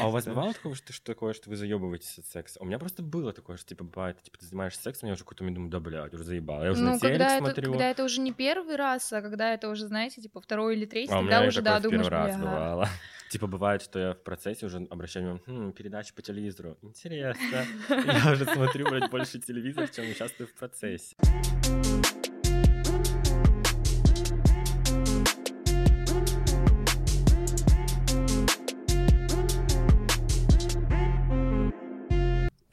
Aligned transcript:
А 0.00 0.08
у 0.08 0.10
вас 0.10 0.26
бывало 0.26 0.52
такое, 0.52 0.74
что, 0.74 0.92
что 0.92 1.06
такое, 1.06 1.32
что 1.32 1.50
вы 1.50 1.56
заебываетесь 1.56 2.18
от 2.18 2.26
секса? 2.26 2.60
У 2.60 2.64
меня 2.64 2.78
просто 2.78 3.02
было 3.02 3.32
такое, 3.32 3.56
что 3.56 3.68
типа 3.68 3.84
бывает, 3.84 4.22
типа 4.22 4.38
ты 4.38 4.46
занимаешься 4.46 4.82
сексом, 4.82 5.08
я 5.08 5.14
уже 5.14 5.24
какой-то 5.24 5.44
думаю, 5.44 5.70
да, 5.70 5.80
блядь, 5.80 6.14
уже 6.14 6.24
заебал. 6.24 6.64
Я 6.64 6.72
уже 6.72 6.82
ну, 6.82 6.92
на 6.92 6.98
телек 6.98 7.18
когда 7.18 7.38
смотрю. 7.38 7.62
Это, 7.62 7.70
когда 7.70 7.90
это 7.90 8.04
уже 8.04 8.20
не 8.20 8.32
первый 8.32 8.76
раз, 8.76 9.12
а 9.12 9.22
когда 9.22 9.52
это 9.54 9.68
уже, 9.68 9.86
знаете, 9.86 10.20
типа 10.20 10.40
второй 10.40 10.76
или 10.76 10.86
третий, 10.86 11.12
а 11.12 11.20
тогда 11.20 11.42
уже, 11.42 11.62
да, 11.62 11.78
в 11.78 11.82
думаешь, 11.82 12.04
первый 12.04 12.26
раз 12.26 12.36
бывало. 12.36 12.88
Типа 13.30 13.46
бывает, 13.46 13.80
что 13.80 13.98
я 14.00 14.14
в 14.14 14.24
процессе 14.24 14.66
уже 14.66 14.84
обращаю 14.90 15.38
внимание, 15.46 15.68
хм, 15.68 15.72
передача 15.72 16.12
по 16.12 16.20
телевизору. 16.20 16.76
Интересно. 16.82 17.64
Я 17.88 18.32
уже 18.32 18.44
смотрю, 18.44 18.90
блядь, 18.90 19.08
больше 19.08 19.38
телевизор, 19.38 19.88
чем 19.88 20.10
участвую 20.10 20.48
в 20.48 20.54
процессе. 20.54 21.14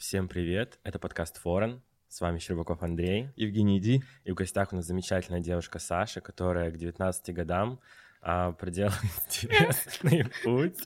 Всем 0.07 0.29
привет, 0.29 0.79
это 0.83 0.99
подкаст 0.99 1.35
Форен. 1.39 1.83
С 2.07 2.21
вами 2.21 2.39
Щербаков 2.39 2.81
Андрей. 2.81 3.27
Евгений, 3.35 3.77
иди. 3.77 4.05
И 4.23 4.31
в 4.31 4.35
гостях 4.35 4.71
у 4.71 4.77
нас 4.77 4.85
замечательная 4.85 5.41
девушка 5.41 5.79
Саша, 5.79 6.21
которая 6.21 6.71
к 6.71 6.77
19 6.77 7.35
годам 7.35 7.81
а, 8.21 8.53
проделала 8.53 8.95
интересный 9.25 10.23
путь. 10.45 10.79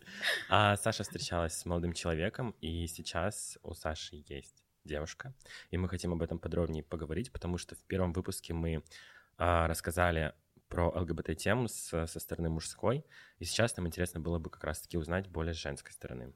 А, 0.49 0.75
Саша 0.75 1.03
встречалась 1.03 1.53
с 1.53 1.67
молодым 1.67 1.93
человеком, 1.93 2.55
и 2.61 2.87
сейчас 2.87 3.59
у 3.61 3.75
Саши 3.75 4.23
есть 4.27 4.63
девушка. 4.85 5.35
И 5.69 5.77
мы 5.77 5.87
хотим 5.87 6.13
об 6.13 6.23
этом 6.23 6.39
подробнее 6.39 6.83
поговорить, 6.83 7.31
потому 7.31 7.59
что 7.59 7.75
в 7.75 7.83
первом 7.83 8.13
выпуске 8.13 8.55
мы 8.55 8.83
а, 9.37 9.67
рассказали 9.67 10.33
про 10.67 10.89
ЛГБТ-тему 10.99 11.67
с, 11.67 12.07
со 12.07 12.19
стороны 12.19 12.49
мужской, 12.49 13.05
и 13.37 13.45
сейчас 13.45 13.77
нам 13.77 13.85
интересно 13.85 14.19
было 14.19 14.39
бы 14.39 14.49
как 14.49 14.63
раз-таки 14.63 14.97
узнать 14.97 15.27
более 15.27 15.53
с 15.53 15.57
женской 15.57 15.91
стороны. 15.91 16.33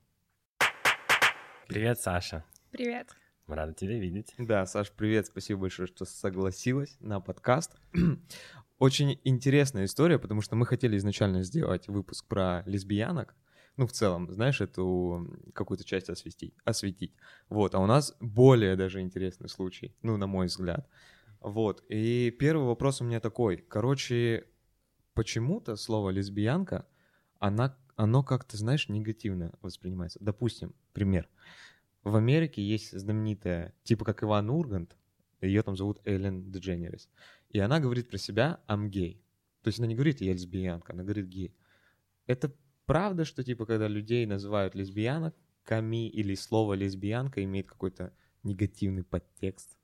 Привет, 1.68 2.00
Саша. 2.00 2.46
Привет. 2.76 3.16
Мы 3.48 3.56
рады 3.56 3.74
тебя 3.74 3.98
видеть. 3.98 4.34
Да, 4.38 4.66
Саш, 4.66 4.92
привет, 4.92 5.28
спасибо 5.28 5.62
большое, 5.62 5.88
что 5.88 6.04
согласилась 6.04 6.98
на 7.00 7.22
подкаст. 7.22 7.78
Очень 8.80 9.18
интересная 9.24 9.86
история, 9.86 10.20
потому 10.20 10.42
что 10.42 10.58
мы 10.58 10.66
хотели 10.66 10.98
изначально 10.98 11.44
сделать 11.44 11.88
выпуск 11.88 12.28
про 12.28 12.64
лесбиянок, 12.66 13.34
ну, 13.78 13.88
в 13.88 13.94
целом, 13.94 14.30
знаешь, 14.30 14.60
эту 14.60 15.26
какую-то 15.54 15.86
часть 15.86 16.10
осветить, 16.10 16.54
осветить. 16.66 17.14
Вот, 17.48 17.76
а 17.76 17.80
у 17.80 17.86
нас 17.86 18.14
более 18.20 18.76
даже 18.76 19.00
интересный 19.00 19.48
случай, 19.48 19.96
ну, 20.02 20.18
на 20.18 20.28
мой 20.28 20.48
взгляд. 20.48 20.86
Вот, 21.40 21.82
и 21.88 22.30
первый 22.38 22.68
вопрос 22.68 23.00
у 23.00 23.06
меня 23.06 23.22
такой. 23.22 23.56
Короче, 23.56 24.48
почему-то 25.14 25.78
слово 25.78 26.10
лесбиянка, 26.10 26.86
она, 27.40 27.78
оно 27.96 28.22
как-то, 28.22 28.58
знаешь, 28.58 28.90
негативно 28.90 29.54
воспринимается. 29.62 30.20
Допустим, 30.22 30.76
пример. 30.92 31.30
В 32.06 32.16
Америке 32.16 32.62
есть 32.62 32.98
знаменитая, 32.98 33.74
типа 33.84 34.06
как 34.06 34.24
Иван 34.24 34.52
Ургант, 34.52 34.96
ее 35.42 35.64
там 35.64 35.76
зовут 35.76 36.00
Эллен 36.06 36.52
Дедженерис. 36.52 37.10
И 37.50 37.58
она 37.58 37.80
говорит 37.80 38.10
про 38.10 38.20
себя 38.20 38.60
«I'm 38.68 38.92
gay». 38.92 39.20
То 39.64 39.70
есть 39.70 39.80
она 39.80 39.88
не 39.88 39.96
говорит 39.96 40.22
«я 40.22 40.34
лесбиянка», 40.34 40.94
она 40.94 41.02
говорит 41.02 41.26
«гей». 41.26 41.56
Это 42.28 42.56
правда, 42.86 43.26
что 43.26 43.44
типа 43.44 43.66
когда 43.66 43.88
людей 43.88 44.28
называют 44.28 44.76
лесбиянок, 44.76 45.36
ками 45.64 46.08
или 46.08 46.36
слово 46.36 46.76
лесбиянка 46.76 47.44
имеет 47.44 47.68
какой-то 47.68 48.14
негативный 48.44 49.04
подтекст? 49.04 49.76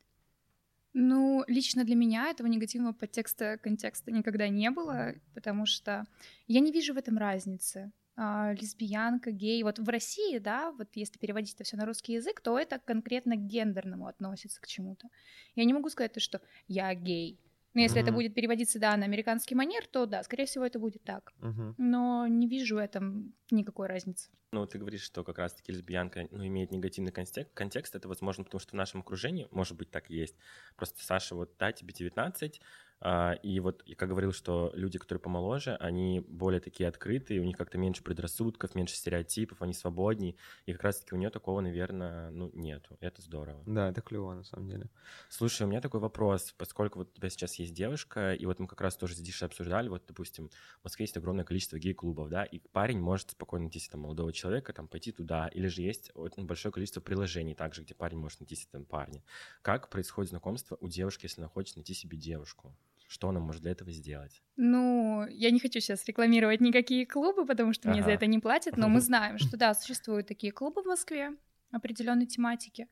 Ну, 0.93 1.43
лично 1.47 1.85
для 1.85 1.95
меня 1.95 2.29
этого 2.29 2.45
негативного 2.45 2.93
подтекста, 2.93 3.57
контекста 3.57 4.11
никогда 4.11 4.47
не 4.47 4.69
было, 4.69 5.15
потому 5.33 5.65
что 5.65 6.05
я 6.47 6.59
не 6.59 6.71
вижу 6.71 6.93
в 6.93 6.97
этом 6.97 7.17
разницы. 7.17 7.91
А, 8.15 8.53
лесбиянка, 8.53 9.31
гей. 9.31 9.63
Вот 9.63 9.79
в 9.79 9.87
России, 9.89 10.37
да, 10.37 10.71
вот 10.71 10.89
если 10.95 11.17
переводить 11.17 11.55
это 11.55 11.63
все 11.63 11.77
на 11.77 11.85
русский 11.85 12.13
язык, 12.13 12.41
то 12.41 12.57
это 12.59 12.79
конкретно 12.79 13.35
к 13.35 13.39
гендерному 13.39 14.07
относится 14.07 14.59
к 14.61 14.67
чему-то. 14.67 15.07
Я 15.55 15.63
не 15.63 15.73
могу 15.73 15.89
сказать, 15.89 16.13
то, 16.13 16.19
что 16.19 16.41
я 16.67 16.93
гей. 16.93 17.39
Но 17.73 17.81
если 17.81 17.99
Мгм. 17.99 18.07
это 18.07 18.11
будет 18.11 18.33
переводиться, 18.33 18.79
да, 18.79 18.97
на 18.97 19.05
американский 19.05 19.55
манер, 19.55 19.87
то 19.87 20.05
да, 20.05 20.23
скорее 20.23 20.45
всего, 20.45 20.65
это 20.65 20.77
будет 20.77 21.03
так. 21.03 21.31
Мгм. 21.39 21.75
Но 21.77 22.27
не 22.27 22.47
вижу 22.47 22.75
в 22.75 22.79
этом 22.79 23.33
никакой 23.49 23.87
разницы. 23.87 24.29
Ну, 24.51 24.65
ты 24.65 24.77
говоришь, 24.77 25.03
что 25.03 25.23
как 25.23 25.37
раз-таки 25.37 25.71
лесбиянка 25.71 26.27
ну, 26.31 26.45
имеет 26.45 26.71
негативный 26.71 27.13
контекст. 27.13 27.53
контекст. 27.53 27.95
Это, 27.95 28.09
возможно, 28.09 28.43
потому 28.43 28.59
что 28.59 28.71
в 28.71 28.73
нашем 28.73 28.99
окружении, 28.99 29.47
может 29.51 29.77
быть, 29.77 29.89
так 29.89 30.11
и 30.11 30.15
есть. 30.15 30.35
Просто, 30.75 31.01
Саша, 31.05 31.35
вот 31.35 31.55
да, 31.57 31.71
тебе 31.71 31.93
19, 31.93 32.59
а, 32.59 32.90
и 33.03 33.59
вот, 33.59 33.81
я 33.85 33.95
как 33.95 34.09
говорил, 34.09 34.31
что 34.31 34.71
люди, 34.75 34.99
которые 34.99 35.21
помоложе, 35.21 35.75
они 35.75 36.19
более 36.19 36.61
такие 36.61 36.87
открытые, 36.87 37.41
у 37.41 37.43
них 37.43 37.57
как-то 37.57 37.77
меньше 37.77 38.03
предрассудков, 38.03 38.75
меньше 38.75 38.95
стереотипов, 38.95 39.61
они 39.61 39.73
свободнее, 39.73 40.35
и 40.65 40.73
как 40.73 40.83
раз-таки 40.83 41.15
у 41.15 41.17
нее 41.17 41.31
такого, 41.31 41.61
наверное, 41.61 42.29
ну, 42.29 42.51
нету. 42.53 42.97
Это 42.99 43.21
здорово. 43.21 43.63
Да, 43.65 43.89
это 43.89 44.01
клево 44.01 44.33
на 44.33 44.43
самом 44.43 44.67
деле. 44.67 44.89
Слушай, 45.29 45.63
у 45.63 45.67
меня 45.67 45.81
такой 45.81 45.99
вопрос, 45.99 46.53
поскольку 46.57 46.99
вот 46.99 47.09
у 47.09 47.13
тебя 47.17 47.29
сейчас 47.29 47.55
есть 47.55 47.73
девушка, 47.73 48.33
и 48.33 48.45
вот 48.45 48.59
мы 48.59 48.67
как 48.67 48.81
раз 48.81 48.95
тоже 48.95 49.15
здесь 49.15 49.41
обсуждали, 49.41 49.87
вот, 49.87 50.03
допустим, 50.07 50.49
в 50.81 50.83
Москве 50.83 51.05
есть 51.05 51.17
огромное 51.17 51.45
количество 51.45 51.79
гей-клубов, 51.79 52.29
да, 52.29 52.43
и 52.43 52.59
парень 52.59 52.99
может 52.99 53.31
спокойно 53.31 53.63
найти 53.63 53.79
там 53.89 54.01
молодого 54.01 54.31
человека, 54.31 54.73
там, 54.73 54.87
пойти 54.87 55.11
туда, 55.11 55.47
или 55.47 55.67
же 55.67 55.81
есть 55.81 56.11
очень 56.13 56.45
большое 56.45 56.71
количество 56.71 57.01
приложений 57.01 57.55
также, 57.55 57.81
где 57.81 57.95
парень 57.95 58.19
может 58.19 58.39
найти 58.39 58.55
себе 58.55 58.69
там 58.71 58.85
парня. 58.85 59.23
Как 59.61 59.89
происходит 59.89 60.29
знакомство 60.29 60.77
у 60.79 60.87
девушки, 60.87 61.25
если 61.25 61.41
она 61.41 61.49
хочет 61.49 61.77
найти 61.77 61.93
себе 61.93 62.17
девушку? 62.17 62.75
Что 63.11 63.27
она 63.27 63.41
может 63.41 63.61
для 63.61 63.71
этого 63.71 63.91
сделать? 63.91 64.41
Ну, 64.55 65.25
я 65.27 65.51
не 65.51 65.59
хочу 65.59 65.81
сейчас 65.81 66.05
рекламировать 66.05 66.61
никакие 66.61 67.05
клубы, 67.05 67.45
потому 67.45 67.73
что 67.73 67.89
мне 67.89 68.03
за 68.03 68.11
Ага. 68.11 68.15
это 68.15 68.25
не 68.25 68.39
платят, 68.39 68.77
но 68.77 68.87
мы 68.87 69.01
знаем, 69.01 69.37
что 69.37 69.57
да, 69.57 69.73
существуют 69.73 70.27
такие 70.27 70.53
клубы 70.53 70.81
в 70.81 70.85
Москве 70.85 71.31
определенной 71.71 72.25
тематики. 72.25 72.87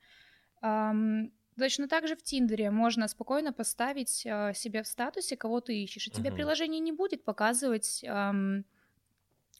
Точно 0.61 1.87
так 1.87 2.07
же 2.07 2.15
в 2.15 2.23
Тиндере 2.23 2.71
можно 2.71 3.07
спокойно 3.07 3.51
поставить 3.51 4.25
а, 4.25 4.53
себе 4.53 4.81
в 4.81 4.87
статусе, 4.87 5.35
кого 5.35 5.59
ты 5.59 5.77
ищешь, 5.83 6.07
и 6.07 6.11
тебе 6.11 6.31
Мгм. 6.31 6.35
приложение 6.35 6.79
не 6.79 6.93
будет 6.93 7.25
показывать 7.25 8.01
ам, 8.07 8.63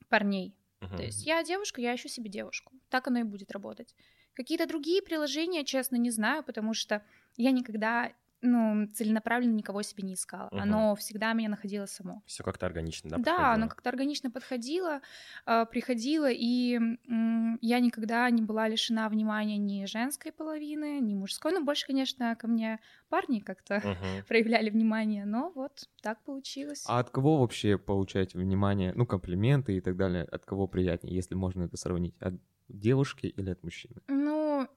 парней. 0.10 0.56
Мгм. 0.82 0.96
То 0.96 1.04
есть 1.04 1.26
я 1.26 1.44
девушка, 1.44 1.82
я 1.82 1.96
ищу 1.96 2.10
себе 2.10 2.30
девушку. 2.30 2.74
Так 2.90 3.08
оно 3.08 3.20
и 3.20 3.24
будет 3.24 3.52
работать. 3.52 3.96
Какие-то 4.34 4.68
другие 4.68 5.02
приложения, 5.02 5.64
честно, 5.66 5.96
не 5.96 6.12
знаю, 6.12 6.44
потому 6.44 6.74
что 6.74 7.04
я 7.38 7.52
никогда 7.52 8.14
ну, 8.42 8.88
целенаправленно 8.94 9.54
никого 9.56 9.82
себе 9.84 10.04
не 10.04 10.14
искала. 10.14 10.52
Мгм. 10.52 10.62
Оно 10.62 10.96
всегда 10.96 11.34
меня 11.34 11.50
находило 11.50 11.86
само. 11.86 12.24
Все 12.26 12.44
как-то 12.44 12.66
органично, 12.66 13.10
да? 13.12 13.18
Да, 13.24 13.54
оно 13.56 13.68
как-то 13.68 13.90
органично 13.90 14.32
подходило, 14.32 15.02
а, 15.46 15.66
приходило, 15.66 16.30
и 16.32 16.76
м, 16.76 17.58
я 17.62 17.80
никогда 17.80 18.30
не 18.30 18.42
была 18.44 18.68
лишена 18.68 19.10
внимания 19.10 19.58
ни 19.58 19.86
женской 19.86 20.32
половины, 20.32 21.00
ни 21.00 21.16
мужской. 21.16 21.52
Ну, 21.52 21.64
больше, 21.66 21.88
конечно, 21.88 22.36
ко 22.36 22.48
мне 22.48 22.80
парни 23.10 23.40
как-то 23.40 23.82
Мгм. 23.84 24.24
проявляли 24.28 24.70
внимание, 24.70 25.26
но 25.26 25.52
вот 25.56 25.90
так 26.02 26.24
получилось. 26.24 26.86
А 26.86 27.00
от 27.00 27.10
кого 27.10 27.38
вообще 27.38 27.78
получаете 27.78 28.38
внимание, 28.38 28.92
ну, 28.94 29.06
комплименты 29.06 29.78
и 29.78 29.82
так 29.82 29.96
далее? 29.96 30.24
От 30.26 30.46
кого 30.46 30.68
приятнее, 30.68 31.16
если 31.16 31.36
можно 31.36 31.64
это 31.64 31.78
сравнить? 31.78 32.16
От 32.20 32.34
девушки 32.68 33.28
или 33.28 33.50
от 33.50 33.64
мужчины? 33.64 34.02
Ну, 34.08 34.68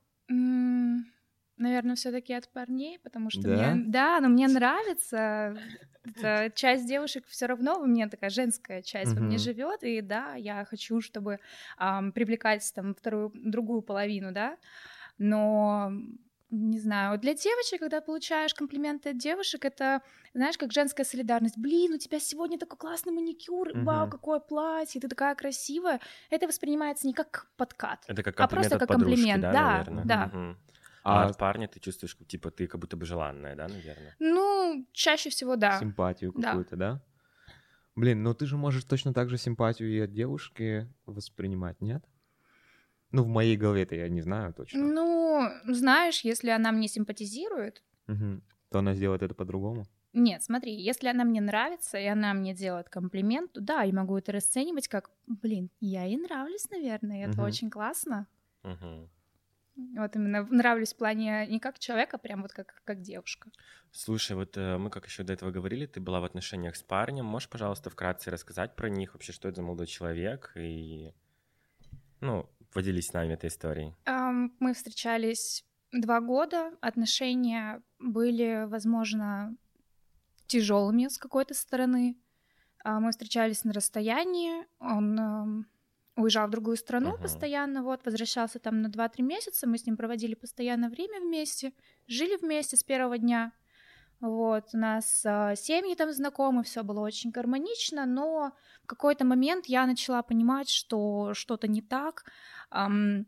наверное, 1.57 1.95
все-таки 1.97 2.33
от 2.35 2.51
парней, 2.53 2.99
потому 2.99 3.31
что 3.31 3.49
Да? 3.57 3.69
мне, 3.69 3.75
да, 3.77 4.21
но 4.21 4.29
мне 4.29 4.49
нравится. 4.49 5.57
эта 6.05 6.51
часть 6.55 6.87
девушек 6.89 7.25
все 7.29 7.47
равно 7.47 7.79
у 7.81 7.87
меня 7.87 8.09
такая 8.09 8.31
женская 8.31 8.83
часть 8.83 9.15
во 9.17 9.23
мне 9.23 9.39
живет, 9.39 9.83
и 9.85 10.01
да, 10.01 10.35
я 10.35 10.65
хочу, 10.65 11.01
чтобы 11.01 11.39
ам, 11.79 12.13
привлекать 12.13 12.71
там 12.75 12.95
вторую, 12.95 13.31
другую 13.35 13.83
половину, 13.83 14.33
да, 14.33 14.59
но 15.19 15.91
не 16.55 16.79
знаю, 16.79 17.19
для 17.19 17.33
девочек, 17.33 17.81
когда 17.81 18.03
получаешь 18.03 18.53
комплименты 18.55 19.11
от 19.11 19.19
девушек, 19.19 19.65
это, 19.65 20.03
знаешь, 20.35 20.59
как 20.59 20.71
женская 20.73 21.05
солидарность. 21.05 21.57
Блин, 21.57 21.95
у 21.95 21.99
тебя 21.99 22.21
сегодня 22.21 22.59
такой 22.59 22.77
классный 22.77 23.13
маникюр, 23.13 23.75
вау, 23.81 24.07
Мгм. 24.07 24.11
какое 24.11 24.39
платье, 24.39 25.01
ты 25.01 25.09
такая 25.09 25.35
красивая. 25.35 26.01
Это 26.29 26.47
воспринимается 26.47 27.07
не 27.07 27.15
как 27.15 27.51
подкат. 27.57 28.07
Это 28.07 28.23
как 28.23 28.37
А 28.37 28.49
просто 28.49 28.77
как 28.77 28.87
подружки, 28.87 28.87
комплимент, 28.91 29.49
да, 29.49 29.59
да, 29.71 29.87
наверное? 29.89 30.05
да. 30.05 30.33
Мгм. 30.33 30.59
А 31.05 31.23
А 31.23 31.27
от 31.27 31.39
парня 31.39 31.69
ты 31.69 31.79
чувствуешь, 31.81 32.17
типа, 32.27 32.51
ты 32.51 32.67
как 32.67 32.81
будто 32.81 32.97
бы 32.97 33.05
желанная, 33.07 33.55
да, 33.57 33.69
наверное? 33.69 34.19
Ну, 34.19 34.87
чаще 34.93 35.31
всего 35.31 35.57
да. 35.57 35.79
симпатию 35.79 36.33
Да. 36.35 36.63
какую-то, 36.63 36.77
да? 36.77 37.05
Блин, 37.97 38.23
ну 38.23 38.35
ты 38.35 38.47
же 38.47 38.57
можешь 38.59 38.85
точно 38.85 39.15
так 39.15 39.31
же 39.31 39.39
симпатию 39.39 39.91
и 39.91 40.01
от 40.01 40.13
девушки 40.13 40.93
воспринимать, 41.07 41.81
нет? 41.83 42.05
Ну, 43.13 43.23
в 43.23 43.29
моей 43.29 43.57
голове-то 43.57 43.95
я 43.95 44.09
не 44.09 44.23
знаю 44.23 44.53
точно. 44.55 44.93
Ну, 44.95 45.49
знаешь, 45.69 46.23
если 46.25 46.51
она 46.51 46.73
мне 46.73 46.89
симпатизирует, 46.89 47.83
Мгм. 48.07 48.43
То 48.71 48.79
она 48.79 48.95
сделает 48.95 49.23
это 49.23 49.35
по-другому. 49.35 49.89
нет, 50.15 50.43
смотри, 50.43 50.75
если 50.75 51.09
она 51.09 51.25
мне 51.25 51.41
нравится, 51.41 51.99
и 51.99 52.05
она 52.07 52.35
мне 52.35 52.55
делает 52.55 52.89
комплимент, 52.91 53.53
то 53.53 53.61
да, 53.63 53.83
я 53.83 53.95
могу 53.95 54.17
это 54.19 54.31
расценивать 54.33 54.89
как, 54.89 55.11
блин, 55.27 55.71
я 55.81 56.05
ей 56.05 56.19
нравлюсь, 56.19 56.69
наверное, 56.71 57.19
и 57.21 57.25
это 57.25 57.43
Мгм. 57.43 57.43
очень 57.43 57.71
классно. 57.71 58.27
Мгм. 58.65 59.09
Вот 59.77 60.17
именно 60.17 60.45
нравлюсь 60.45 60.93
в 60.93 60.97
плане 60.97 61.47
не 61.47 61.59
как 61.59 61.79
человека, 61.79 62.17
а 62.17 62.19
прям 62.19 62.43
вот 62.43 62.53
как, 62.53 62.83
как 62.85 63.01
девушка. 63.01 63.51
Слушай, 63.91 64.37
вот 64.37 64.57
э, 64.57 64.77
мы 64.77 64.91
как 64.91 65.07
еще 65.07 65.23
до 65.23 65.33
этого 65.33 65.51
говорили, 65.51 65.87
ты 65.87 66.01
была 66.01 66.21
в 66.21 66.25
отношениях 66.25 66.77
с 66.77 66.83
парнем. 66.83 67.25
Можешь, 67.25 67.49
пожалуйста, 67.49 67.91
вкратце 67.91 68.31
рассказать 68.31 68.77
про 68.77 68.89
них 68.89 69.15
вообще, 69.15 69.33
что 69.33 69.49
это 69.49 69.57
за 69.57 69.63
молодой 69.63 69.87
человек 69.87 70.53
и, 70.57 71.13
ну, 72.21 72.49
Поделись 72.73 73.09
с 73.09 73.13
нами 73.13 73.35
этой 73.35 73.49
историей. 73.49 73.95
Мы 74.07 74.73
встречались 74.73 75.63
два 75.93 76.21
года, 76.21 76.73
отношения 76.81 77.83
были, 77.99 78.65
возможно, 78.67 79.55
тяжелыми 80.47 81.09
с 81.09 81.19
какой-то 81.19 81.53
стороны. 81.53 82.17
А, 82.83 82.99
Мы 82.99 83.11
встречались 83.11 83.65
на 83.65 83.75
расстоянии, 83.75 84.67
он 84.79 85.67
уезжал 86.17 86.47
в 86.49 86.51
другую 86.51 86.77
страну 86.77 87.19
Мгм. 87.19 87.19
постоянно, 87.23 87.83
вот, 87.83 88.05
возвращался 88.05 88.59
там 88.59 88.83
на 88.83 88.89
2-3 88.89 89.25
месяца, 89.25 89.67
мы 89.69 89.79
с 89.79 89.87
ним 89.87 89.97
проводили 89.97 90.35
постоянно 90.35 90.89
время 90.91 91.21
вместе, 91.21 91.73
жили 92.07 92.37
вместе 92.37 92.77
с 92.77 92.85
первого 92.85 93.19
дня. 93.19 93.53
Вот, 94.21 94.71
у 94.75 94.79
нас 94.79 95.25
а, 95.27 95.57
семьи 95.57 95.95
там 95.97 96.13
знакомы, 96.13 96.63
все 96.65 96.85
было 96.85 97.01
очень 97.01 97.31
гармонично, 97.31 98.07
но 98.07 98.53
в 98.85 98.87
какой-то 98.87 99.25
момент 99.25 99.67
я 99.67 99.87
начала 99.87 100.23
понимать, 100.23 100.71
что 100.71 101.35
что-то 101.35 101.69
не 101.69 101.83
так. 101.83 102.25
Ам, 102.71 103.27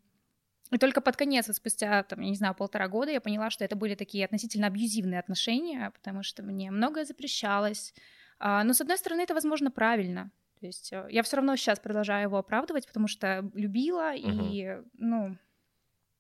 И 0.73 0.79
только 0.79 1.01
под 1.01 1.17
конец, 1.17 1.47
вот 1.49 1.57
спустя, 1.57 2.03
там, 2.05 2.21
я 2.21 2.31
не 2.31 2.37
знаю, 2.37 2.55
полтора 2.55 2.89
года, 2.89 3.11
я 3.13 3.21
поняла, 3.21 3.51
что 3.51 3.65
это 3.65 3.77
были 3.77 3.95
такие 3.95 4.25
относительно 4.25 4.67
абьюзивные 4.67 5.21
отношения, 5.21 5.91
потому 5.91 6.23
что 6.23 6.43
мне 6.43 6.71
многое 6.71 7.05
запрещалось. 7.05 7.95
А, 8.39 8.65
Но, 8.65 8.73
с 8.73 8.81
одной 8.81 8.99
стороны, 8.99 9.23
это, 9.23 9.35
возможно, 9.35 9.71
правильно. 9.71 10.33
То 10.65 10.69
есть 10.69 10.95
э, 10.95 11.07
я 11.11 11.23
все 11.23 11.37
равно 11.37 11.57
сейчас 11.57 11.79
продолжаю 11.79 12.23
его 12.23 12.39
оправдывать, 12.39 12.87
потому 12.87 13.07
что 13.07 13.51
любила 13.53 14.15
и, 14.15 14.81
ну, 14.95 15.37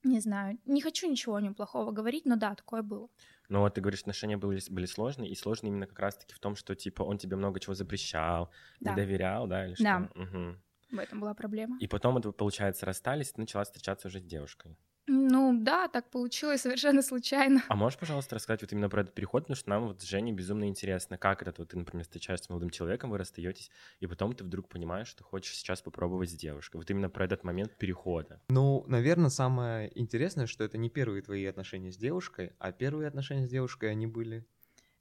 не 0.02 0.20
знаю, 0.20 0.58
не 0.66 0.82
хочу 0.82 1.10
ничего 1.10 1.36
о 1.36 1.40
нем 1.40 1.54
плохого 1.54 1.92
говорить, 1.92 2.26
но 2.26 2.36
да, 2.36 2.54
такое 2.54 2.82
было. 2.82 3.08
Ну 3.48 3.60
вот 3.60 3.72
ты 3.72 3.80
говоришь, 3.80 4.00
отношения 4.00 4.36
были, 4.36 4.60
были 4.68 4.84
сложные, 4.84 5.30
и 5.30 5.34
сложные 5.34 5.70
именно 5.70 5.86
как 5.86 5.98
раз-таки 5.98 6.34
в 6.34 6.40
том, 6.40 6.56
что, 6.56 6.74
типа, 6.74 7.02
он 7.04 7.16
тебе 7.16 7.36
много 7.36 7.58
чего 7.58 7.72
запрещал, 7.72 8.50
Да. 8.80 8.90
не 8.90 8.96
доверял, 8.96 9.46
да, 9.46 9.64
или 9.66 9.76
что? 9.76 9.84
Да. 9.84 10.10
Мгм. 10.14 10.62
В 10.90 10.98
этом 10.98 11.20
была 11.20 11.32
проблема. 11.32 11.78
И 11.80 11.88
потом 11.88 12.20
вот 12.20 12.36
получается, 12.36 12.84
расстались, 12.84 13.32
ты 13.32 13.40
начала 13.40 13.64
встречаться 13.64 14.08
уже 14.08 14.20
с 14.20 14.24
девушкой. 14.24 14.76
Ну 15.06 15.52
да, 15.60 15.88
так 15.88 16.08
получилось 16.10 16.62
совершенно 16.62 17.02
случайно. 17.02 17.62
А 17.68 17.76
можешь, 17.76 17.98
пожалуйста, 17.98 18.36
рассказать 18.36 18.62
вот 18.62 18.72
именно 18.72 18.88
про 18.88 19.02
этот 19.02 19.14
переход, 19.14 19.42
потому 19.44 19.56
что 19.56 19.68
нам 19.68 19.86
вот 19.88 20.00
с 20.00 20.04
Женей 20.04 20.32
безумно 20.32 20.66
интересно, 20.66 21.18
как 21.18 21.42
это 21.42 21.54
вот 21.58 21.68
ты, 21.70 21.78
например, 21.78 22.04
встречаешься 22.04 22.46
с 22.46 22.48
молодым 22.48 22.70
человеком, 22.70 23.10
вы 23.10 23.18
расстаетесь, 23.18 23.70
и 24.00 24.06
потом 24.06 24.34
ты 24.34 24.44
вдруг 24.44 24.68
понимаешь, 24.68 25.08
что 25.08 25.22
хочешь 25.22 25.56
сейчас 25.56 25.82
попробовать 25.82 26.30
с 26.30 26.34
девушкой. 26.34 26.78
Вот 26.78 26.90
именно 26.90 27.10
про 27.10 27.26
этот 27.26 27.44
момент 27.44 27.76
перехода. 27.76 28.40
Ну, 28.48 28.84
наверное, 28.86 29.30
самое 29.30 29.90
интересное, 29.98 30.46
что 30.46 30.64
это 30.64 30.78
не 30.78 30.88
первые 30.88 31.22
твои 31.22 31.44
отношения 31.44 31.92
с 31.92 31.96
девушкой, 31.98 32.52
а 32.58 32.72
первые 32.72 33.08
отношения 33.08 33.46
с 33.46 33.50
девушкой, 33.50 33.90
они 33.90 34.06
были... 34.06 34.46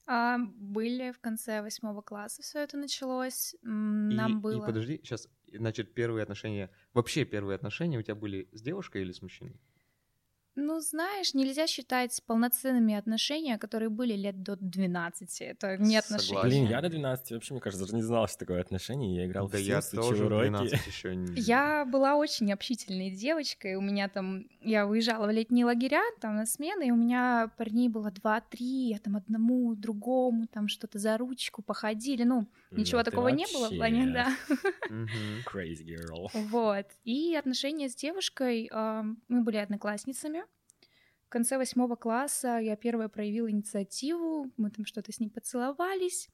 А, 0.06 0.38
были 0.38 1.14
в 1.14 1.20
конце 1.20 1.62
восьмого 1.62 2.02
класса, 2.02 2.42
все 2.42 2.60
это 2.60 2.76
началось. 2.76 3.54
И- 3.54 3.58
Нам 3.64 4.34
И 4.34 4.36
было. 4.36 4.66
подожди, 4.66 5.00
сейчас, 5.02 5.30
значит, 5.54 5.94
первые 5.94 6.24
отношения... 6.24 6.72
Вообще 6.94 7.24
первые 7.24 7.56
отношения 7.56 7.98
у 7.98 8.02
тебя 8.02 8.16
были 8.16 8.50
с 8.52 8.62
девушкой 8.62 9.04
или 9.04 9.14
с 9.14 9.22
мужчиной? 9.22 9.60
Ну, 10.56 10.80
знаешь, 10.82 11.34
нельзя 11.34 11.66
считать 11.66 12.22
полноценными 12.28 12.94
отношения, 12.94 13.58
которые 13.58 13.90
были 13.90 14.14
лет 14.14 14.44
до 14.44 14.56
12. 14.56 15.42
Это 15.42 15.78
не 15.78 15.98
отношения. 15.98 16.28
Согласен. 16.28 16.50
Блин, 16.50 16.68
я 16.70 16.82
до 16.82 16.90
12 16.90 17.32
вообще, 17.32 17.54
мне 17.54 17.62
кажется, 17.62 17.86
даже 17.86 17.96
не 17.96 18.04
знал, 18.04 18.28
что 18.28 18.38
такое 18.40 18.62
отношения, 18.62 19.14
и 19.14 19.16
я 19.16 19.26
играл 19.26 19.50
да 19.50 19.58
в 19.58 19.62
я 19.62 19.80
Sims, 19.80 19.96
тоже 19.96 20.26
уроки. 20.26 20.50
12 20.50 20.88
еще 20.88 21.16
не... 21.16 21.42
Я 21.42 21.86
была 21.86 22.16
очень 22.16 22.54
общительной 22.54 23.10
девочкой. 23.10 23.76
У 23.76 23.82
меня 23.82 24.10
там, 24.10 24.46
я 24.62 24.86
уезжала 24.86 25.26
в 25.26 25.32
летние 25.32 25.66
лагеря, 25.66 26.04
там 26.22 26.36
на 26.36 26.46
смены, 26.46 26.88
и 26.88 26.92
у 26.92 26.96
меня 26.96 27.52
парней 27.58 27.90
было 27.90 28.12
два-три, 28.12 28.90
я 28.90 29.00
там 29.00 29.16
одному, 29.16 29.74
другому, 29.74 30.46
там 30.46 30.68
что-то 30.68 31.00
за 31.00 31.18
ручку 31.18 31.64
походили. 31.64 32.24
Ну, 32.24 32.48
ничего 32.70 33.00
Ну, 33.00 33.04
такого 33.04 33.30
не 33.30 33.48
было 33.52 33.70
в 33.70 33.76
плане, 33.76 34.12
да. 34.14 34.28
Crazy 35.52 35.84
girl. 35.84 36.28
Вот. 36.34 36.86
И 37.06 37.36
отношения 37.36 37.90
с 37.90 37.96
девушкой, 37.96 38.70
мы 38.72 39.42
были 39.42 39.58
одноклассницами. 39.58 40.43
В 41.34 41.36
конце 41.36 41.58
восьмого 41.58 41.96
класса 41.96 42.60
я 42.60 42.76
первая 42.76 43.08
проявила 43.08 43.50
инициативу, 43.50 44.52
мы 44.56 44.70
там 44.70 44.86
что-то 44.86 45.12
с 45.12 45.20
ней 45.20 45.32
поцеловались, 45.32 46.30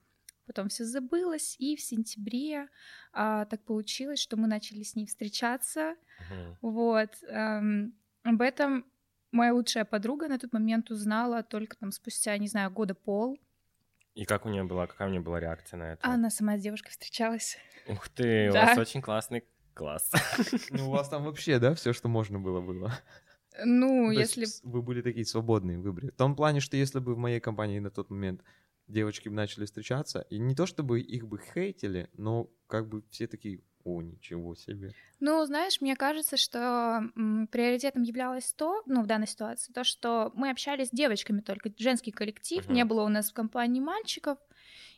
потом 0.46 0.68
все 0.68 0.84
забылось, 0.84 1.56
и 1.57 1.78
в 1.78 1.80
сентябре 1.80 2.68
а, 3.13 3.46
так 3.46 3.63
получилось, 3.63 4.19
что 4.19 4.36
мы 4.36 4.50
начали 4.50 4.84
с 4.84 4.98
ней 4.98 5.06
встречаться. 5.06 5.96
Мгм. 6.30 6.57
Вот. 6.62 7.12
ам, 7.30 7.94
об 8.24 8.42
этом 8.42 8.86
моя 9.31 9.54
лучшая 9.54 9.86
подруга 9.86 10.28
на 10.28 10.38
тот 10.38 10.51
момент 10.51 10.92
узнала 10.92 11.44
только 11.44 11.78
там 11.78 11.94
спустя, 11.94 12.38
не 12.38 12.50
знаю, 12.50 12.69
года 12.69 12.94
пол. 12.94 13.40
И 14.16 14.25
как 14.25 14.46
у 14.46 14.50
нее 14.50 14.66
была, 14.66 14.86
какая 14.86 15.07
у 15.07 15.12
нее 15.12 15.22
была 15.22 15.40
реакция 15.40 15.78
на 15.78 15.94
это? 15.94 16.06
Она 16.06 16.30
сама 16.30 16.57
с 16.57 16.62
девушкой 16.62 16.90
встречалась. 16.90 17.57
Ух 17.88 18.10
ты, 18.10 18.50
у 18.50 18.54
вас 18.54 18.78
очень 18.78 19.01
классный 19.01 19.46
класс. 19.74 20.12
Ну, 20.72 20.90
у 20.90 20.92
вас 20.92 21.07
там 21.07 21.24
вообще, 21.24 21.57
да, 21.57 21.74
все, 21.74 21.94
что 21.94 22.10
можно 22.10 22.38
было, 22.38 22.60
было. 22.60 22.92
Ну, 23.66 24.12
Ну, 24.12 24.14
то 24.14 24.22
если... 24.22 24.48
вы 24.64 24.82
были 24.82 25.02
такие 25.02 25.26
свободные 25.26 25.78
в 25.78 25.82
выборе. 25.82 26.12
В 26.12 26.16
том 26.16 26.36
плане, 26.36 26.60
что 26.60 26.78
если 26.78 27.00
бы 27.00 27.16
в 27.16 27.18
моей 27.18 27.40
компании 27.40 27.80
на 27.80 27.92
тот 27.92 28.10
момент 28.10 28.44
девочки 28.88 29.30
бы 29.30 29.36
начали 29.36 29.66
встречаться, 29.66 30.22
и 30.30 30.40
не 30.40 30.56
то 30.56 30.66
чтобы 30.66 31.00
их 31.02 31.28
бы 31.28 31.40
хейтили, 31.40 32.10
но 32.14 32.50
как 32.68 32.88
бы 32.90 33.04
все 33.10 33.28
такие, 33.28 33.62
о, 33.84 34.02
ничего 34.02 34.56
себе. 34.56 34.96
Ну, 35.20 35.46
знаешь, 35.46 35.82
мне 35.82 35.96
кажется, 35.98 36.38
что 36.38 37.02
м, 37.16 37.48
приоритетом 37.52 38.04
являлось 38.04 38.54
то, 38.54 38.82
ну, 38.86 39.02
в 39.02 39.06
данной 39.08 39.28
ситуации, 39.28 39.74
то, 39.74 39.84
что 39.84 40.32
мы 40.34 40.50
общались 40.50 40.88
с 40.88 40.92
девочками 40.92 41.42
только, 41.42 41.72
женский 41.78 42.12
коллектив, 42.12 42.64
Мгм. 42.64 42.70
не 42.70 42.86
было 42.86 43.04
у 43.04 43.10
нас 43.10 43.30
в 43.30 43.34
компании 43.34 43.82
мальчиков, 43.82 44.38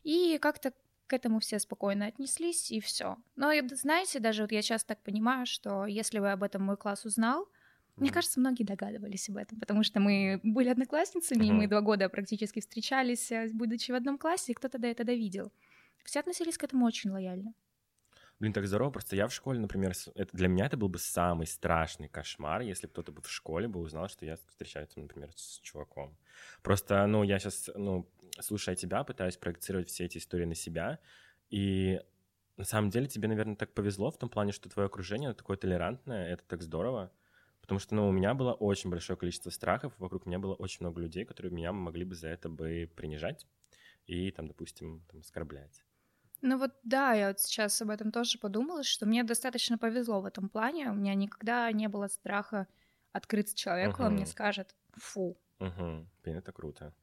и 0.03 0.37
как-то 0.39 0.73
к 1.07 1.13
этому 1.13 1.39
все 1.39 1.59
спокойно 1.59 2.05
отнеслись, 2.05 2.71
и 2.71 2.79
все. 2.79 3.17
Но, 3.35 3.51
знаете, 3.71 4.19
даже 4.19 4.43
вот 4.43 4.51
я 4.51 4.61
сейчас 4.61 4.83
так 4.83 5.01
понимаю, 5.03 5.45
что 5.45 5.85
если 5.87 6.19
бы 6.19 6.31
об 6.31 6.43
этом 6.43 6.63
мой 6.63 6.77
класс 6.77 7.03
узнал, 7.05 7.47
мне 8.01 8.11
кажется, 8.11 8.39
многие 8.39 8.63
догадывались 8.63 9.29
об 9.29 9.37
этом, 9.37 9.59
потому 9.59 9.83
что 9.83 9.99
мы 9.99 10.39
были 10.43 10.69
одноклассницами, 10.69 11.45
и 11.45 11.51
мы 11.51 11.67
два 11.67 11.81
года 11.81 12.09
практически 12.09 12.59
встречались, 12.59 13.31
э, 13.31 13.49
будучи 13.53 13.91
в 13.91 13.95
одном 13.95 14.17
классе, 14.17 14.51
и 14.51 14.55
кто-то 14.55 14.77
до 14.77 14.87
этого 14.87 15.11
видел. 15.11 15.51
Все 16.03 16.19
относились 16.19 16.57
к 16.57 16.63
этому 16.63 16.85
очень 16.85 17.11
лояльно. 17.11 17.53
Блин, 18.39 18.53
так 18.53 18.65
здорово. 18.65 18.89
Просто 18.89 19.15
я 19.15 19.27
в 19.27 19.33
школе, 19.33 19.59
например, 19.59 19.93
это, 20.15 20.35
для 20.35 20.47
меня 20.47 20.65
это 20.65 20.75
был 20.75 20.89
бы 20.89 20.97
самый 20.97 21.45
страшный 21.45 22.07
кошмар, 22.07 22.61
если 22.61 22.87
кто-то 22.87 23.11
бы 23.11 23.21
в 23.21 23.29
школе 23.29 23.67
бы 23.67 23.79
узнал, 23.79 24.09
что 24.09 24.25
я 24.25 24.35
встречаюсь, 24.47 24.89
например, 24.95 25.29
с 25.35 25.59
чуваком. 25.59 26.17
Просто, 26.63 27.05
ну, 27.05 27.21
я 27.21 27.37
сейчас, 27.37 27.69
ну, 27.75 28.09
слушая 28.39 28.75
тебя, 28.75 29.03
пытаюсь 29.03 29.37
проецировать 29.37 29.89
все 29.89 30.05
эти 30.05 30.17
истории 30.17 30.45
на 30.45 30.55
себя, 30.55 30.97
и 31.51 32.01
на 32.57 32.63
самом 32.63 32.89
деле 32.89 33.05
тебе, 33.05 33.27
наверное, 33.27 33.55
так 33.55 33.75
повезло 33.75 34.09
в 34.09 34.17
том 34.17 34.27
плане, 34.27 34.53
что 34.53 34.69
твое 34.69 34.87
окружение 34.87 35.33
такое 35.33 35.55
толерантное, 35.55 36.27
это 36.33 36.43
так 36.43 36.63
здорово. 36.63 37.11
Потому 37.71 37.79
что, 37.79 37.95
ну, 37.95 38.09
у 38.09 38.11
меня 38.11 38.33
было 38.33 38.51
очень 38.51 38.89
большое 38.89 39.17
количество 39.17 39.49
страхов, 39.49 39.93
вокруг 39.97 40.25
меня 40.25 40.39
было 40.39 40.53
очень 40.55 40.79
много 40.81 40.99
людей, 40.99 41.23
которые 41.23 41.53
меня 41.53 41.71
могли 41.71 42.03
бы 42.03 42.15
за 42.15 42.27
это 42.27 42.49
бы 42.49 42.91
принижать 42.97 43.47
и, 44.07 44.29
там, 44.31 44.49
допустим, 44.49 45.05
там, 45.09 45.21
оскорблять. 45.21 45.85
Ну 46.41 46.57
вот 46.57 46.73
да, 46.83 47.13
я 47.13 47.29
вот 47.29 47.39
сейчас 47.39 47.81
об 47.81 47.91
этом 47.91 48.11
тоже 48.11 48.39
подумала, 48.39 48.83
что 48.83 49.05
мне 49.05 49.23
достаточно 49.23 49.77
повезло 49.77 50.19
в 50.19 50.25
этом 50.25 50.49
плане. 50.49 50.89
У 50.89 50.95
меня 50.95 51.13
никогда 51.13 51.71
не 51.71 51.87
было 51.87 52.09
страха 52.09 52.67
открыться 53.13 53.55
человеку, 53.55 54.03
он 54.03 54.15
мне 54.15 54.25
скажет 54.25 54.75
«фу». 54.97 55.37
Угу. 55.61 56.07
Блин, 56.23 56.37
это 56.37 56.51
круто. 56.51 56.93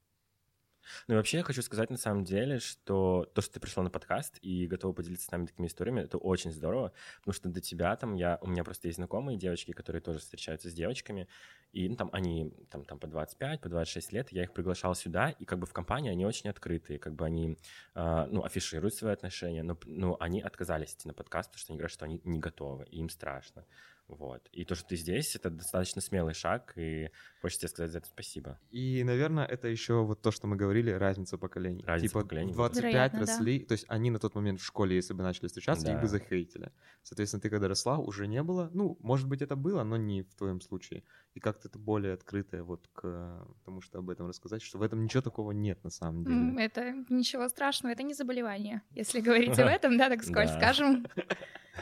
Ну 1.06 1.14
и 1.14 1.16
вообще 1.16 1.38
я 1.38 1.42
хочу 1.42 1.62
сказать 1.62 1.90
на 1.90 1.96
самом 1.96 2.24
деле, 2.24 2.58
что 2.58 3.30
то, 3.34 3.40
что 3.40 3.54
ты 3.54 3.60
пришла 3.60 3.82
на 3.82 3.90
подкаст 3.90 4.38
и 4.42 4.66
готова 4.66 4.92
поделиться 4.92 5.26
с 5.26 5.30
нами 5.30 5.46
такими 5.46 5.66
историями, 5.66 6.00
это 6.00 6.18
очень 6.18 6.52
здорово, 6.52 6.92
потому 7.18 7.34
что 7.34 7.48
до 7.48 7.60
тебя 7.60 7.96
там 7.96 8.14
я, 8.14 8.38
у 8.42 8.48
меня 8.48 8.64
просто 8.64 8.88
есть 8.88 8.96
знакомые 8.96 9.38
девочки, 9.38 9.72
которые 9.72 10.02
тоже 10.02 10.18
встречаются 10.18 10.70
с 10.70 10.72
девочками, 10.72 11.28
и 11.72 11.88
ну, 11.88 11.96
там 11.96 12.08
они 12.12 12.50
там, 12.70 12.84
там 12.84 12.98
по 12.98 13.06
25, 13.06 13.60
по 13.60 13.68
26 13.68 14.12
лет, 14.12 14.32
я 14.32 14.42
их 14.44 14.52
приглашал 14.52 14.94
сюда, 14.94 15.30
и 15.30 15.44
как 15.44 15.58
бы 15.58 15.66
в 15.66 15.72
компании 15.72 16.10
они 16.10 16.24
очень 16.24 16.48
открытые, 16.48 16.98
как 16.98 17.14
бы 17.14 17.26
они, 17.26 17.58
а, 17.94 18.26
ну, 18.26 18.42
афишируют 18.42 18.94
свои 18.94 19.12
отношения, 19.12 19.62
но, 19.62 19.78
но 19.84 20.16
они 20.20 20.40
отказались 20.40 20.94
идти 20.94 21.08
на 21.08 21.14
подкаст, 21.14 21.50
потому 21.50 21.60
что 21.60 21.72
они 21.72 21.78
говорят, 21.78 21.92
что 21.92 22.04
они 22.04 22.20
не 22.24 22.38
готовы, 22.38 22.84
и 22.84 22.98
им 22.98 23.10
страшно. 23.10 23.64
Вот. 24.08 24.48
И 24.52 24.64
то, 24.64 24.74
что 24.74 24.88
ты 24.88 24.96
здесь, 24.96 25.36
это 25.36 25.50
достаточно 25.50 26.00
смелый 26.00 26.32
шаг, 26.32 26.72
и 26.76 27.10
хочется 27.42 27.60
тебе 27.66 27.68
сказать 27.68 27.92
за 27.92 27.98
это 27.98 28.08
спасибо. 28.08 28.58
И, 28.70 29.04
наверное, 29.04 29.44
это 29.44 29.68
еще 29.68 30.02
вот 30.02 30.22
то, 30.22 30.30
что 30.30 30.46
мы 30.46 30.56
говорили, 30.56 30.90
разница 30.90 31.36
поколений. 31.36 31.84
Разница 31.84 32.12
типа 32.14 32.22
поколений, 32.22 32.52
в 32.52 32.56
да. 32.56 32.62
25 32.68 32.84
Вероятно, 32.92 33.18
да. 33.20 33.26
росли, 33.26 33.60
то 33.60 33.72
есть 33.72 33.84
они 33.88 34.10
на 34.10 34.18
тот 34.18 34.34
момент 34.34 34.60
в 34.60 34.64
школе, 34.64 34.96
если 34.96 35.12
бы 35.12 35.22
начали 35.22 35.46
встречаться, 35.48 35.86
их 35.88 35.96
Да. 35.96 36.00
бы 36.00 36.08
захейтили. 36.08 36.72
Соответственно, 37.02 37.42
ты 37.42 37.50
когда 37.50 37.68
росла, 37.68 37.98
уже 37.98 38.26
не 38.26 38.42
было, 38.42 38.70
ну, 38.72 38.96
может 39.00 39.28
быть, 39.28 39.42
это 39.42 39.56
было, 39.56 39.84
но 39.84 39.96
не 39.98 40.22
в 40.22 40.34
твоем 40.34 40.60
случае. 40.62 41.04
И 41.34 41.40
как-то 41.40 41.68
ты 41.68 41.78
более 41.78 42.14
открытая 42.14 42.62
вот 42.62 42.88
к 42.94 43.46
тому, 43.66 43.82
что 43.82 43.98
об 43.98 44.08
этом 44.08 44.26
рассказать, 44.26 44.62
что 44.62 44.78
в 44.78 44.82
этом 44.82 45.04
ничего 45.04 45.20
такого 45.22 45.52
нет 45.52 45.84
на 45.84 45.90
самом 45.90 46.24
деле. 46.24 46.64
Это 46.64 46.94
ничего 47.10 47.46
страшного, 47.50 47.92
это 47.92 48.02
не 48.02 48.14
заболевание. 48.14 48.80
Если 48.92 49.20
говорить 49.20 49.58
об 49.58 49.68
этом, 49.68 49.98
да, 49.98 50.08
так 50.08 50.22
скользь 50.24 50.50
Да. 50.52 50.58
скажем. 50.58 51.06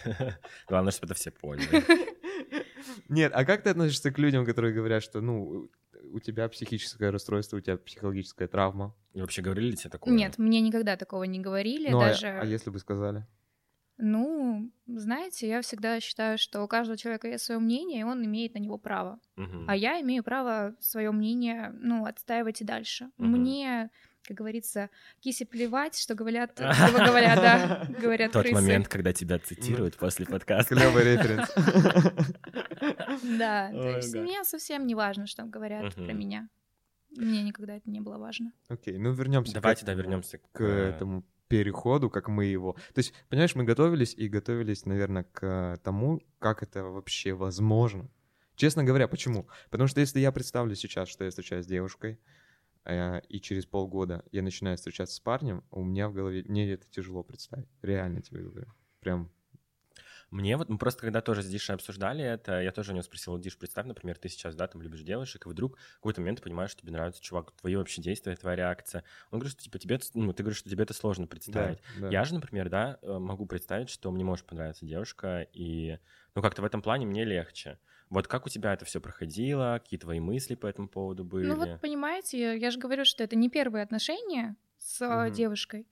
Главное, 0.68 0.92
чтобы 0.92 1.06
это 1.06 1.14
все 1.14 1.30
поняли. 1.30 1.68
Нет, 3.08 3.32
а 3.34 3.44
как 3.44 3.62
ты 3.62 3.70
относишься 3.70 4.10
к 4.10 4.18
людям, 4.18 4.44
которые 4.44 4.74
говорят, 4.74 5.02
что, 5.02 5.20
ну, 5.20 5.70
у 6.12 6.20
тебя 6.20 6.48
психическое 6.48 7.10
расстройство, 7.10 7.56
у 7.56 7.60
тебя 7.60 7.76
психологическая 7.76 8.48
травма? 8.48 8.94
И 9.14 9.20
вообще 9.20 9.42
говорили 9.42 9.70
ли 9.70 9.76
тебе 9.76 9.90
такое? 9.90 10.14
Нет, 10.14 10.38
мне 10.38 10.60
никогда 10.60 10.96
такого 10.96 11.24
не 11.24 11.40
говорили, 11.40 11.90
Ну, 11.90 12.00
а- 12.00 12.08
даже... 12.08 12.28
а, 12.28 12.44
если 12.44 12.70
бы 12.70 12.78
сказали? 12.78 13.24
Ну, 13.98 14.70
знаете, 14.86 15.48
я 15.48 15.62
всегда 15.62 16.00
считаю, 16.00 16.36
что 16.36 16.62
у 16.62 16.68
каждого 16.68 16.98
человека 16.98 17.28
есть 17.28 17.44
свое 17.44 17.58
мнение, 17.58 18.00
и 18.00 18.04
он 18.04 18.24
имеет 18.26 18.54
на 18.54 18.58
него 18.58 18.76
право. 18.76 19.18
Мгм. 19.36 19.64
А 19.68 19.74
я 19.74 20.00
имею 20.02 20.22
право 20.22 20.76
свое 20.80 21.10
мнение, 21.12 21.70
ну, 21.80 22.04
отстаивать 22.04 22.60
и 22.60 22.64
дальше. 22.64 23.10
Мгм. 23.16 23.30
мне, 23.30 23.90
как 24.26 24.36
говорится, 24.36 24.90
киси 25.20 25.44
плевать, 25.44 25.98
что 25.98 26.14
говорят, 26.14 26.52
что 26.56 27.04
говорят, 27.06 27.36
да, 27.36 27.86
говорят 28.00 28.32
Тот 28.32 28.42
крысы. 28.42 28.54
момент, 28.54 28.88
когда 28.88 29.12
тебя 29.12 29.38
цитируют 29.38 29.96
после 29.96 30.26
подкаста. 30.26 30.74
Клевый 30.74 31.04
референс. 31.04 31.50
Да, 33.38 33.70
то 33.70 33.96
есть 33.96 34.14
мне 34.14 34.44
совсем 34.44 34.86
не 34.86 34.94
важно, 34.94 35.26
что 35.26 35.44
говорят 35.44 35.94
про 35.94 36.12
меня. 36.12 36.48
Мне 37.10 37.42
никогда 37.42 37.76
это 37.76 37.88
не 37.90 38.00
было 38.00 38.18
важно. 38.18 38.52
Окей, 38.68 38.98
ну 38.98 39.12
вернемся. 39.12 39.54
Давайте, 39.54 39.86
да, 39.86 39.94
вернемся 39.94 40.38
к 40.52 40.62
этому 40.62 41.24
переходу, 41.48 42.10
как 42.10 42.28
мы 42.28 42.44
его... 42.46 42.74
То 42.94 42.98
есть, 42.98 43.14
понимаешь, 43.28 43.54
мы 43.54 43.64
готовились 43.64 44.14
и 44.14 44.28
готовились, 44.28 44.84
наверное, 44.84 45.24
к 45.24 45.78
тому, 45.82 46.20
как 46.38 46.62
это 46.62 46.82
вообще 46.84 47.32
возможно. 47.32 48.10
Честно 48.56 48.84
говоря, 48.84 49.06
почему? 49.06 49.48
Потому 49.70 49.86
что 49.86 50.00
если 50.00 50.18
я 50.18 50.32
представлю 50.32 50.74
сейчас, 50.74 51.08
что 51.08 51.24
я 51.24 51.30
встречаюсь 51.30 51.64
с 51.66 51.68
девушкой, 51.68 52.18
и 52.86 53.40
через 53.40 53.66
полгода 53.66 54.24
я 54.32 54.42
начинаю 54.42 54.76
встречаться 54.76 55.16
с 55.16 55.20
парнем, 55.20 55.64
у 55.70 55.82
меня 55.82 56.08
в 56.08 56.14
голове... 56.14 56.44
Мне 56.46 56.70
это 56.72 56.88
тяжело 56.88 57.22
представить. 57.22 57.68
Реально 57.82 58.22
тебе 58.22 58.42
говорю. 58.42 58.72
Прям... 59.00 59.30
Мне 60.30 60.56
вот, 60.56 60.68
мы 60.68 60.76
просто 60.76 61.02
когда 61.02 61.20
тоже 61.20 61.42
с 61.42 61.46
Дишей 61.46 61.76
обсуждали 61.76 62.24
это, 62.24 62.60
я 62.60 62.72
тоже 62.72 62.90
у 62.90 62.94
него 62.94 63.04
спросил, 63.04 63.38
Диш, 63.38 63.56
представь, 63.56 63.86
например, 63.86 64.18
ты 64.18 64.28
сейчас, 64.28 64.56
да, 64.56 64.66
там 64.66 64.82
любишь 64.82 65.02
девушек, 65.02 65.46
и 65.46 65.48
вдруг 65.48 65.78
в 65.78 65.94
какой-то 65.96 66.20
момент 66.20 66.38
ты 66.38 66.44
понимаешь, 66.44 66.72
что 66.72 66.82
тебе 66.82 66.92
нравится 66.92 67.22
чувак, 67.22 67.52
твои 67.52 67.76
вообще 67.76 68.02
действия, 68.02 68.34
твоя 68.34 68.56
реакция. 68.56 69.04
Он 69.30 69.38
говорит, 69.38 69.52
что 69.52 69.62
типа 69.62 69.78
тебе, 69.78 70.00
ну, 70.14 70.32
ты 70.32 70.42
говоришь, 70.42 70.58
что 70.58 70.68
тебе 70.68 70.82
это 70.82 70.94
сложно 70.94 71.28
представить. 71.28 71.78
да. 72.00 72.08
Я 72.08 72.24
же, 72.24 72.34
например, 72.34 72.68
да, 72.68 72.98
э, 73.02 73.18
могу 73.18 73.46
представить, 73.46 73.88
что 73.88 74.10
мне 74.10 74.24
может 74.24 74.46
понравиться 74.46 74.84
девушка, 74.84 75.46
и, 75.52 75.98
ну, 76.34 76.42
как-то 76.42 76.62
в 76.62 76.64
этом 76.64 76.82
плане 76.82 77.06
мне 77.06 77.24
легче. 77.24 77.78
Вот 78.10 78.28
как 78.28 78.46
у 78.46 78.48
тебя 78.48 78.72
это 78.74 78.84
все 78.84 79.00
проходило, 79.00 79.78
какие 79.82 79.98
твои 79.98 80.20
мысли 80.20 80.54
по 80.54 80.66
этому 80.66 80.88
поводу 80.88 81.24
были? 81.24 81.52
Ну 81.52 81.56
вот, 81.56 81.70
понимаете, 81.80 82.38
я- 82.40 82.52
я 82.54 82.70
же 82.70 82.78
говорю, 82.78 83.04
что 83.04 83.22
это 83.24 83.36
не 83.36 83.48
первые 83.50 83.82
отношения 83.82 84.56
с 84.78 85.00
Мгм. 85.08 85.30
девушкой. 85.30 85.86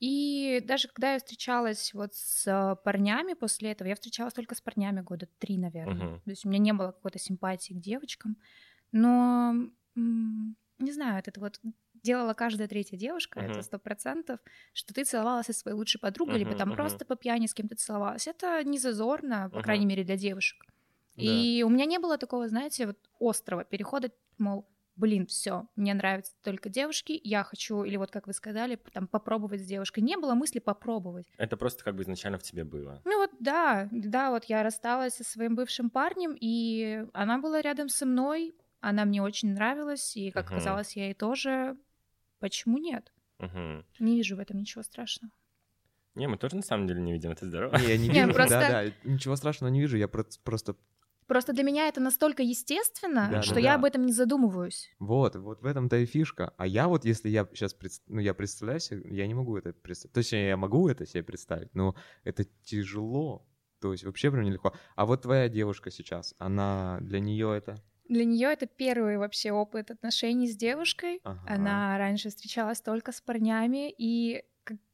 И 0.00 0.60
даже 0.64 0.88
когда 0.88 1.12
я 1.14 1.18
встречалась 1.18 1.94
вот 1.94 2.14
с 2.14 2.46
э, 2.46 2.76
парнями 2.84 3.34
после 3.34 3.70
этого, 3.72 3.88
я 3.88 3.94
встречалась 3.94 4.34
только 4.34 4.54
с 4.54 4.60
парнями 4.60 5.00
года 5.00 5.28
три, 5.38 5.56
наверное. 5.58 6.08
Мгм. 6.08 6.22
То 6.24 6.30
есть 6.30 6.44
у 6.44 6.48
меня 6.48 6.58
не 6.58 6.72
было 6.72 6.88
какой-то 6.92 7.18
симпатии 7.18 7.72
к 7.74 7.80
девочкам. 7.80 8.36
Но, 8.92 9.54
не 10.78 10.92
знаю, 10.92 11.22
это 11.24 11.38
вот 11.40 11.60
делала 12.02 12.34
каждая 12.34 12.68
третья 12.68 12.96
девушка, 12.96 13.38
Мгм. 13.38 13.40
это 13.40 13.62
сто 13.62 13.78
процентов, 13.78 14.40
что 14.74 14.92
ты 14.94 15.04
целовалась 15.04 15.46
со 15.46 15.52
своей 15.54 15.76
лучшей 15.76 16.00
подругой, 16.00 16.40
либо 16.40 16.54
Мгм, 16.54 16.56
там 16.56 16.72
мгм. 16.72 16.72
просто 16.72 17.04
по 17.06 17.16
пьяни 17.16 17.46
с 17.46 17.54
кем-то 17.54 17.76
целовалась. 17.76 18.26
Это 18.28 18.62
не 18.64 18.78
зазорно, 18.78 19.50
по 19.54 19.60
Мгм. 19.60 19.62
крайней 19.62 19.86
мере, 19.86 20.04
для 20.04 20.16
девушек. 20.16 20.66
И 21.16 21.62
у 21.66 21.68
меня 21.68 21.84
не 21.84 21.98
было 21.98 22.18
такого, 22.18 22.48
знаете, 22.48 22.86
вот 22.86 22.98
острого 23.20 23.64
перехода, 23.64 24.10
мол, 24.38 24.66
блин, 24.96 25.26
все, 25.26 25.66
мне 25.76 25.94
нравятся 25.94 26.32
только 26.42 26.68
девушки, 26.68 27.20
я 27.24 27.42
хочу, 27.44 27.82
или 27.84 27.96
вот 27.96 28.10
как 28.10 28.26
вы 28.26 28.32
сказали, 28.32 28.76
там 28.92 29.06
попробовать 29.08 29.60
с 29.60 29.64
девушкой. 29.66 30.00
Не 30.00 30.16
было 30.16 30.34
мысли 30.34 30.58
попробовать. 30.60 31.26
Это 31.36 31.56
просто 31.56 31.84
как 31.84 31.96
бы 31.96 32.02
изначально 32.02 32.38
в 32.38 32.42
тебе 32.42 32.64
было. 32.64 33.00
Ну 33.04 33.18
вот 33.18 33.30
да, 33.40 33.88
да, 33.90 34.30
вот 34.30 34.44
я 34.44 34.62
рассталась 34.62 35.14
со 35.14 35.24
своим 35.24 35.54
бывшим 35.56 35.90
парнем, 35.90 36.36
и 36.40 37.04
она 37.12 37.38
была 37.38 37.60
рядом 37.60 37.88
со 37.88 38.06
мной, 38.06 38.54
она 38.80 39.04
мне 39.04 39.22
очень 39.22 39.52
нравилась, 39.54 40.16
и, 40.16 40.30
как 40.30 40.46
Мгм. 40.46 40.54
оказалось, 40.56 40.94
я 40.96 41.06
ей 41.06 41.14
тоже. 41.14 41.76
Почему 42.38 42.78
нет? 42.78 43.12
Мгм. 43.38 43.84
Не 43.98 44.16
вижу 44.16 44.36
в 44.36 44.40
этом 44.40 44.58
ничего 44.58 44.82
страшного. 44.82 45.32
Не, 46.14 46.28
мы 46.28 46.36
тоже 46.36 46.54
на 46.56 46.62
самом 46.62 46.86
деле 46.86 47.00
не 47.00 47.12
видим, 47.12 47.32
это 47.32 47.46
здорово. 47.46 47.76
Не, 47.76 47.86
я 47.88 47.96
не 47.98 48.08
Не, 48.08 48.14
вижу, 48.20 48.32
просто- 48.34 48.60
да, 48.60 48.84
да, 48.84 48.92
ничего 49.04 49.34
страшного 49.34 49.70
не 49.72 49.80
вижу, 49.80 49.96
я 49.96 50.06
про- 50.06 50.24
просто 50.44 50.76
Просто 51.26 51.52
для 51.52 51.62
меня 51.62 51.88
это 51.88 52.00
настолько 52.00 52.42
естественно, 52.42 53.28
Да, 53.30 53.42
что 53.42 53.54
да, 53.54 53.60
я 53.60 53.70
да. 53.70 53.74
об 53.76 53.84
этом 53.84 54.04
не 54.06 54.12
задумываюсь. 54.12 54.90
Вот, 54.98 55.36
вот 55.36 55.62
в 55.62 55.66
этом-то 55.66 55.96
и 55.96 56.06
фишка. 56.06 56.52
А 56.56 56.66
я 56.66 56.88
вот, 56.88 57.04
если 57.04 57.28
я 57.28 57.48
сейчас, 57.52 57.76
ну, 58.06 58.20
я 58.20 58.34
представляю 58.34 58.80
себе, 58.80 59.02
я 59.16 59.26
не 59.26 59.34
могу 59.34 59.56
это 59.56 59.72
представить. 59.72 60.14
Точнее, 60.14 60.48
я 60.48 60.56
могу 60.56 60.88
это 60.88 61.06
себе 61.06 61.22
представить, 61.22 61.74
но 61.74 61.94
это 62.24 62.44
тяжело. 62.62 63.46
То 63.80 63.92
есть 63.92 64.04
вообще 64.04 64.30
прям 64.30 64.44
нелегко. 64.44 64.74
А 64.96 65.04
вот 65.06 65.22
твоя 65.22 65.48
девушка 65.48 65.90
сейчас, 65.90 66.34
она 66.38 66.98
для 67.00 67.20
нее 67.20 67.54
это... 67.56 67.82
Для 68.08 68.24
нее 68.24 68.48
это 68.52 68.66
первый 68.66 69.16
вообще 69.16 69.50
опыт 69.52 69.90
отношений 69.90 70.46
с 70.46 70.56
девушкой. 70.56 71.20
Ага. 71.24 71.40
Она 71.46 71.98
раньше 71.98 72.28
встречалась 72.28 72.80
только 72.82 73.12
с 73.12 73.20
парнями, 73.22 73.90
и 73.96 74.44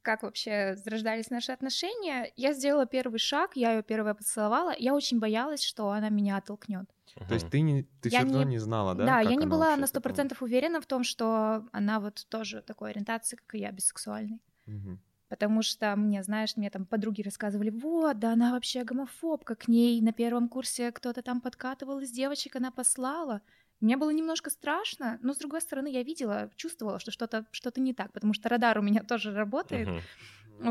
как, 0.03 0.23
вообще 0.23 0.77
зарождались 0.77 1.31
наши 1.31 1.53
отношения, 1.53 2.33
я 2.37 2.53
сделала 2.53 2.87
первый 2.87 3.19
шаг, 3.19 3.53
я 3.55 3.75
ее 3.75 3.83
первая 3.83 4.15
поцеловала. 4.15 4.75
Я 4.79 4.95
очень 4.95 5.19
боялась, 5.19 5.63
что 5.63 5.91
она 5.91 6.09
меня 6.09 6.37
оттолкнет. 6.37 6.91
То 7.29 7.35
есть 7.35 7.51
ты, 7.51 7.61
не, 7.61 7.83
ты 8.01 8.09
Я 8.09 8.21
все 8.21 8.29
равно 8.29 8.43
не- 8.45 8.51
не 8.51 8.59
знала, 8.59 8.95
да? 8.95 9.07
Да, 9.07 9.21
я 9.21 9.35
не 9.35 9.47
была 9.47 9.77
на 9.77 9.87
сто 9.87 10.01
процентов 10.01 10.43
уверена 10.43 10.81
в 10.81 10.87
том, 10.87 11.05
что 11.05 11.67
она 11.73 12.01
вот 12.01 12.27
тоже 12.29 12.63
такой 12.63 12.91
ориентации, 12.91 13.37
как 13.37 13.55
и 13.55 13.59
я, 13.59 13.73
бисексуальной. 13.73 14.41
Мгм. 14.67 15.01
Потому 15.29 15.63
что 15.63 15.95
мне, 15.95 16.25
знаешь, 16.25 16.57
мне 16.57 16.71
там 16.71 16.85
подруги 16.87 17.23
рассказывали, 17.23 17.71
вот, 17.71 18.19
да 18.19 18.33
она 18.33 18.51
вообще 18.51 18.83
гомофобка, 18.83 19.55
к 19.55 19.69
ней 19.69 20.01
на 20.03 20.13
первом 20.13 20.49
курсе 20.49 20.91
кто-то 20.91 21.23
там 21.23 21.41
подкатывал 21.41 22.01
из 22.01 22.11
девочек, 22.11 22.57
она 22.57 22.73
послала. 22.73 23.41
Мне 23.81 23.97
было 23.97 24.11
немножко 24.11 24.51
страшно, 24.51 25.19
но, 25.23 25.33
с 25.33 25.39
другой 25.39 25.61
стороны, 25.61 25.89
я 25.89 26.03
видела, 26.03 26.51
чувствовала, 26.57 26.99
что 27.01 27.11
что-то 27.11 27.47
что 27.51 27.73
не 27.81 27.95
так, 27.95 28.13
потому 28.13 28.35
что 28.35 28.49
радар 28.49 28.79
у 28.79 28.83
меня 28.83 29.03
тоже 29.09 29.33
работает. 29.35 29.89
Мгм. 29.89 30.01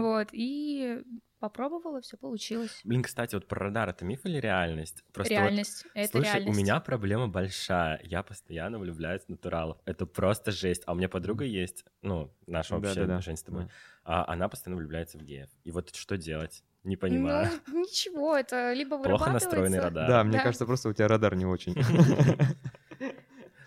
Вот, 0.02 0.28
и 0.34 1.02
попробовала, 1.40 2.02
все 2.02 2.16
получилось. 2.18 2.80
Блин, 2.84 3.02
кстати, 3.02 3.34
вот 3.34 3.48
про 3.48 3.60
радар 3.66 3.90
это 3.90 4.06
миф 4.06 4.24
или 4.26 4.38
реальность? 4.38 5.04
Просто 5.14 5.34
вот 5.34 5.40
реальность, 5.40 5.86
это 5.96 6.12
Слушай, 6.12 6.26
реальность. 6.34 6.58
у 6.60 6.62
меня 6.62 6.80
проблема 6.80 7.28
большая. 7.28 8.00
Я 8.04 8.22
постоянно 8.22 8.78
влюбляюсь 8.78 9.24
в 9.24 9.30
натуралов. 9.30 9.78
Это 9.86 10.06
просто 10.06 10.52
жесть. 10.52 10.84
А 10.86 10.92
у 10.92 10.96
меня 10.96 11.10
подруга 11.10 11.46
есть, 11.46 11.86
ну, 12.04 12.32
наша 12.46 12.76
общая 12.76 12.94
Да-да-да. 12.94 13.22
Жень 13.22 13.38
с 13.38 13.42
тобой. 13.44 13.64
Да. 13.64 13.70
А 14.04 14.32
она 14.34 14.48
постоянно 14.50 14.78
влюбляется 14.80 15.18
в 15.18 15.22
геев. 15.24 15.50
И 15.64 15.72
вот 15.72 15.96
что 15.96 16.18
делать? 16.18 16.64
Не 16.84 16.96
понимаю. 16.96 17.50
Ну, 17.68 17.80
ничего, 17.82 18.36
это 18.38 18.74
либо 18.74 19.02
Плохо 19.02 19.32
настроенный 19.32 19.80
вырабатывается- 19.80 19.82
радар. 19.82 20.08
Да, 20.08 20.24
мне 20.24 20.38
Да. 20.38 20.44
кажется, 20.44 20.66
просто 20.66 20.90
у 20.90 20.94
тебя 20.94 21.08
радар 21.08 21.36
не 21.36 21.46
очень. 21.46 21.74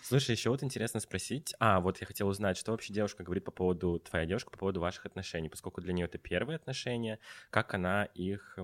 Слушай, 0.02 0.32
еще 0.32 0.50
вот 0.50 0.62
интересно 0.64 0.99
спросить. 1.00 1.54
А, 1.61 1.80
вот 1.80 2.00
я 2.00 2.06
хотел 2.06 2.26
узнать, 2.28 2.56
что 2.56 2.73
вообще 2.73 2.92
девушка 2.92 3.23
говорит 3.23 3.44
по 3.44 3.52
поводу, 3.52 4.00
твоя 4.00 4.26
девушка, 4.26 4.50
по 4.50 4.59
поводу 4.59 4.80
ваших 4.80 5.06
отношений, 5.06 5.49
поскольку 5.49 5.80
для 5.80 5.92
нее 5.92 6.06
это 6.06 6.18
первые 6.18 6.56
отношения, 6.56 7.21
как 7.50 7.73
она 7.75 8.04
их... 8.04 8.59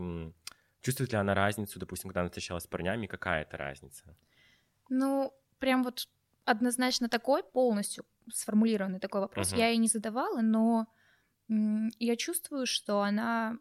Чувствует 0.80 1.12
ли 1.12 1.18
она 1.18 1.35
разницу, 1.35 1.78
допустим, 1.78 2.09
когда 2.11 2.21
она 2.21 2.28
встречалась 2.28 2.64
с 2.64 2.66
парнями, 2.68 3.07
какая 3.07 3.42
это 3.42 3.57
разница? 3.57 4.16
Ну, 4.88 5.33
прям 5.59 5.83
вот 5.85 6.09
однозначно 6.45 7.09
такой 7.09 7.42
полностью 7.42 8.04
сформулированный 8.33 9.00
такой 9.00 9.21
вопрос 9.21 9.52
Мгм. 9.52 9.54
я 9.54 9.68
ей 9.68 9.78
не 9.78 9.88
задавала, 9.88 10.40
но 10.40 10.87
я 11.49 12.16
чувствую, 12.16 12.66
что 12.66 13.02
она 13.02 13.59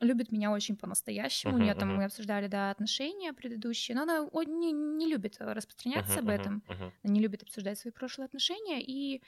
любит 0.00 0.32
меня 0.32 0.50
очень 0.50 0.76
по-настоящему. 0.76 1.54
У 1.56 1.58
Мгм, 1.58 1.64
нее 1.64 1.74
там 1.74 1.88
мгм. 1.88 1.96
мы 1.96 2.04
обсуждали 2.04 2.46
да 2.48 2.70
отношения 2.70 3.32
предыдущие, 3.32 3.96
но 3.96 4.02
она 4.02 4.28
не, 4.46 4.72
не 4.72 5.06
любит 5.08 5.36
э, 5.40 5.52
распространяться 5.52 6.20
Мгм, 6.20 6.20
об 6.20 6.28
этом, 6.28 6.62
мгм. 6.68 6.92
она 7.02 7.12
не 7.14 7.20
любит 7.20 7.42
обсуждать 7.42 7.78
свои 7.78 7.92
прошлые 7.92 8.26
отношения 8.26 8.82
и 8.82 9.22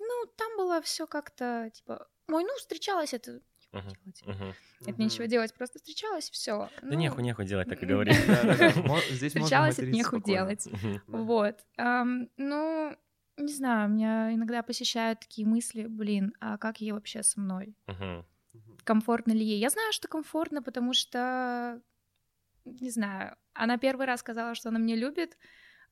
ну 0.00 0.26
там 0.36 0.56
было 0.56 0.82
все 0.82 1.06
как-то 1.06 1.70
типа, 1.74 2.08
ой, 2.28 2.44
ну 2.44 2.56
встречалась 2.58 3.14
это 3.14 3.40
делать. 3.72 4.24
мгм. 4.26 4.54
Это 4.86 5.00
нечего 5.02 5.26
делать, 5.26 5.54
просто 5.54 5.78
встречалась, 5.78 6.30
все. 6.30 6.70
Да 6.88 6.96
нехуй, 6.96 7.22
нехуй 7.22 7.44
делать, 7.46 7.68
так 7.68 7.82
и 7.82 7.86
м, 7.86 7.90
говори. 7.90 8.12
Да-да-да, 8.26 8.72
мо- 8.82 9.04
Здесь 9.08 9.34
можно 9.34 9.48
Встречалась, 9.58 9.78
это 9.78 9.94
спокойно. 9.94 10.24
делать. 10.24 10.68
Вот. 11.12 11.66
Ну, 11.76 12.96
не 13.36 13.52
знаю, 13.52 13.88
меня 13.90 14.34
иногда 14.34 14.62
посещают 14.62 15.20
такие 15.20 15.46
мысли, 15.46 15.86
блин, 15.86 16.32
а 16.40 16.58
как 16.58 16.80
ей 16.80 16.92
вообще 16.92 17.22
со 17.22 17.40
мной? 17.40 17.74
Комфортно 18.88 19.32
ли 19.32 19.44
ей? 19.44 19.58
Я 19.60 19.68
знаю, 19.68 19.92
что 19.92 20.08
комфортно, 20.08 20.62
потому 20.62 20.94
что, 20.94 21.82
не 22.64 22.88
знаю, 22.90 23.36
она 23.52 23.76
первый 23.76 24.06
раз 24.06 24.20
сказала, 24.20 24.54
что 24.54 24.70
она 24.70 24.78
меня 24.78 24.96
любит, 24.96 25.36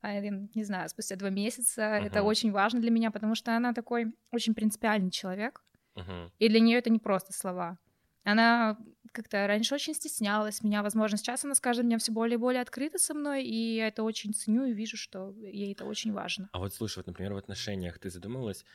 а, 0.01 0.19
не 0.21 0.65
знаю, 0.65 0.89
спустя 0.89 1.17
два 1.17 1.29
месяца. 1.29 1.83
Это 1.83 2.21
Мгм. 2.21 2.27
очень 2.29 2.53
важно 2.53 2.81
для 2.81 2.91
меня, 2.91 3.11
потому 3.11 3.35
что 3.35 3.55
она 3.55 3.75
такой 3.75 4.15
очень 4.33 4.55
принципиальный 4.55 5.11
человек, 5.11 5.63
Мгм. 5.97 6.31
и 6.39 6.49
для 6.49 6.61
нее 6.61 6.79
это 6.79 6.91
не 6.91 6.99
просто 6.99 7.35
слова. 7.35 7.79
Она 8.25 8.79
как-то 9.13 9.47
раньше 9.47 9.75
очень 9.75 9.95
стеснялась 9.95 10.63
меня, 10.63 10.83
возможно, 10.83 11.19
сейчас 11.19 11.45
она 11.45 11.55
с 11.55 11.61
каждым 11.61 11.87
днем 11.87 11.99
все 11.99 12.13
более 12.13 12.37
и 12.37 12.39
более 12.39 12.63
открыта 12.63 12.99
со 12.99 13.15
мной, 13.15 13.45
и 13.45 13.77
я 13.77 13.89
это 13.89 14.03
очень 14.05 14.33
ценю 14.33 14.65
и 14.65 14.73
вижу, 14.73 14.97
что 14.97 15.35
ей 15.39 15.73
это 15.73 15.85
очень 15.85 16.13
важно. 16.13 16.49
А 16.53 16.59
вот 16.59 16.75
слушай, 16.75 16.99
вот, 16.99 17.07
например, 17.07 17.35
в 17.35 17.37
отношениях 17.37 17.99
ты 17.99 18.11
задумывалась, 18.11 18.63
а, 18.63 18.67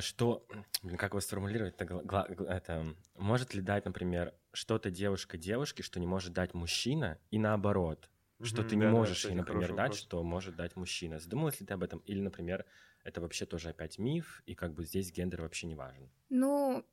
что, 0.00 0.46
блин, 0.82 0.96
как 0.98 1.12
его 1.12 1.20
сформулировать, 1.20 1.74
это, 1.80 2.02
это, 2.46 2.94
может 3.14 3.54
ли 3.54 3.62
дать, 3.62 3.84
например, 3.86 4.34
что-то 4.52 4.90
девушка 4.90 5.38
девушке, 5.38 5.82
что 5.82 5.98
не 6.00 6.06
может 6.06 6.32
дать 6.32 6.54
мужчина, 6.54 7.18
и 7.30 7.38
наоборот, 7.38 8.10
что 8.42 8.64
Мгм, 8.64 8.64
ты 8.64 8.76
не 8.76 8.86
да-да, 8.86 8.86
можешь 8.86 9.28
кстати, 9.28 9.30
ей, 9.30 9.34
например, 9.36 9.72
дать, 9.72 9.94
вопрос. 9.94 9.96
что 9.96 10.22
может 10.22 10.56
дать 10.56 10.76
мужчина. 10.76 11.18
Задумалась 11.18 11.60
ли 11.60 11.66
ты 11.66 11.74
об 11.74 11.82
этом? 11.84 12.00
Или, 12.00 12.20
например, 12.20 12.66
это 13.04 13.20
вообще 13.20 13.46
тоже 13.46 13.70
опять 13.70 13.98
миф, 13.98 14.42
и 14.46 14.54
как 14.54 14.74
бы 14.74 14.84
здесь 14.84 15.12
гендер 15.12 15.42
вообще 15.42 15.66
не 15.66 15.74
важен? 15.74 16.10
Ну, 16.30 16.84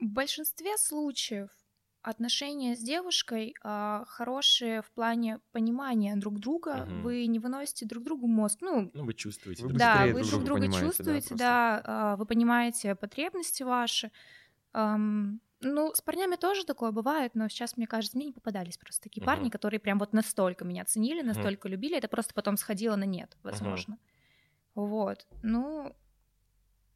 в 0.00 0.06
большинстве 0.06 0.78
случаев 0.78 1.50
отношения 2.02 2.76
с 2.76 2.80
девушкой 2.80 3.54
а, 3.62 4.04
хорошие 4.06 4.82
в 4.82 4.90
плане 4.92 5.40
понимания 5.52 6.16
друг 6.16 6.38
друга. 6.40 6.84
Мгм. 6.84 7.02
Вы 7.02 7.26
не 7.26 7.38
выносите 7.38 7.86
друг 7.86 8.04
другу 8.04 8.26
мозг. 8.26 8.58
Ну, 8.62 8.90
Ну, 8.94 9.04
вы 9.04 9.14
чувствуете 9.14 9.62
Вы 9.62 9.68
друг 9.68 9.78
да, 9.78 10.06
вы 10.06 10.20
друг 10.20 10.30
друг 10.30 10.44
друга 10.44 10.60
да, 10.68 10.68
чувствуете, 10.80 11.28
просто. 11.28 11.36
да, 11.38 11.82
а, 11.84 12.16
вы 12.16 12.26
понимаете 12.26 12.94
потребности 12.94 13.62
ваши. 13.62 14.10
Ам, 14.72 15.40
ну, 15.60 15.92
с 15.94 16.00
парнями 16.00 16.36
тоже 16.36 16.64
такое 16.64 16.90
бывает, 16.92 17.34
но 17.34 17.48
сейчас, 17.48 17.76
мне 17.76 17.86
кажется, 17.86 18.16
мне 18.16 18.26
не 18.26 18.32
попадались 18.32 18.78
просто 18.78 19.02
такие 19.02 19.20
Мгм. 19.20 19.26
парни, 19.26 19.50
которые 19.50 19.80
прям 19.80 19.98
вот 19.98 20.12
настолько 20.12 20.64
меня 20.64 20.84
ценили, 20.84 21.22
настолько 21.22 21.68
любили, 21.68 21.98
это 21.98 22.08
просто 22.08 22.34
потом 22.34 22.56
сходило 22.56 22.96
на 22.96 23.04
нет, 23.04 23.36
возможно. 23.42 23.98
Вот. 24.74 25.26
Ну, 25.42 25.94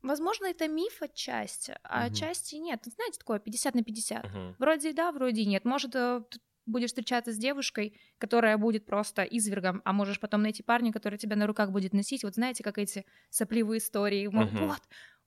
возможно, 0.08 0.46
это 0.46 0.68
миф 0.68 1.02
отчасти, 1.02 1.76
а 1.82 2.04
Мгм. 2.04 2.06
отчасти 2.06 2.56
нет. 2.56 2.82
Ну, 2.86 2.92
Знаете, 2.92 3.18
такое 3.18 3.38
50 3.38 3.74
на 3.74 3.82
50. 3.84 4.26
Мгм. 4.26 4.56
Вроде 4.58 4.90
и 4.90 4.92
да, 4.92 5.12
вроде 5.12 5.42
и 5.42 5.46
нет. 5.46 5.64
Может, 5.64 5.94
э, 5.96 6.22
ты 6.30 6.38
будешь 6.66 6.88
встречаться 6.90 7.32
с 7.32 7.36
девушкой, 7.38 7.98
которая 8.18 8.56
будет 8.58 8.86
просто 8.86 9.22
извергом, 9.22 9.82
а 9.84 9.92
можешь 9.92 10.20
потом 10.20 10.42
найти 10.42 10.62
парня, 10.62 10.92
который 10.92 11.18
тебя 11.18 11.36
на 11.36 11.46
руках 11.46 11.70
будет 11.72 11.92
носить. 11.92 12.24
Вот 12.24 12.34
знаете, 12.34 12.62
как 12.64 12.78
эти 12.78 13.04
сопливые 13.30 13.78
истории. 13.78 14.26
Мол, 14.28 14.46
Мгм. 14.46 14.58
Вот, 14.58 14.80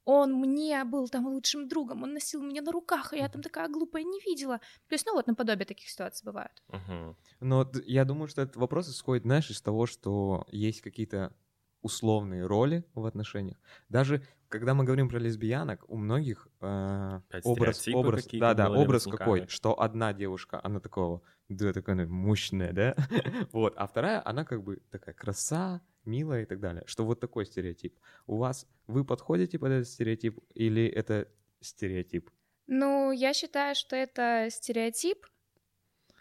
он 0.05 0.33
мне 0.33 0.83
был 0.85 1.07
там 1.09 1.27
лучшим 1.27 1.67
другом, 1.67 2.03
он 2.03 2.13
носил 2.13 2.41
меня 2.41 2.61
на 2.61 2.71
руках, 2.71 3.13
а 3.13 3.17
я 3.17 3.27
там 3.29 3.41
такая 3.41 3.67
глупая 3.69 4.03
не 4.03 4.19
видела. 4.25 4.57
То 4.87 4.93
есть, 4.93 5.05
ну 5.05 5.13
вот, 5.13 5.27
наподобие 5.27 5.65
таких 5.65 5.89
ситуаций 5.89 6.25
бывают. 6.25 6.63
Мгм. 6.67 7.15
Но 7.39 7.63
т- 7.65 7.81
я 7.85 8.05
думаю, 8.05 8.27
что 8.27 8.41
этот 8.41 8.57
вопрос 8.57 8.89
исходит, 8.89 9.23
знаешь, 9.23 9.49
из 9.49 9.61
того, 9.61 9.85
что 9.85 10.45
есть 10.51 10.81
какие-то 10.81 11.33
условные 11.81 12.45
роли 12.45 12.83
в 12.93 13.05
отношениях. 13.05 13.57
Даже 13.89 14.23
когда 14.49 14.73
мы 14.73 14.83
говорим 14.83 15.09
про 15.09 15.19
лесбиянок, 15.19 15.83
у 15.89 15.97
многих 15.97 16.47
э, 16.61 17.21
образ, 17.43 17.87
образ, 17.87 18.27
да, 18.33 18.53
да, 18.53 18.69
образ 18.69 19.05
какой, 19.05 19.47
что 19.47 19.79
одна 19.79 20.13
девушка, 20.13 20.59
она 20.63 20.79
такого, 20.79 21.21
да, 21.49 21.73
такая 21.73 21.95
она 21.95 22.05
мощная, 22.05 22.71
да, 22.73 22.95
вот, 23.51 23.73
а 23.77 23.87
вторая, 23.87 24.21
она 24.25 24.45
как 24.45 24.63
бы 24.63 24.81
такая 24.91 25.15
краса, 25.15 25.81
милая 26.05 26.43
и 26.43 26.45
так 26.45 26.59
далее, 26.59 26.83
что 26.85 27.05
вот 27.05 27.19
такой 27.19 27.45
стереотип. 27.45 27.97
У 28.25 28.37
вас, 28.37 28.65
вы 28.87 29.03
подходите 29.03 29.59
под 29.59 29.71
этот 29.71 29.87
стереотип 29.87 30.39
или 30.53 30.85
это 30.87 31.27
стереотип? 31.59 32.29
Ну, 32.67 33.11
я 33.11 33.33
считаю, 33.33 33.75
что 33.75 33.95
это 33.95 34.47
стереотип, 34.49 35.25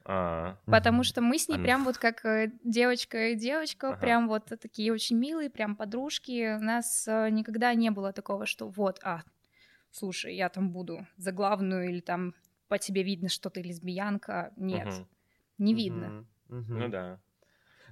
А, 0.09 0.57
Потому 0.67 1.03
что 1.03 1.21
мы 1.21 1.37
с 1.37 1.49
ней 1.49 1.59
прям 1.59 1.85
вот 1.85 1.99
как 1.99 2.25
э, 2.25 2.53
девочка 2.63 3.29
и 3.29 3.35
девочка, 3.35 3.89
Ага. 3.89 3.99
прям 4.01 4.29
вот 4.29 4.45
такие 4.61 4.93
очень 4.93 5.17
милые, 5.17 5.51
прям 5.51 5.75
подружки. 5.75 6.57
У 6.57 6.61
нас 6.63 7.09
э, 7.09 7.29
никогда 7.31 7.75
не 7.75 7.91
было 7.91 8.13
такого, 8.13 8.47
что 8.47 8.69
вот, 8.69 9.01
а, 9.03 9.23
слушай, 9.91 10.37
я 10.37 10.49
там 10.49 10.71
буду 10.71 11.07
за 11.17 11.33
главную 11.33 11.89
или 11.89 12.01
там 12.01 12.35
по 12.69 12.79
тебе 12.79 13.03
видно, 13.03 13.29
что 13.29 13.51
ты 13.51 13.63
лесбиянка. 13.63 14.53
Нет, 14.57 14.89
не 15.59 15.75
видно. 15.75 16.25
Ну 16.49 16.89
да. 16.89 17.21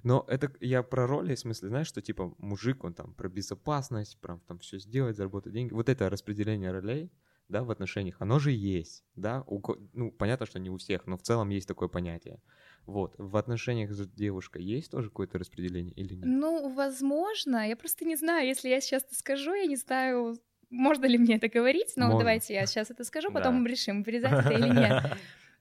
Но 0.04 0.25
это 0.28 0.52
я 0.61 0.83
про 0.83 1.06
роли, 1.06 1.35
в 1.35 1.38
смысле, 1.38 1.68
знаешь, 1.68 1.87
что 1.87 2.02
типа 2.02 2.35
мужик, 2.38 2.85
он 2.85 2.92
там 2.92 3.14
про 3.14 3.28
безопасность, 3.28 4.18
про 4.21 4.38
там 4.47 4.59
все 4.59 4.78
сделать, 4.78 5.16
заработать 5.16 5.52
деньги. 5.52 5.73
Вот 5.73 5.88
это 5.88 6.11
распределение 6.11 6.71
ролей, 6.71 7.11
да, 7.48 7.62
в 7.62 7.70
отношениях, 7.70 8.16
оно 8.20 8.38
же 8.38 8.52
есть, 8.52 9.04
да. 9.16 9.42
У 9.46 9.60
ну, 9.92 10.10
понятно, 10.10 10.46
что 10.46 10.58
не 10.58 10.70
у 10.70 10.76
всех, 10.76 11.06
но 11.06 11.16
в 11.16 11.22
целом 11.22 11.50
есть 11.50 11.68
такое 11.68 11.88
понятие. 11.88 12.40
Вот. 12.86 13.14
В 13.18 13.36
отношениях 13.36 13.92
с 13.92 14.06
девушкой 14.08 14.62
есть 14.62 14.90
тоже 14.90 15.08
какое-то 15.08 15.38
распределение 15.38 15.94
или 15.94 16.14
нет? 16.14 16.24
Ну, 16.26 16.68
возможно, 16.74 17.66
я 17.68 17.76
просто 17.76 18.04
не 18.04 18.16
знаю, 18.16 18.46
если 18.46 18.68
я 18.68 18.80
сейчас 18.80 19.04
это 19.04 19.14
скажу, 19.14 19.54
я 19.54 19.66
не 19.66 19.76
знаю, 19.76 20.36
можно 20.70 21.06
ли 21.06 21.18
мне 21.18 21.36
это 21.36 21.48
говорить, 21.48 21.92
но 21.96 22.06
Можно. 22.06 22.18
давайте 22.20 22.54
я 22.54 22.66
сейчас 22.66 22.90
это 22.90 23.04
скажу, 23.04 23.30
потом 23.30 23.54
Да. 23.54 23.60
мы 23.60 23.68
решим, 23.68 24.02
вырезать 24.06 24.32
это 24.32 24.52
или 24.52 24.68
нет. 24.68 25.16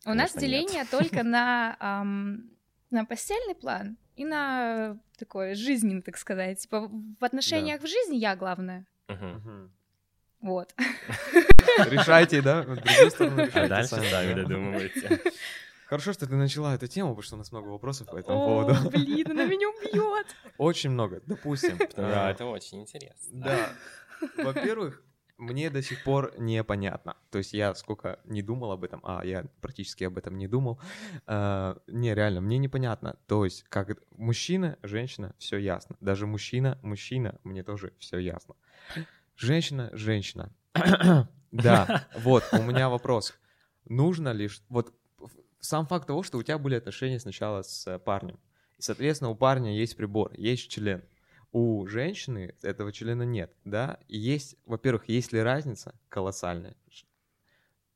У 0.06 0.14
нас 0.14 0.36
деление 0.36 0.86
только 0.86 1.24
на, 1.24 2.04
на 2.90 3.06
постельный 3.06 3.56
план 3.56 3.98
и 4.16 4.26
на 4.26 5.00
такой 5.18 5.56
жизненный, 5.56 6.02
так 6.02 6.18
сказать. 6.18 6.60
Типа 6.60 6.90
в 7.20 7.24
отношениях 7.24 7.82
в 7.82 7.88
жизни 7.88 8.18
я 8.18 8.36
главная. 8.36 8.86
Вот. 10.44 10.76
Решайте, 11.90 12.42
да? 12.42 12.66
А 12.68 13.68
дальше 13.68 13.96
сами, 13.96 14.34
додумывайте. 14.34 15.22
Хорошо, 15.88 16.12
что 16.12 16.28
ты 16.28 16.36
начала 16.36 16.76
эту 16.76 16.88
тему, 16.88 17.10
потому 17.12 17.24
что 17.24 17.36
у 17.36 17.38
нас 17.38 17.52
много 17.52 17.70
вопросов 17.70 18.10
по 18.10 18.18
этому 18.18 18.40
О, 18.40 18.48
поводу. 18.48 18.90
блин, 18.90 19.32
она 19.32 19.46
меня 19.46 19.70
убьет. 19.70 20.28
Очень 20.58 20.90
много. 20.90 21.22
Допустим. 21.26 21.78
Да, 21.96 22.30
это 22.32 22.46
очень 22.46 22.82
интересно. 22.82 23.30
Да. 23.32 23.70
Во-первых, 24.38 25.02
мне 25.38 25.70
до 25.70 25.82
сих 25.82 26.04
пор 26.04 26.34
непонятно. 26.38 27.16
То 27.32 27.38
есть 27.38 27.54
я 27.54 27.74
сколько 27.76 28.20
не 28.26 28.42
думал 28.42 28.72
об 28.72 28.84
этом, 28.84 29.02
а 29.04 29.26
я 29.26 29.46
практически 29.62 30.04
об 30.04 30.18
этом 30.18 30.38
не 30.38 30.48
думал. 30.48 30.80
А, 31.26 31.78
не, 31.88 32.14
реально, 32.14 32.42
мне 32.42 32.58
непонятно. 32.58 33.18
То 33.28 33.46
есть 33.46 33.64
как 33.70 33.98
мужчина, 34.18 34.78
женщина, 34.84 35.36
все 35.38 35.58
ясно. 35.58 35.96
Даже 36.02 36.28
мужчина, 36.28 36.80
мужчина, 36.82 37.40
мне 37.44 37.64
тоже 37.64 37.94
все 38.00 38.18
ясно. 38.18 38.56
Женщина, 39.36 39.90
женщина. 39.94 40.52
Да, 41.52 42.08
вот, 42.18 42.44
у 42.52 42.64
меня 42.64 42.90
вопрос. 42.90 43.36
Нужно 43.86 44.30
ли, 44.30 44.50
вот 44.70 44.92
сам 45.60 45.86
факт 45.86 46.08
того, 46.08 46.24
что 46.24 46.40
у 46.40 46.44
тебя 46.44 46.58
были 46.58 46.74
отношения 46.74 47.20
сначала 47.20 47.62
с 47.62 47.86
э, 47.86 48.00
парнем, 48.00 48.40
и, 48.80 48.82
соответственно, 48.82 49.30
у 49.30 49.36
парня 49.36 49.72
есть 49.72 49.96
прибор, 49.96 50.34
есть 50.36 50.72
член, 50.72 51.04
у 51.52 51.86
женщины 51.86 52.56
этого 52.64 52.92
члена 52.92 53.22
нет, 53.22 53.54
да, 53.66 54.00
и 54.08 54.18
есть, 54.18 54.56
во-первых, 54.66 55.08
есть 55.10 55.32
ли 55.32 55.40
разница 55.40 55.94
колоссальная, 56.10 56.76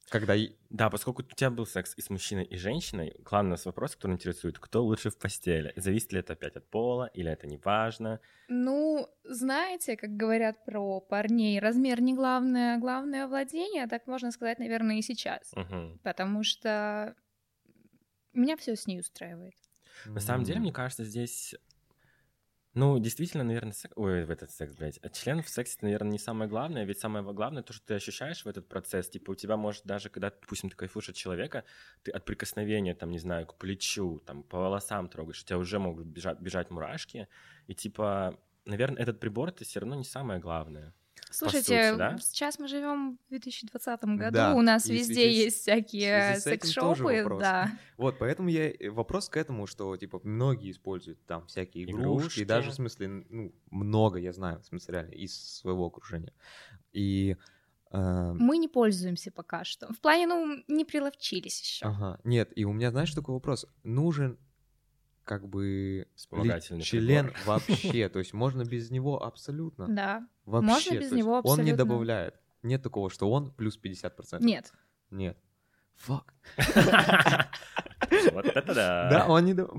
когда 0.09 0.35
Да, 0.69 0.89
поскольку 0.89 1.21
у 1.21 1.25
тебя 1.25 1.49
был 1.49 1.65
секс 1.65 1.93
и 1.97 2.01
с 2.01 2.09
мужчиной, 2.09 2.45
и 2.45 2.57
женщиной, 2.57 3.15
главный 3.23 3.49
у 3.49 3.51
нас 3.51 3.65
вопрос, 3.65 3.95
который 3.95 4.13
интересует, 4.13 4.59
кто 4.59 4.83
лучше 4.83 5.09
в 5.09 5.17
постели? 5.17 5.73
Зависит 5.75 6.13
ли 6.13 6.19
это 6.19 6.33
опять 6.33 6.55
от 6.55 6.69
пола, 6.69 7.09
или 7.13 7.31
это 7.31 7.47
не 7.47 7.57
важно? 7.57 8.19
Ну, 8.47 9.07
знаете, 9.23 9.97
как 9.97 10.15
говорят 10.15 10.63
про 10.65 11.01
парней, 11.01 11.59
размер 11.59 12.01
не 12.01 12.13
главное, 12.13 12.77
главное 12.77 13.27
владение, 13.27 13.87
так 13.87 14.07
можно 14.07 14.31
сказать, 14.31 14.59
наверное, 14.59 14.97
и 14.97 15.01
сейчас. 15.01 15.51
Мгм. 15.55 15.99
Потому 16.03 16.43
что 16.43 17.15
меня 18.33 18.55
все 18.55 18.75
с 18.75 18.87
ней 18.87 18.99
устраивает. 18.99 19.55
На 20.05 20.19
самом 20.19 20.43
деле, 20.43 20.59
мне 20.59 20.71
кажется, 20.71 21.03
здесь... 21.03 21.55
Ну, 22.77 22.99
действительно, 22.99 23.43
наверное, 23.43 23.73
секс... 23.73 23.91
Ой, 23.95 24.23
в 24.23 24.29
этот 24.29 24.51
секс, 24.51 24.71
блядь. 24.75 24.99
А 25.01 25.09
член 25.09 25.41
в 25.41 25.49
сексе, 25.49 25.79
наверное, 25.81 26.11
не 26.11 26.19
самое 26.19 26.47
главное, 26.47 26.83
ведь 26.83 26.99
самое 26.99 27.25
главное 27.25 27.63
то, 27.63 27.73
что 27.73 27.83
ты 27.87 27.95
ощущаешь 27.95 28.45
в 28.45 28.47
этот 28.47 28.67
процесс. 28.67 29.09
Типа 29.09 29.31
у 29.31 29.35
тебя 29.35 29.57
может 29.57 29.83
даже, 29.85 30.09
когда, 30.11 30.29
допустим, 30.29 30.69
ты 30.69 30.75
кайфуешь 30.75 31.09
от 31.09 31.15
человека, 31.15 31.63
ты 32.03 32.11
от 32.11 32.23
прикосновения, 32.23 32.93
там, 32.93 33.09
не 33.09 33.17
знаю, 33.17 33.47
к 33.47 33.55
плечу, 33.55 34.21
там, 34.27 34.43
по 34.43 34.59
волосам 34.59 35.09
трогаешь, 35.09 35.41
у 35.41 35.45
тебя 35.47 35.57
уже 35.57 35.79
могут 35.79 36.05
бежать, 36.05 36.39
бежать 36.39 36.69
мурашки. 36.69 37.27
И, 37.65 37.73
типа, 37.73 38.39
наверное, 38.65 39.01
этот 39.01 39.19
прибор, 39.19 39.49
это 39.49 39.65
все 39.65 39.79
равно 39.79 39.95
не 39.95 40.05
самое 40.05 40.39
главное. 40.39 40.93
Слушайте, 41.31 41.89
сути, 41.91 41.97
да? 41.97 42.17
сейчас 42.19 42.59
мы 42.59 42.67
живем 42.67 43.17
в 43.25 43.29
2020 43.29 44.03
году, 44.03 44.31
Да, 44.33 44.53
у 44.55 44.61
нас 44.61 44.87
и 44.87 44.93
везде 44.93 45.31
есть 45.31 45.61
всякие 45.61 46.39
секс-шопы, 46.39 47.25
да. 47.39 47.71
Вот, 47.97 48.17
поэтому 48.19 48.49
я 48.49 48.69
и- 48.69 48.87
вопрос 48.89 49.29
к 49.29 49.37
этому, 49.37 49.67
что, 49.67 49.95
типа, 49.97 50.19
многие 50.23 50.71
используют 50.71 51.23
там 51.25 51.45
всякие 51.47 51.85
игрушки, 51.85 52.03
Игрушки. 52.03 52.43
даже, 52.45 52.71
в 52.71 52.73
смысле, 52.73 53.07
ну, 53.29 53.53
много, 53.71 54.19
я 54.19 54.33
знаю, 54.33 54.59
в 54.61 54.65
смысле, 54.65 54.93
реально, 54.93 55.11
из 55.11 55.35
своего 55.35 55.85
окружения. 55.85 56.33
И... 56.93 57.35
э, 57.91 58.33
Мы 58.33 58.57
не 58.57 58.67
пользуемся 58.67 59.31
пока 59.31 59.63
что. 59.63 59.91
В 59.93 59.99
плане, 59.99 60.27
ну, 60.27 60.63
не 60.67 60.85
приловчились 60.85 61.61
еще. 61.61 61.85
Ага, 61.85 62.19
нет, 62.23 62.51
и 62.55 62.65
у 62.65 62.73
меня, 62.73 62.91
знаешь, 62.91 63.13
такой 63.13 63.33
вопрос. 63.33 63.65
Нужен 63.83 64.37
как 65.27 65.47
бы 65.47 66.07
член 66.81 67.25
прибор. 67.27 67.45
вообще, 67.45 68.09
то 68.13 68.19
есть 68.19 68.33
можно 68.33 68.63
без 68.63 68.89
него 68.89 69.21
абсолютно. 69.23 69.87
Да. 69.87 70.27
Вообще, 70.45 70.91
Можно 70.93 70.99
без 70.99 71.11
него 71.11 71.31
Он 71.33 71.41
не 71.41 71.49
абсолютно. 71.71 71.77
добавляет. 71.77 72.39
Нет 72.63 72.81
такого, 72.81 73.09
что 73.09 73.29
он 73.29 73.51
плюс 73.51 73.77
50%. 73.81 74.37
Нет. 74.39 74.71
Нет. 75.11 75.37
Фак. 75.95 76.33
Вот 78.33 78.45
это 78.45 78.73
да. 78.73 79.09
Да, 79.09 79.27
он 79.27 79.45
не... 79.45 79.53
до- 79.53 79.69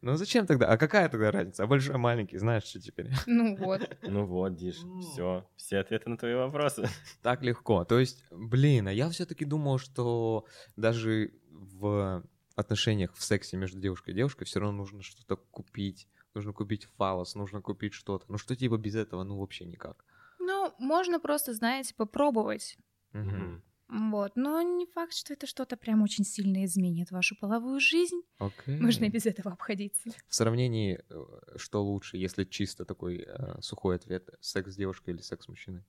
Ну 0.00 0.16
зачем 0.16 0.46
тогда? 0.46 0.66
А 0.68 0.76
какая 0.76 1.08
тогда 1.08 1.30
разница? 1.30 1.64
А 1.64 1.66
большой, 1.66 1.96
маленький, 1.98 2.38
знаешь, 2.38 2.64
что 2.64 2.80
теперь? 2.80 3.10
Ну 3.26 3.56
вот. 3.56 3.88
Ну 4.02 4.24
вот, 4.26 4.54
Диш, 4.56 4.76
все, 5.02 5.46
все 5.56 5.78
ответы 5.78 6.08
на 6.10 6.16
твои 6.16 6.34
вопросы. 6.34 6.88
Так 7.22 7.42
легко. 7.42 7.84
То 7.84 7.98
есть, 7.98 8.24
блин, 8.30 8.88
а 8.88 8.92
я 8.92 9.08
все-таки 9.10 9.44
думал, 9.44 9.78
что 9.78 10.46
даже 10.76 11.32
в 11.50 12.22
отношениях 12.56 13.14
в 13.14 13.22
сексе 13.22 13.56
между 13.56 13.80
девушкой 13.80 14.10
и 14.10 14.16
девушкой 14.16 14.44
все 14.44 14.60
равно 14.60 14.78
нужно 14.78 15.02
что-то 15.02 15.36
купить. 15.36 16.08
Нужно 16.34 16.52
купить 16.52 16.86
фалос, 16.96 17.34
нужно 17.34 17.60
купить 17.62 17.94
что-то. 17.94 18.26
Ну 18.28 18.38
что 18.38 18.56
типа 18.56 18.76
без 18.76 18.94
этого, 18.94 19.22
ну 19.22 19.38
вообще 19.38 19.64
никак. 19.64 20.04
Ну, 20.40 20.74
можно 20.78 21.20
просто, 21.20 21.54
знаете, 21.54 21.94
попробовать. 21.94 22.76
Мгм. 23.12 23.62
Вот. 23.88 24.32
Но 24.34 24.60
не 24.62 24.86
факт, 24.86 25.14
что 25.14 25.32
это 25.32 25.46
что-то 25.46 25.76
прям 25.76 26.02
очень 26.02 26.24
сильно 26.24 26.64
изменит 26.64 27.10
вашу 27.10 27.36
половую 27.36 27.80
жизнь. 27.80 28.22
Окей. 28.38 28.80
Можно 28.80 29.04
и 29.04 29.10
без 29.10 29.26
этого 29.26 29.52
обходиться. 29.52 30.10
В 30.26 30.34
сравнении, 30.34 31.00
э, 31.08 31.56
что 31.56 31.84
лучше, 31.84 32.16
если 32.16 32.44
чисто 32.44 32.84
такой 32.84 33.24
э, 33.26 33.60
сухой 33.60 33.96
ответ, 33.96 34.30
секс 34.40 34.72
с 34.72 34.76
девушкой 34.76 35.10
или 35.10 35.20
секс 35.20 35.44
с 35.44 35.48
мужчиной? 35.48 35.84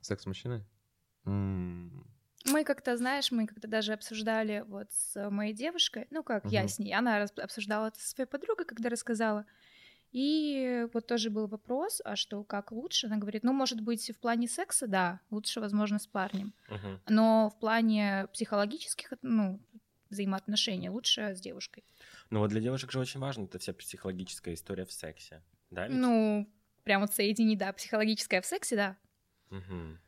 Секс 0.00 0.22
с 0.22 0.26
мужчиной? 0.26 0.64
М, 1.24 2.06
Мы 2.50 2.64
как-то, 2.64 2.96
знаешь, 2.96 3.30
мы 3.30 3.46
как-то 3.46 3.68
даже 3.68 3.92
обсуждали 3.92 4.64
вот 4.66 4.92
с 4.92 5.30
моей 5.30 5.52
девушкой, 5.52 6.06
ну 6.10 6.22
как 6.22 6.50
я 6.50 6.60
Мгм. 6.60 6.68
с 6.68 6.78
ней, 6.78 6.94
она 6.94 7.22
обсуждала 7.22 7.88
это 7.88 8.00
со 8.00 8.08
своей 8.08 8.28
подругой, 8.28 8.64
когда 8.64 8.88
рассказала. 8.88 9.44
И 10.10 10.86
вот 10.94 11.06
тоже 11.06 11.28
был 11.30 11.46
вопрос, 11.46 12.00
а 12.04 12.16
что, 12.16 12.42
как 12.42 12.72
лучше? 12.72 13.08
Она 13.08 13.18
говорит, 13.18 13.44
ну, 13.44 13.52
может 13.52 13.82
быть, 13.82 14.10
в 14.10 14.18
плане 14.18 14.48
секса, 14.48 14.86
да, 14.86 15.20
лучше, 15.30 15.60
возможно, 15.60 15.98
с 15.98 16.06
парнем. 16.06 16.54
Мгм. 16.68 17.00
Но 17.08 17.50
в 17.50 17.58
плане 17.58 18.26
психологических, 18.32 19.12
ну, 19.20 19.60
взаимоотношений 20.08 20.88
лучше 20.88 21.34
с 21.34 21.40
девушкой. 21.40 21.84
Ну 22.30 22.38
вот 22.40 22.48
для 22.48 22.60
девушек 22.60 22.90
же 22.90 22.98
очень 22.98 23.20
важно 23.20 23.44
эта 23.44 23.58
вся 23.58 23.74
психологическая 23.74 24.54
история 24.54 24.86
в 24.86 24.92
сексе. 24.92 25.42
Да, 25.70 25.86
ведь? 25.86 26.00
Ну, 26.00 26.48
прям 26.84 27.02
вот 27.02 27.12
соединить, 27.12 27.58
да, 27.58 27.72
психологическое 27.74 28.40
в 28.40 28.46
сексе, 28.46 28.76
да. 28.76 28.96
Мгм. 29.50 30.00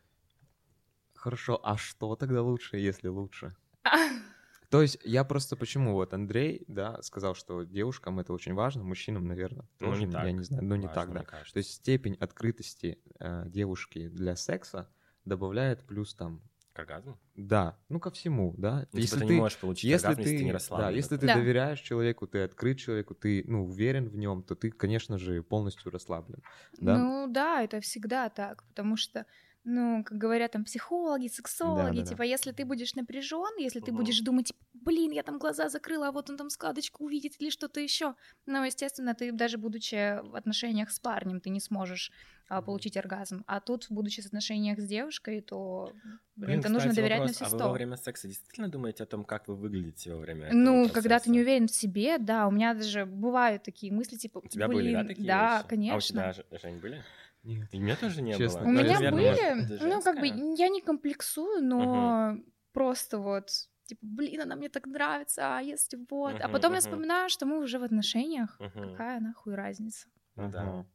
Хорошо, 1.21 1.61
а 1.63 1.77
что 1.77 2.17
тогда 2.17 2.41
лучше, 2.43 2.79
если 2.79 3.09
лучше? 3.09 3.55
То 4.71 4.83
есть 4.83 4.99
я 5.05 5.25
просто 5.25 5.57
почему 5.57 5.95
вот 5.95 6.15
Андрей, 6.15 6.65
да, 6.69 7.03
сказал, 7.03 7.35
что 7.35 7.65
девушкам 7.65 8.21
это 8.21 8.33
очень 8.33 8.55
важно, 8.55 8.85
мужчинам, 8.85 9.27
наверное, 9.27 9.69
Ну, 9.81 9.89
тоже, 9.91 10.07
не 10.07 10.13
так. 10.13 10.25
я 10.25 10.33
не 10.33 10.45
знаю, 10.45 10.65
но 10.65 10.77
не 10.77 10.87
Важно, 10.87 10.95
так, 10.95 11.13
да. 11.13 11.25
кажется. 11.25 11.55
То 11.55 11.59
есть 11.59 11.73
степень 11.75 12.15
открытости 12.15 13.03
э, 13.19 13.45
девушки 13.49 14.09
для 14.09 14.37
секса 14.37 14.89
добавляет 15.25 15.85
плюс 15.87 16.15
там, 16.15 16.43
К 16.73 16.79
оргазму? 16.81 17.19
да, 17.35 17.79
ну 17.89 18.01
ко 18.01 18.11
всему, 18.11 18.55
да. 18.59 18.87
Ну, 18.93 19.01
типа, 19.01 19.17
ты 19.17 19.25
не 19.25 19.33
можешь 19.33 19.59
получить 19.59 19.91
если 19.91 20.07
оргазм, 20.07 20.21
ты, 20.23 20.31
если 20.31 20.39
ты 20.39 20.45
не 20.45 20.53
да, 20.53 20.55
расслаблен. 20.55 20.97
если 20.97 21.17
ты 21.17 21.27
Да. 21.27 21.35
доверяешь 21.35 21.81
человеку, 21.81 22.27
ты 22.27 22.43
открыт 22.43 22.79
человеку, 22.79 23.15
ты, 23.15 23.45
ну, 23.47 23.65
уверен 23.65 24.09
в 24.09 24.17
нем, 24.17 24.43
то 24.43 24.55
ты, 24.55 24.71
конечно 24.71 25.19
же, 25.19 25.43
полностью 25.43 25.91
расслаблен, 25.91 26.43
да. 26.81 27.09
Ну 27.11 27.27
да, 27.29 27.63
это 27.63 27.81
всегда 27.81 28.29
так, 28.31 28.65
потому 28.69 28.97
что, 28.97 29.27
ну, 29.65 30.03
как 30.05 30.19
говорят 30.19 30.53
там 30.53 30.65
психологи, 30.65 31.29
сексологи, 31.29 32.01
Да-да-да. 32.01 32.03
типа, 32.03 32.23
если 32.23 32.53
ты 32.53 32.65
будешь 32.65 32.95
напряжен, 32.95 33.57
если 33.59 33.81
ты 33.81 33.93
Мгм. 33.93 33.97
будешь 33.97 34.21
думать, 34.21 34.53
блин, 34.73 35.11
я 35.13 35.23
там 35.23 35.39
глаза 35.39 35.69
закрыла, 35.69 36.09
а 36.09 36.13
вот 36.13 36.31
он 36.31 36.37
там 36.37 36.51
складочку 36.51 37.05
увидит 37.05 37.35
или 37.41 37.51
что-то 37.51 37.81
еще, 37.81 38.15
ну, 38.47 38.65
естественно, 38.65 39.15
ты 39.15 39.33
даже 39.33 39.59
будучи 39.59 40.21
в 40.23 40.35
отношениях 40.37 40.91
с 40.91 40.99
парнем, 40.99 41.41
ты 41.41 41.51
не 41.51 41.61
сможешь 41.61 42.11
а, 42.49 42.63
получить 42.63 42.97
оргазм, 42.97 43.45
а 43.47 43.61
тут, 43.61 43.87
будучи 43.91 44.23
в 44.23 44.27
отношениях 44.27 44.81
с 44.81 44.87
девушкой, 44.87 45.41
то, 45.43 45.95
блин, 46.37 46.51
Блин, 46.51 46.61
это 46.61 46.69
нужно 46.71 46.95
доверять 46.95 47.19
вопрос, 47.19 47.31
на 47.31 47.33
все 47.33 47.45
А 47.45 47.49
вы 47.51 47.57
сто. 47.57 47.65
во 47.67 47.73
время 47.73 47.97
секса 47.97 48.27
действительно 48.29 48.69
думаете 48.69 49.03
о 49.05 49.07
том, 49.07 49.25
как 49.25 49.47
вы 49.49 49.57
выглядите 49.57 50.13
во 50.15 50.21
время 50.21 50.49
этого 50.49 50.57
Ну, 50.57 50.83
процесса? 50.85 50.95
когда 50.95 51.21
ты 51.21 51.31
не 51.31 51.41
уверен 51.41 51.67
в 51.69 51.71
себе, 51.71 52.19
да, 52.19 52.47
у 52.49 52.51
меня 52.51 52.75
даже 52.75 53.07
бывают 53.07 53.63
такие 53.63 53.93
мысли, 53.93 54.17
типа, 54.17 54.43
У 54.43 54.49
тебя 54.49 54.67
блин, 54.69 54.79
были, 54.79 54.93
да, 54.93 55.05
такие 55.05 55.27
да, 55.27 55.39
вещи? 55.43 55.65
конечно. 55.69 55.95
А 55.95 55.97
у 55.97 56.01
тебя, 56.01 56.33
Жень, 56.59 56.79
были? 56.79 57.05
Нет. 57.43 57.69
И 57.73 57.79
у 57.79 57.81
меня 57.81 57.97
тоже 57.97 58.23
не 58.23 58.37
Честно, 58.37 58.61
было. 58.61 58.69
У 58.69 58.73
меня 58.73 58.95
наверное, 58.95 59.11
были, 59.13 59.61
может, 59.63 59.83
ну, 59.83 60.03
как 60.03 60.21
бы, 60.21 60.27
я 60.27 60.69
не 60.69 60.81
комплексую, 60.83 61.63
но 61.65 62.37
просто 62.73 63.19
вот, 63.19 63.49
типа, 63.87 64.01
блин, 64.03 64.43
она 64.43 64.57
мне 64.57 64.69
так 64.69 64.87
нравится, 64.87 65.57
а 65.57 65.61
если 65.61 65.99
вот... 66.11 66.35
а 66.41 66.45
Мгм, 66.45 66.53
потом 66.53 66.73
я 66.73 66.79
мгм. 66.79 66.81
вспоминаю, 66.81 67.31
что 67.31 67.47
мы 67.47 67.59
уже 67.63 67.79
в 67.79 67.83
отношениях, 67.83 68.59
Мгм. 68.61 68.91
какая 68.93 69.21
нахуй 69.21 69.55
разница? 69.55 70.07
Ну 70.37 70.51
да. 70.51 70.87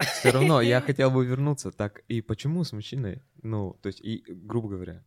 Все 0.00 0.30
равно 0.30 0.60
я 0.60 0.80
хотел 0.80 1.10
бы 1.10 1.24
вернуться. 1.24 1.70
Так, 1.70 2.00
и 2.08 2.20
почему 2.20 2.64
с 2.64 2.72
мужчиной? 2.72 3.22
Ну, 3.42 3.78
то 3.82 3.88
есть, 3.88 4.00
и, 4.00 4.24
грубо 4.26 4.68
говоря, 4.70 5.04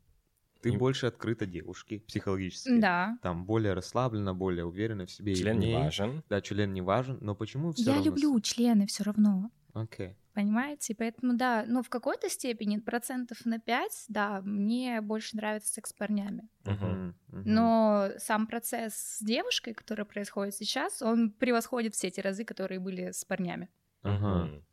ты 0.61 0.69
И- 0.69 0.77
больше 0.77 1.07
открыта 1.07 1.45
девушке 1.45 1.99
психологически. 1.99 2.79
Да. 2.79 3.17
Там 3.21 3.45
более 3.45 3.73
расслаблена, 3.73 4.33
более 4.33 4.65
уверена 4.65 5.05
в 5.05 5.11
себе. 5.11 5.35
Член 5.35 5.59
не 5.59 5.73
важен. 5.75 6.23
Да, 6.29 6.41
член 6.41 6.73
не 6.73 6.81
важен, 6.81 7.17
но 7.21 7.35
почему 7.35 7.73
все 7.73 7.83
я 7.83 7.93
равно... 7.95 8.05
люблю 8.05 8.39
члены 8.39 8.87
все 8.87 9.03
равно. 9.03 9.51
Окей. 9.81 10.15
Понимаете? 10.33 10.93
Поэтому, 10.93 11.35
да, 11.35 11.65
ну, 11.67 11.81
в 11.81 11.89
какой-то 11.89 12.29
степени, 12.29 12.77
процентов 12.77 13.43
на 13.45 13.59
5, 13.59 14.05
да, 14.07 14.41
мне 14.41 15.01
больше 15.01 15.35
нравится 15.35 15.73
секс 15.73 15.89
с 15.89 15.93
парнями. 15.93 16.47
Мгм, 16.65 17.15
мгм. 17.29 17.43
Но 17.43 18.09
сам 18.17 18.45
процесс 18.45 18.93
с 18.93 19.23
девушкой, 19.23 19.73
который 19.73 20.05
происходит 20.05 20.53
сейчас, 20.53 21.01
он 21.01 21.31
превосходит 21.31 21.95
все 21.95 22.11
те 22.11 22.21
разы, 22.21 22.43
которые 22.45 22.79
были 22.79 23.11
с 23.11 23.25
парнями. 23.25 23.69
Ага. 24.03 24.45
Мгм. 24.45 24.65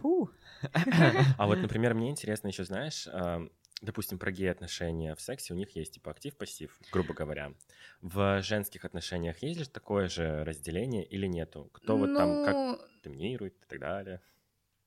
Фу. 0.00 0.30
А 1.38 1.46
вот, 1.46 1.58
например, 1.62 1.94
мне 1.94 2.10
интересно 2.10 2.48
еще, 2.48 2.64
знаешь, 2.64 3.06
а, 3.08 3.46
допустим, 3.80 4.18
про 4.18 4.30
гей-отношения 4.32 5.14
в 5.14 5.20
сексе, 5.20 5.54
у 5.54 5.56
них 5.56 5.74
есть 5.76 5.94
типа 5.94 6.10
актив-пассив, 6.12 6.80
грубо 6.90 7.14
говоря. 7.14 7.54
В 8.00 8.42
женских 8.42 8.84
отношениях 8.84 9.42
есть 9.42 9.60
ли 9.60 9.66
такое 9.66 10.08
же 10.08 10.44
разделение 10.44 11.04
или 11.04 11.26
нету? 11.26 11.70
Кто 11.72 11.98
вот 11.98 12.14
там 12.14 12.38
как 12.38 12.58
Ну, 12.62 12.78
доминирует 13.02 13.56
и 13.64 13.66
так 13.66 13.78
далее? 13.80 14.22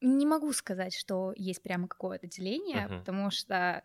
Не 0.01 0.25
могу 0.25 0.51
сказать, 0.53 0.93
что 0.93 1.34
есть 1.36 1.62
прямо 1.63 1.88
какое-то 1.88 2.27
деление, 2.27 2.89
Мгм. 2.89 3.06
потому 3.06 3.32
что, 3.32 3.84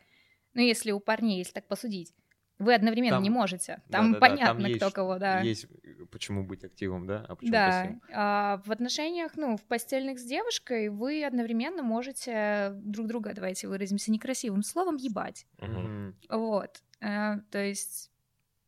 ну, 0.55 0.63
если 0.63 0.91
у 0.93 1.01
парней, 1.01 1.39
если 1.39 1.53
так 1.53 1.69
посудить, 1.69 2.15
вы 2.59 2.75
одновременно 2.75 3.17
Там- 3.17 3.23
не 3.23 3.31
можете. 3.31 3.83
Там 3.91 4.13
Да-да-да, 4.13 4.21
понятно, 4.21 4.47
там 4.65 4.73
кто 4.75 4.85
есть- 4.87 4.95
кого, 4.95 5.19
да. 5.19 5.41
Есть 5.41 5.67
э, 5.85 6.05
почему 6.11 6.45
быть 6.45 6.65
активом, 6.65 7.07
да? 7.07 7.25
А 7.29 7.37
почему 7.37 7.53
Да, 7.53 7.69
пассивом? 7.71 8.03
а 8.13 8.63
в 8.65 8.71
отношениях, 8.73 9.37
ну, 9.37 9.57
в 9.57 9.63
постельных 9.65 10.19
с 10.19 10.25
девушкой 10.25 10.89
вы 10.89 11.25
одновременно 11.25 11.83
можете 11.83 12.73
друг 12.75 13.07
друга, 13.07 13.33
давайте 13.35 13.69
выразимся 13.69 14.11
некрасивым 14.11 14.63
словом, 14.63 14.97
ебать. 14.97 15.47
Мгм. 15.59 16.17
Вот. 16.29 16.83
Э, 17.01 17.37
То 17.51 17.59
есть 17.63 18.11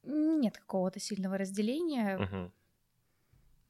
нет 0.05 0.57
какого-то 0.57 0.99
сильного 1.01 1.37
разделения. 1.37 2.17
Мгм. 2.19 2.53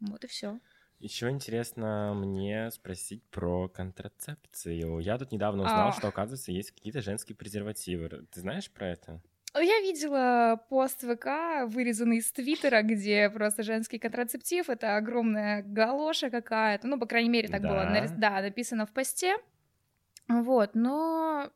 Вот 0.01 0.25
и 0.25 0.27
все. 0.27 0.59
Еще 0.99 1.31
интересно 1.31 2.13
мне 2.15 2.71
спросить 2.71 3.23
про 3.31 3.69
контрацепцию. 3.69 4.99
Я 5.01 5.17
тут 5.17 5.33
недавно 5.33 5.63
узнал, 5.63 5.89
А. 5.89 5.93
что, 5.93 6.09
оказывается, 6.09 6.53
есть 6.53 6.73
какие-то 6.73 7.01
женские 7.01 7.35
презервативы. 7.37 8.27
Ты 8.31 8.41
знаешь 8.41 8.71
про 8.71 8.89
это? 8.89 9.23
Я 9.55 9.81
видела 9.81 10.65
пост 10.69 11.01
ВК, 11.03 11.67
вырезанный 11.67 12.19
из 12.19 12.31
Твиттера, 12.31 12.83
где 12.83 13.29
просто 13.31 13.63
женский 13.65 13.99
контрацептив— 13.99 14.69
это 14.71 14.97
огромная 14.97 15.63
галоша 15.63 16.31
какая-то. 16.31 16.87
Ну, 16.87 16.99
по 16.99 17.07
крайней 17.07 17.31
мере, 17.31 17.49
так 17.49 17.63
было 17.63 17.85
Да? 17.85 17.91
нарис- 17.91 18.15
да, 18.17 18.41
написано 18.41 18.87
в 18.87 18.93
посте. 18.93 19.37
Вот, 20.29 20.75
но 20.75 21.51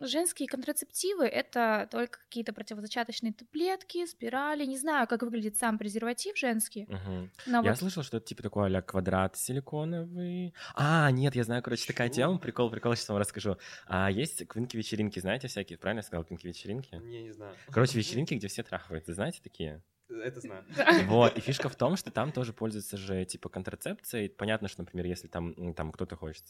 женские 0.00 0.48
контрацептивы— 0.48 1.24
это 1.26 1.88
только 1.90 2.18
какие-то 2.20 2.52
противозачаточные 2.52 3.32
таблетки, 3.32 4.06
спирали. 4.06 4.64
Не 4.64 4.78
знаю, 4.78 5.06
как 5.06 5.22
выглядит 5.22 5.56
сам 5.56 5.78
презерватив 5.78 6.36
женский. 6.36 6.86
Мгм. 6.88 7.30
Но 7.46 7.62
Я 7.62 7.70
вот 7.70 7.78
слышал, 7.78 8.02
что 8.02 8.16
это 8.16 8.26
типа 8.26 8.42
такой 8.42 8.76
а 8.76 8.82
квадрат 8.82 9.36
силиконовый. 9.36 10.54
А, 10.74 11.10
нет, 11.10 11.34
я 11.34 11.44
знаю, 11.44 11.62
короче, 11.62 11.86
такая 11.86 12.08
тема. 12.08 12.38
Прикол, 12.38 12.70
прикол, 12.70 12.94
сейчас 12.94 13.08
вам 13.08 13.18
расскажу. 13.18 13.56
А 13.86 14.10
есть 14.10 14.46
квинки-вечеринки, 14.46 15.18
знаете, 15.20 15.48
всякие, 15.48 15.78
правильно 15.78 16.00
я 16.00 16.02
сказал, 16.02 16.24
квинки-вечеринки? 16.24 16.94
Не, 16.96 17.22
не 17.22 17.32
знаю. 17.32 17.54
Короче, 17.70 17.98
вечеринки, 17.98 18.34
где 18.34 18.48
все 18.48 18.62
трахаются, 18.62 19.14
знаете 19.14 19.40
такие? 19.42 19.82
Это 20.10 20.40
знаю. 20.40 20.64
Вот, 21.06 21.36
и 21.36 21.40
фишка 21.40 21.68
в 21.68 21.76
том, 21.76 21.96
что 21.96 22.10
там 22.10 22.32
тоже 22.32 22.52
пользуются 22.52 22.96
же, 22.96 23.24
типа, 23.24 23.48
контрацепцией. 23.48 24.28
Понятно, 24.28 24.68
что, 24.68 24.82
например, 24.82 25.06
если 25.06 25.28
там, 25.28 25.74
там 25.74 25.92
кто-то 25.92 26.16
хочет, 26.16 26.44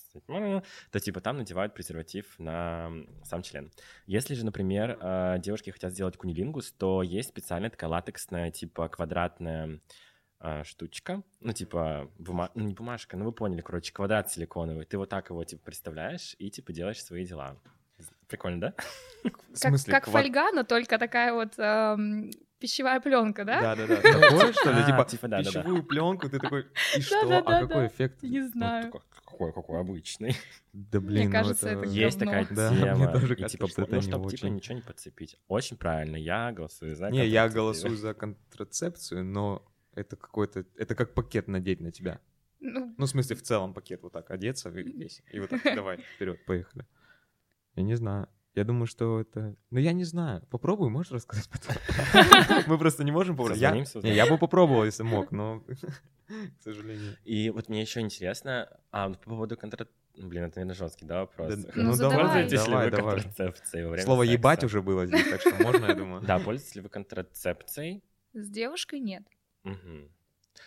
то, 0.91 1.01
типа, 1.01 1.21
там 1.21 1.37
надевают 1.37 1.75
презерватив 1.75 2.39
на 2.39 2.91
сам 3.25 3.43
член. 3.43 3.71
Если 4.07 4.35
же, 4.35 4.45
например, 4.45 4.99
э, 5.01 5.37
девушки 5.41 5.71
хотят 5.71 5.93
сделать 5.93 6.17
кунилингус, 6.17 6.73
то 6.73 7.03
есть 7.03 7.29
специальная 7.29 7.71
такая 7.71 7.91
латексная, 7.91 8.51
типа, 8.51 8.89
квадратная 8.89 9.81
э, 10.41 10.65
штучка, 10.65 11.23
ну, 11.41 11.53
типа, 11.53 12.11
бума... 12.19 12.51
ну, 12.55 12.65
не 12.65 12.75
бумажка, 12.75 13.17
ну, 13.17 13.27
вы 13.27 13.33
поняли, 13.33 13.61
короче, 13.61 13.93
квадрат 13.93 14.31
силиконовый. 14.31 14.87
Ты 14.87 14.97
вот 14.99 15.09
так 15.09 15.31
его, 15.31 15.45
типа, 15.45 15.65
представляешь 15.65 16.35
и, 16.39 16.51
типа, 16.51 16.73
делаешь 16.73 17.03
свои 17.03 17.27
дела. 17.27 17.59
Прикольно, 18.29 18.61
да? 18.61 18.75
В 19.23 19.31
как, 19.31 19.71
смысле, 19.71 19.93
как 19.93 20.09
квад- 20.09 20.13
фольга, 20.13 20.53
но 20.53 20.63
только 20.63 20.99
такая 20.99 21.35
вот 21.35 21.59
эм, 21.59 22.31
пищевая 22.61 23.01
пленка, 23.01 23.45
да? 23.45 23.61
Да, 23.61 23.77
да, 23.77 23.87
да. 23.87 23.97
Такое, 23.97 24.53
что 24.53 24.71
ли? 24.73 24.85
Типа 24.85 25.05
типа, 25.05 25.29
да-да-да. 25.29 25.63
пищевую 25.63 25.83
пленку, 25.83 26.29
ты 26.29 26.39
такой, 26.39 26.67
и 26.97 27.01
что? 27.01 27.39
А 27.39 27.61
какой 27.67 27.87
эффект? 27.87 28.23
Не 28.23 28.47
знаю. 28.49 28.93
какой, 29.25 29.53
какой 29.53 29.81
обычный. 29.81 30.37
Да 30.73 31.01
блин, 31.01 31.27
ну 31.27 31.33
кажется, 31.33 31.71
это 31.71 31.87
Есть 31.87 32.19
такая 32.19 32.45
тема. 32.45 32.95
мне 32.95 33.09
тоже 33.09 33.35
и, 33.35 33.45
типа, 33.47 33.67
что 33.67 33.83
это 33.83 33.91
ну, 33.93 33.97
не 33.97 34.03
чтобы, 34.03 34.31
типа, 34.31 34.47
ничего 34.47 34.77
не 34.77 34.83
подцепить. 34.83 35.39
Очень 35.49 35.77
правильно, 35.77 36.17
я 36.17 36.53
голосую 36.53 36.95
за 36.95 37.11
Не, 37.11 37.27
я 37.27 37.49
голосую 37.49 37.97
за 37.97 38.15
контрацепцию, 38.15 39.25
но 39.25 39.67
это 39.95 40.17
какой-то, 40.17 40.65
это 40.77 40.95
как 40.95 41.15
пакет 41.15 41.49
надеть 41.49 41.81
на 41.81 41.91
тебя. 41.91 42.21
Ну, 42.61 42.95
Ну, 42.99 43.07
в 43.07 43.09
смысле, 43.09 43.37
в 43.37 43.43
целом 43.43 43.73
пакет 43.73 44.03
вот 44.03 44.13
так 44.13 44.31
одеться 44.31 44.69
весь. 44.69 45.23
И 45.33 45.41
вот 45.41 45.49
так, 45.51 45.63
давай, 45.75 45.97
вперед, 46.15 46.45
поехали. 46.45 46.87
Я 47.75 47.83
не 47.83 47.97
знаю. 47.97 48.29
Я 48.61 48.65
думаю, 48.65 48.87
что 48.87 49.21
это... 49.21 49.57
Ну, 49.71 49.79
я 49.79 49.95
не 49.95 50.05
знаю. 50.05 50.43
Попробуй, 50.51 50.91
можешь 50.91 51.13
рассказать 51.13 51.49
потом? 51.49 51.77
Мы 52.67 52.77
просто 52.77 53.05
не 53.05 53.11
можем 53.11 53.35
попробовать. 53.35 53.59
Я... 54.03 54.27
Бы 54.27 54.37
попробовал, 54.37 54.85
если 54.85 55.03
мог, 55.03 55.33
но, 55.33 55.61
к 56.27 56.63
сожалению. 56.63 57.17
И 57.25 57.49
вот 57.49 57.71
мне 57.71 57.81
еще 57.81 58.01
интересно, 58.01 58.69
а 58.91 59.09
вот 59.09 59.19
по 59.21 59.31
поводу 59.31 59.57
контра... 59.57 59.89
ну, 60.15 60.29
Блин, 60.29 60.45
это, 60.45 60.59
наверное, 60.59 60.75
жесткий, 60.75 61.07
да, 61.07 61.21
вопрос? 61.21 61.55
Да, 61.55 61.71
Ну. 61.75 61.97
Пользуетесь 61.97 62.53
ли 62.53 62.71
давай, 62.71 62.91
вы 62.91 62.97
давай. 62.97 63.15
контрацепцией 63.15 63.85
во 63.85 63.91
время 63.93 64.05
Слово 64.05 64.25
секса? 64.25 64.33
«ебать» 64.35 64.65
уже 64.65 64.83
было 64.83 65.07
здесь, 65.07 65.31
так 65.31 65.41
что 65.41 65.63
можно, 65.63 65.87
я 65.87 65.95
думаю. 65.95 66.21
Да, 66.21 66.39
пользуетесь 66.39 66.75
ли 66.75 66.83
вы 66.83 66.91
контрацепцией? 66.91 68.05
с 68.35 68.49
девушкой 68.51 69.01
нет. 69.01 69.23
Мгм. 69.65 70.11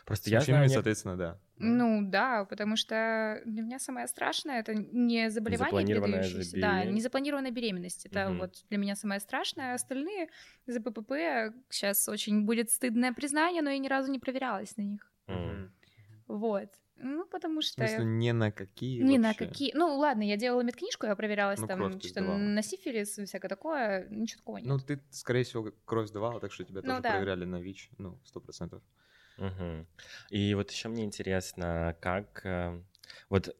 Просто 0.05 0.29
я 0.29 0.41
знаю... 0.41 0.67
не- 0.67 0.73
соответственно, 0.73 1.17
да. 1.17 1.39
Ну 1.57 2.01
да, 2.09 2.45
потому 2.45 2.75
что 2.75 3.41
для 3.45 3.61
меня 3.61 3.79
самое 3.79 4.07
страшное 4.07 4.59
это 4.59 4.73
не 4.73 5.29
заболевание 5.29 5.85
передающееся, 5.87 6.59
да, 6.59 6.83
незапланированная 6.85 7.51
беременность. 7.51 8.05
Это 8.05 8.29
Мгм. 8.29 8.39
вот 8.39 8.63
для 8.69 8.77
меня 8.77 8.95
самое 8.95 9.19
страшное. 9.19 9.71
А 9.71 9.75
Остальные 9.75 10.29
за 10.65 10.81
ППП 10.81 11.11
сейчас 11.69 12.09
очень 12.09 12.43
будет 12.45 12.71
стыдное 12.71 13.13
признание, 13.13 13.61
но 13.61 13.69
я 13.69 13.77
ни 13.77 13.87
разу 13.87 14.11
не 14.11 14.19
проверялась 14.19 14.75
на 14.77 14.81
них. 14.81 15.11
М. 15.27 15.71
Вот. 16.27 16.69
Ну, 16.95 17.25
потому 17.25 17.59
В 17.59 17.63
что... 17.63 17.85
смысле, 17.87 18.05
не 18.05 18.33
на 18.33 18.51
какие 18.51 19.01
Ни 19.01 19.17
на 19.17 19.33
какие. 19.33 19.71
Ну, 19.75 19.97
ладно, 19.97 20.21
я 20.23 20.37
делала 20.37 20.61
медкнижку, 20.61 21.05
я 21.05 21.15
проверялась 21.15 21.59
Ну, 21.59 21.67
там 21.67 21.99
сдавала. 22.01 22.37
на 22.37 22.61
сифилис 22.61 23.19
и 23.19 23.25
всякое 23.25 23.49
такое. 23.49 24.07
Ничего 24.09 24.39
такого 24.39 24.57
нет. 24.57 24.67
Ну, 24.67 24.79
ты, 24.79 25.01
скорее 25.09 25.43
всего, 25.43 25.71
кровь 25.85 26.07
сдавала, 26.09 26.39
так 26.39 26.51
что 26.51 26.63
тебя 26.63 26.81
Ну 26.81 26.87
тоже 26.89 27.01
да. 27.01 27.11
проверяли 27.11 27.45
на 27.45 27.59
ВИЧ, 27.61 27.89
ну, 27.97 28.19
сто 28.25 28.39
процентов. 28.39 28.81
Мгм. 29.37 29.87
И 30.29 30.53
вот 30.55 30.71
еще 30.71 30.89
мне 30.89 31.03
интересно, 31.03 31.95
как... 31.99 32.45
э, 32.45 32.81
Вот, 33.29 33.55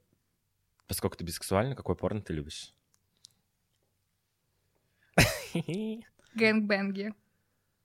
поскольку 0.88 1.18
ты 1.18 1.24
бисексуальна, 1.24 1.76
какой 1.76 1.96
порно 1.96 2.22
ты 2.22 2.34
любишь? 2.34 2.74
Гэнгбэнги. 6.36 7.14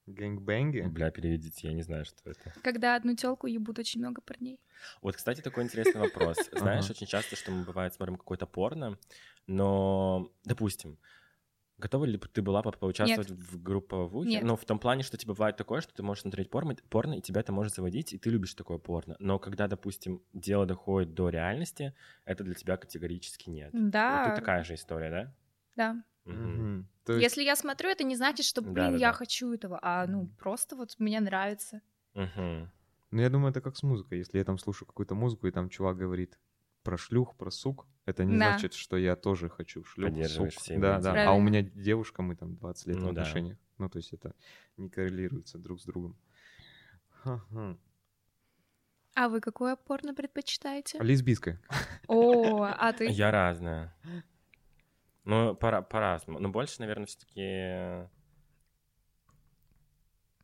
Гэнгбэнги? 0.07 0.81
Бля, 0.83 1.11
переведите, 1.11 1.68
я 1.68 1.74
не 1.74 1.83
знаю, 1.83 2.05
что 2.07 2.31
это. 2.31 2.55
Когда 2.62 2.96
одну 2.96 3.14
телку 3.14 3.46
ебут 3.46 3.79
очень 3.79 4.01
много 4.01 4.22
парней. 4.22 4.59
Вот, 5.03 5.16
кстати, 5.16 5.42
такой 5.42 5.64
интересный 5.64 6.01
вопрос. 6.01 6.38
Знаешь, 6.53 6.88
очень 6.88 7.07
часто, 7.07 7.37
что 7.37 7.51
мы, 7.51 7.64
бывает, 7.64 7.92
смотрим 7.94 8.16
какое-то 8.16 8.46
порно, 8.46 8.98
но, 9.46 10.33
допустим, 10.44 10.98
готова 11.79 12.05
ли 12.05 12.17
бы 12.17 12.29
ты 12.29 12.43
была 12.43 12.62
бы 12.62 12.73
поучаствовать 12.73 13.31
в 13.31 13.62
групповухе? 13.62 14.31
Нет. 14.31 14.45
Ну, 14.45 14.57
в 14.57 14.64
том 14.64 14.79
плане, 14.79 15.03
что 15.03 15.17
тебе 15.17 15.33
бывает 15.35 15.57
такое, 15.57 15.81
что 15.81 15.95
ты 15.95 16.03
можешь 16.03 16.23
смотреть 16.23 16.51
порно, 16.51 16.77
порно, 16.91 17.14
и 17.14 17.21
тебя 17.21 17.41
это 17.41 17.53
может 17.53 17.75
заводить, 17.75 18.12
и 18.12 18.19
ты 18.19 18.31
любишь 18.31 18.55
такое 18.55 18.79
порно. 18.79 19.17
Но 19.19 19.38
когда, 19.38 19.69
допустим, 19.69 20.23
дело 20.33 20.67
доходит 20.67 21.14
до 21.14 21.29
реальности, 21.29 21.95
это 22.25 22.45
для 22.45 22.55
тебя 22.55 22.77
категорически 22.77 23.51
нет. 23.51 23.73
Вот 23.75 23.91
Да, 23.91 24.25
тут 24.25 24.35
такая 24.35 24.64
же 24.64 24.75
история, 24.75 25.11
да? 25.11 25.35
да. 25.77 26.03
То 27.05 27.14
есть, 27.14 27.31
Если 27.31 27.43
я 27.43 27.57
смотрю, 27.57 27.88
это 27.91 28.05
не 28.05 28.17
значит, 28.17 28.45
что, 28.45 28.61
блин, 28.61 28.75
Да-да-да. 28.75 28.99
я 28.99 29.12
хочу 29.12 29.53
этого, 29.53 29.79
а, 29.83 30.07
ну, 30.07 30.29
просто 30.38 30.77
вот 30.77 30.95
мне 30.99 31.21
нравится. 31.21 31.81
Мгм. 32.14 32.71
ну, 33.11 33.21
я 33.23 33.31
думаю, 33.31 33.51
это 33.51 33.61
как 33.61 33.77
с 33.77 33.83
музыкой. 33.83 34.19
Если 34.19 34.38
я 34.38 34.45
там 34.45 34.59
слушаю 34.59 34.87
какую-то 34.87 35.14
музыку, 35.14 35.47
и 35.47 35.51
там 35.51 35.69
чувак 35.69 35.97
говорит 35.97 36.38
про 36.83 36.97
шлюх, 36.99 37.37
про 37.37 37.51
сук, 37.51 37.87
это 38.09 38.25
не 38.25 38.38
Да. 38.38 38.51
значит, 38.53 38.73
что 38.75 38.97
я 38.97 39.16
тоже 39.16 39.49
хочу 39.49 39.85
шлюх, 39.85 40.09
Поддерживаешь 40.11 40.55
сук. 40.55 40.62
все 40.62 40.79
Да, 40.79 40.99
да. 41.01 41.11
А 41.11 41.12
у 41.12 41.14
Правильно. 41.40 41.47
меня 41.47 41.62
девушка, 41.62 42.23
мы 42.23 42.37
там 42.37 42.57
20 42.57 42.87
лет 42.87 42.97
Ну 42.97 43.11
в 43.11 43.14
да. 43.14 43.23
отношениях. 43.23 43.59
Ну, 43.77 43.88
то 43.88 43.99
есть 43.99 44.12
это 44.12 44.35
не 44.77 44.88
коррелируется 44.88 45.59
друг 45.59 45.81
с 45.81 45.85
другом. 45.85 46.16
Ха-ха. 47.11 47.77
А 49.14 49.29
вы 49.29 49.40
какое 49.40 49.77
порно 49.77 50.14
предпочитаете? 50.14 50.99
Лесбийская. 51.03 51.61
О, 52.07 52.62
а 52.64 52.92
ты? 52.92 53.09
Я 53.09 53.31
разная. 53.31 53.94
Ну, 55.25 55.55
пора, 55.55 55.83
по-разному. 55.83 56.38
Но 56.38 56.49
больше, 56.49 56.77
наверное, 56.81 57.07
все-таки 57.07 58.09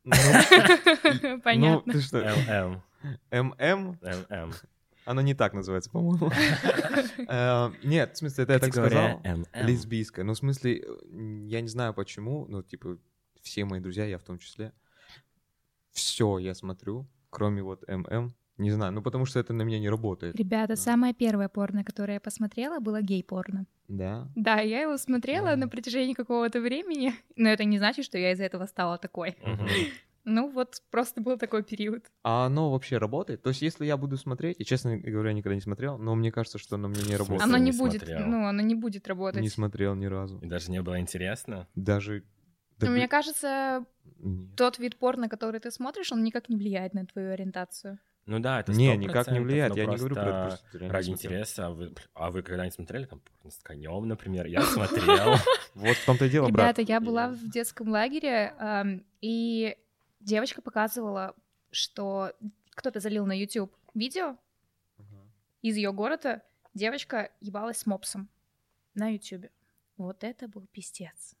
Ну, 0.03 0.11
Понятно. 1.43 1.81
Ну, 1.85 1.93
ты 1.93 2.01
что, 2.01 2.19
ЛМ. 2.19 2.83
ММ? 3.31 3.99
ЛМ. 4.29 4.53
Оно 5.05 5.21
не 5.21 5.35
так 5.35 5.53
называется, 5.53 5.89
по-моему. 5.89 6.31
Э, 7.27 7.71
Нет, 7.83 8.13
в 8.13 8.17
смысле, 8.17 8.43
это 8.43 8.53
я 8.53 8.59
так 8.59 8.71
сказал. 8.73 9.21
Лесбийская. 9.53 10.25
Ну, 10.25 10.33
в 10.33 10.37
смысле, 10.37 10.83
я 11.47 11.61
не 11.61 11.67
знаю 11.67 11.93
почему, 11.93 12.45
но, 12.47 12.61
типа, 12.61 12.97
все 13.41 13.63
мои 13.65 13.79
друзья, 13.79 14.05
я 14.05 14.17
в 14.17 14.23
том 14.23 14.37
числе, 14.37 14.73
все 15.91 16.39
я 16.39 16.53
смотрю, 16.53 17.07
кроме 17.29 17.63
вот 17.63 17.87
ММ. 17.87 18.35
Не 18.57 18.71
знаю, 18.71 18.93
ну, 18.93 19.01
потому 19.01 19.25
что 19.25 19.39
это 19.39 19.53
на 19.53 19.63
меня 19.63 19.79
не 19.79 19.89
работает. 19.89 20.35
Ребята, 20.35 20.75
самое 20.75 21.13
первое 21.13 21.49
порно, 21.49 21.83
которое 21.83 22.13
я 22.15 22.19
посмотрела, 22.19 22.79
было 22.79 23.01
гей-порно. 23.01 23.65
Да. 23.87 24.29
Да, 24.35 24.61
я 24.61 24.81
его 24.81 24.97
смотрела 24.97 25.55
на 25.55 25.67
протяжении 25.67 26.13
какого-то 26.13 26.61
времени, 26.61 27.13
но 27.35 27.49
это 27.49 27.65
не 27.65 27.77
значит, 27.77 28.05
что 28.05 28.17
я 28.17 28.31
из-за 28.31 28.43
этого 28.45 28.65
стала 28.65 28.97
такой. 28.97 29.35
Ну 30.25 30.49
вот, 30.49 30.81
просто 30.89 31.21
был 31.21 31.37
такой 31.37 31.63
период. 31.63 32.05
А 32.23 32.47
оно 32.47 32.71
вообще 32.71 32.97
работает? 32.97 33.43
То 33.43 33.49
есть, 33.49 33.61
если 33.61 33.85
я 33.85 33.95
буду 33.95 34.17
смотреть, 34.17 34.59
и, 34.59 34.65
честно 34.65 34.97
говоря, 34.97 35.33
никогда 35.33 35.53
не 35.53 35.61
смотрел, 35.61 35.99
но 35.99 36.15
мне 36.15 36.31
кажется, 36.31 36.57
что 36.57 36.75
оно 36.75 36.87
мне 36.87 37.03
не 37.03 37.15
работает. 37.15 37.43
Оно 37.43 37.57
не 37.57 37.71
не 37.71 37.77
будет, 37.77 38.01
смотрел. 38.01 38.27
ну, 38.27 38.47
оно 38.47 38.61
не 38.61 38.75
будет 38.75 39.07
работать. 39.07 39.41
Не 39.41 39.49
смотрел 39.49 39.93
ни 39.93 40.07
разу. 40.07 40.39
И 40.39 40.47
даже 40.47 40.71
не 40.71 40.81
было 40.81 40.99
интересно. 40.99 41.67
Даже... 41.75 42.23
да 42.79 42.87
Но 42.87 42.93
Мне 42.93 43.07
кажется, 43.07 43.85
нет. 44.17 44.55
тот 44.55 44.79
вид 44.79 44.97
порно, 44.97 45.29
который 45.29 45.59
ты 45.59 45.69
смотришь, 45.69 46.11
он 46.11 46.23
никак 46.23 46.49
не 46.49 46.55
влияет 46.55 46.95
на 46.95 47.05
твою 47.05 47.31
ориентацию. 47.31 47.99
Ну 48.25 48.39
да, 48.39 48.59
это 48.59 48.71
Не, 48.71 48.95
100%, 48.95 48.97
никак 48.97 49.27
не 49.27 49.39
влияет. 49.39 49.75
Я 49.75 49.85
не 49.85 49.97
говорю 49.97 50.15
про 50.15 50.23
это, 50.23 50.57
просто 50.71 50.89
ради 50.89 51.07
не 51.09 51.13
интереса. 51.13 51.67
А 51.67 51.69
вы, 51.69 51.93
а 52.15 52.31
вы 52.31 52.41
когда-нибудь 52.41 52.73
смотрели 52.73 53.05
там 53.05 53.19
порно 53.19 53.51
с 53.51 53.61
конем, 53.61 54.07
например? 54.07 54.47
Я 54.47 54.61
смотрел. 54.63 55.35
Вот 55.75 55.97
в 55.97 56.05
том-то 56.05 56.25
и 56.25 56.29
дело, 56.29 56.47
брат. 56.47 56.77
Ребята, 56.77 56.81
я 56.93 57.01
была 57.01 57.27
в 57.27 57.49
детском 57.49 57.89
лагере, 57.89 58.53
и 59.19 59.75
девочка 60.25 60.61
показывала, 60.61 61.35
что 61.71 62.33
кто-то 62.71 62.99
залил 62.99 63.25
на 63.25 63.37
YouTube 63.37 63.73
видео 63.93 64.37
Ага. 64.97 65.31
из 65.61 65.77
ее 65.77 65.93
города, 65.93 66.41
девочка 66.73 67.31
ебалась 67.39 67.77
с 67.77 67.85
мопсом 67.85 68.29
на 68.95 69.09
YouTube. 69.13 69.49
Вот 69.97 70.23
это 70.23 70.47
был 70.47 70.67
пиздец. 70.67 71.35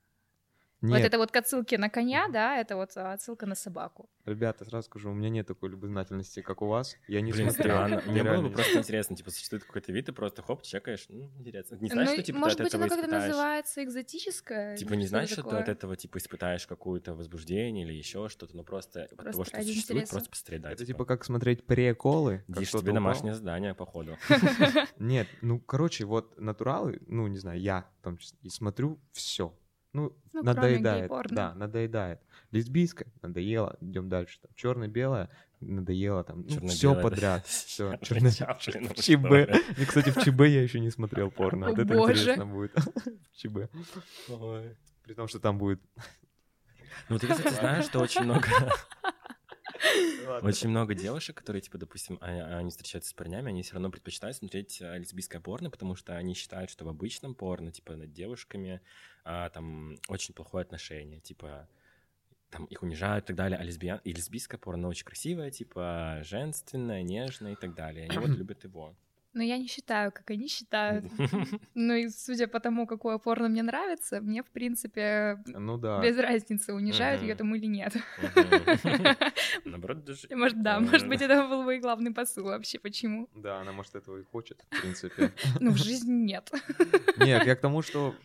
Вот 0.81 0.89
Нет, 0.97 1.05
это 1.05 1.17
вот 1.17 1.31
к 1.31 1.35
отсылке 1.37 1.77
на 1.77 1.89
коня, 1.89 2.27
да, 2.27 2.57
это 2.57 2.75
вот 2.75 2.91
а, 2.95 3.13
отсылка 3.13 3.45
на 3.45 3.55
собаку. 3.55 4.09
ребята, 4.25 4.65
сразу 4.65 4.85
скажу, 4.85 5.09
у 5.09 5.13
меня 5.13 5.29
нет 5.29 5.47
такой 5.47 5.69
любознательности, 5.69 6.41
как 6.41 6.61
у 6.61 6.67
вас. 6.67 6.95
Я 7.07 7.21
не 7.21 7.31
Блин, 7.31 7.49
странно. 7.51 8.03
Мне 8.05 8.23
было 8.23 8.41
бы 8.41 8.49
просто 8.51 8.79
интересно, 8.79 9.15
типа, 9.15 9.31
существует 9.31 9.63
какой-то 9.63 9.91
вид, 9.93 10.07
ты 10.07 10.11
просто 10.13 10.41
хоп, 10.41 10.61
чекаешь, 10.63 11.05
ну, 11.09 11.31
интересно. 11.39 11.75
Не 11.75 11.89
знаешь, 11.89 12.09
Ну, 12.09 12.13
что, 12.15 12.23
типа, 12.23 12.35
ты 12.35 12.39
может 12.39 12.59
от 12.59 12.63
быть, 12.65 12.73
этого 12.73 12.83
оно 12.83 12.95
как-то 12.95 13.07
называется 13.07 13.83
экзотическое. 13.83 14.77
Типа, 14.77 14.93
не 14.93 15.07
знаешь, 15.07 15.29
что 15.29 15.43
ты 15.43 15.55
от 15.55 15.69
этого, 15.69 15.95
типа, 15.95 16.17
испытаешь 16.17 16.67
какое-то 16.67 17.13
возбуждение 17.13 17.85
или 17.85 17.93
еще 17.93 18.27
что-то, 18.29 18.55
но 18.55 18.63
просто, 18.63 19.03
от 19.03 19.09
Просто 19.15 19.31
того, 19.31 19.43
что 19.45 19.63
существует, 19.63 20.09
просто 20.09 20.59
да, 20.59 20.71
Это 20.71 20.85
типа 20.85 21.05
как 21.05 21.23
смотреть 21.23 21.65
приколы. 21.65 22.43
как 22.47 22.59
Диш, 22.59 22.69
кто-то 22.69 22.83
тебе 22.83 22.91
упал. 22.91 23.03
домашнее 23.03 23.33
задание, 23.33 23.73
походу. 23.73 24.17
Нет, 24.99 25.27
ну, 25.41 25.59
короче, 25.59 26.05
вот 26.05 26.39
натуралы, 26.39 27.01
ну, 27.07 27.27
не 27.27 27.37
знаю, 27.37 27.59
я 27.59 27.89
в 27.99 28.03
том 28.03 28.17
числе, 28.17 28.37
и 28.41 28.49
смотрю 28.49 28.99
все. 29.11 29.53
Ну, 29.95 30.13
Ну, 30.33 30.43
надоедает. 30.43 31.09
Да, 31.31 31.53
надоедает. 31.53 32.19
Лесбийская, 32.51 33.07
надоело, 33.21 33.77
идем 33.79 34.09
дальше. 34.09 34.39
Там, 34.41 34.51
черно-белое, 34.55 35.29
надоело, 35.61 36.25
там, 36.25 36.41
ну, 36.41 36.67
все 36.67 36.91
Чёрно-белое, 36.91 37.01
подряд. 37.01 37.41
да. 37.41 37.47
Все, 37.47 37.97
черно 38.01 38.29
В 38.89 38.95
ЧБ. 38.95 39.79
И, 39.79 39.85
кстати, 39.85 40.09
в 40.09 40.21
ЧБ 40.21 40.41
я 40.41 40.61
еще 40.61 40.81
не 40.81 40.91
смотрел 40.91 41.31
порно. 41.31 41.69
Вот 41.69 41.79
это 41.79 41.93
боже. 41.93 42.11
интересно 42.11 42.45
будет. 42.45 42.73
В 43.31 43.37
ЧБ. 43.37 43.71
При 45.03 45.13
том, 45.13 45.29
что 45.29 45.39
там 45.39 45.57
будет... 45.57 45.81
Ну, 47.07 47.17
ты, 47.17 47.27
кстати, 47.27 47.53
знаешь, 47.53 47.85
что 47.85 47.99
очень 47.99 48.23
много... 48.23 48.47
Очень 50.41 50.69
много 50.69 50.93
девушек, 50.93 51.37
которые, 51.37 51.61
типа, 51.61 51.77
допустим, 51.77 52.17
а- 52.21 52.57
они 52.57 52.69
встречаются 52.69 53.09
с 53.09 53.13
парнями, 53.13 53.49
они 53.49 53.63
все 53.63 53.73
равно 53.73 53.89
предпочитают 53.89 54.37
смотреть 54.37 54.81
а, 54.81 54.97
лесбийское 54.97 55.41
порно, 55.41 55.69
потому 55.69 55.95
что 55.95 56.15
они 56.15 56.33
считают, 56.33 56.69
что 56.69 56.85
в 56.85 56.89
обычном 56.89 57.35
порно, 57.35 57.71
типа, 57.71 57.95
над 57.95 58.11
девушками 58.13 58.81
а, 59.23 59.49
там 59.49 59.97
очень 60.07 60.33
плохое 60.33 60.63
отношение, 60.63 61.19
типа, 61.19 61.67
там 62.49 62.65
их 62.65 62.83
унижают 62.83 63.25
и 63.25 63.27
так 63.27 63.35
далее, 63.35 63.57
а 63.59 63.63
лесбиян... 63.63 63.99
и 64.03 64.13
лесбийское 64.13 64.59
порно 64.59 64.87
очень 64.87 65.05
красивое, 65.05 65.51
типа, 65.51 66.21
женственное, 66.23 67.03
нежное 67.03 67.53
и 67.53 67.55
так 67.55 67.73
далее. 67.73 68.07
Они 68.09 68.17
вот 68.17 68.29
любят 68.37 68.63
его. 68.63 68.95
Но 69.35 69.43
я 69.43 69.57
не 69.57 69.67
считаю, 69.67 70.13
как 70.13 70.31
они 70.31 70.47
считают. 70.47 71.05
Ну 71.75 71.93
и 71.93 72.07
судя 72.09 72.47
по 72.47 72.59
тому, 72.59 72.87
какое 72.87 73.17
порно 73.17 73.49
мне 73.49 73.61
нравится, 73.61 74.21
мне, 74.21 74.41
в 74.41 74.49
принципе, 74.49 75.43
Ну 75.47 75.77
да. 75.77 76.01
без 76.01 76.17
разницы, 76.17 76.73
унижают 76.73 77.21
ее 77.21 77.35
там 77.35 77.53
или 77.53 77.65
нет. 77.65 77.93
Наоборот, 79.65 80.05
даже... 80.05 80.27
Может, 80.35 80.63
да, 80.63 80.79
может 80.79 81.07
быть, 81.07 81.21
это 81.21 81.47
был 81.47 81.63
мой 81.63 81.79
главный 81.79 82.13
посыл 82.13 82.45
вообще, 82.45 82.79
почему. 82.79 83.29
Да, 83.35 83.59
она, 83.59 83.73
может, 83.73 83.95
этого 83.95 84.17
и 84.17 84.23
хочет, 84.23 84.65
в 84.69 84.81
принципе. 84.81 85.33
Ну, 85.59 85.71
в 85.71 85.77
жизни 85.77 86.13
нет. 86.13 86.51
Нет, 87.17 87.45
я 87.45 87.55
к 87.55 87.61
тому, 87.61 87.81
что 87.81 88.15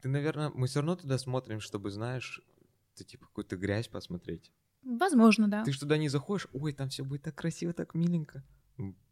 ты, 0.00 0.08
наверное, 0.08 0.50
мы 0.54 0.66
все 0.66 0.80
равно 0.80 0.96
туда 0.96 1.16
смотрим, 1.18 1.60
чтобы, 1.60 1.90
знаешь, 1.90 2.42
ты 2.96 3.04
типа 3.04 3.26
какую-то 3.26 3.56
грязь 3.56 3.86
посмотреть. 3.88 4.50
Возможно, 4.82 5.48
да. 5.48 5.62
Ты 5.62 5.72
туда 5.72 5.96
не 5.96 6.08
заходишь, 6.08 6.48
ой, 6.52 6.72
там 6.72 6.88
все 6.88 7.04
будет 7.04 7.22
так 7.22 7.36
красиво, 7.36 7.72
так 7.72 7.94
миленько. 7.94 8.42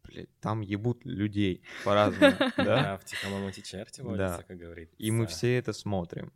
Блядь, 0.05 0.31
там 0.41 0.63
ебут 0.63 1.05
людей 1.05 1.63
по-разному, 1.85 2.35
да? 2.57 2.65
Да, 2.65 2.97
в 2.99 3.05
тихом 3.05 3.35
Да. 4.05 4.11
водятся, 4.11 4.45
как 4.49 4.57
говорится. 4.59 4.97
И 4.99 5.11
мы 5.11 5.27
все 5.27 5.59
это 5.59 5.73
смотрим. 5.73 6.33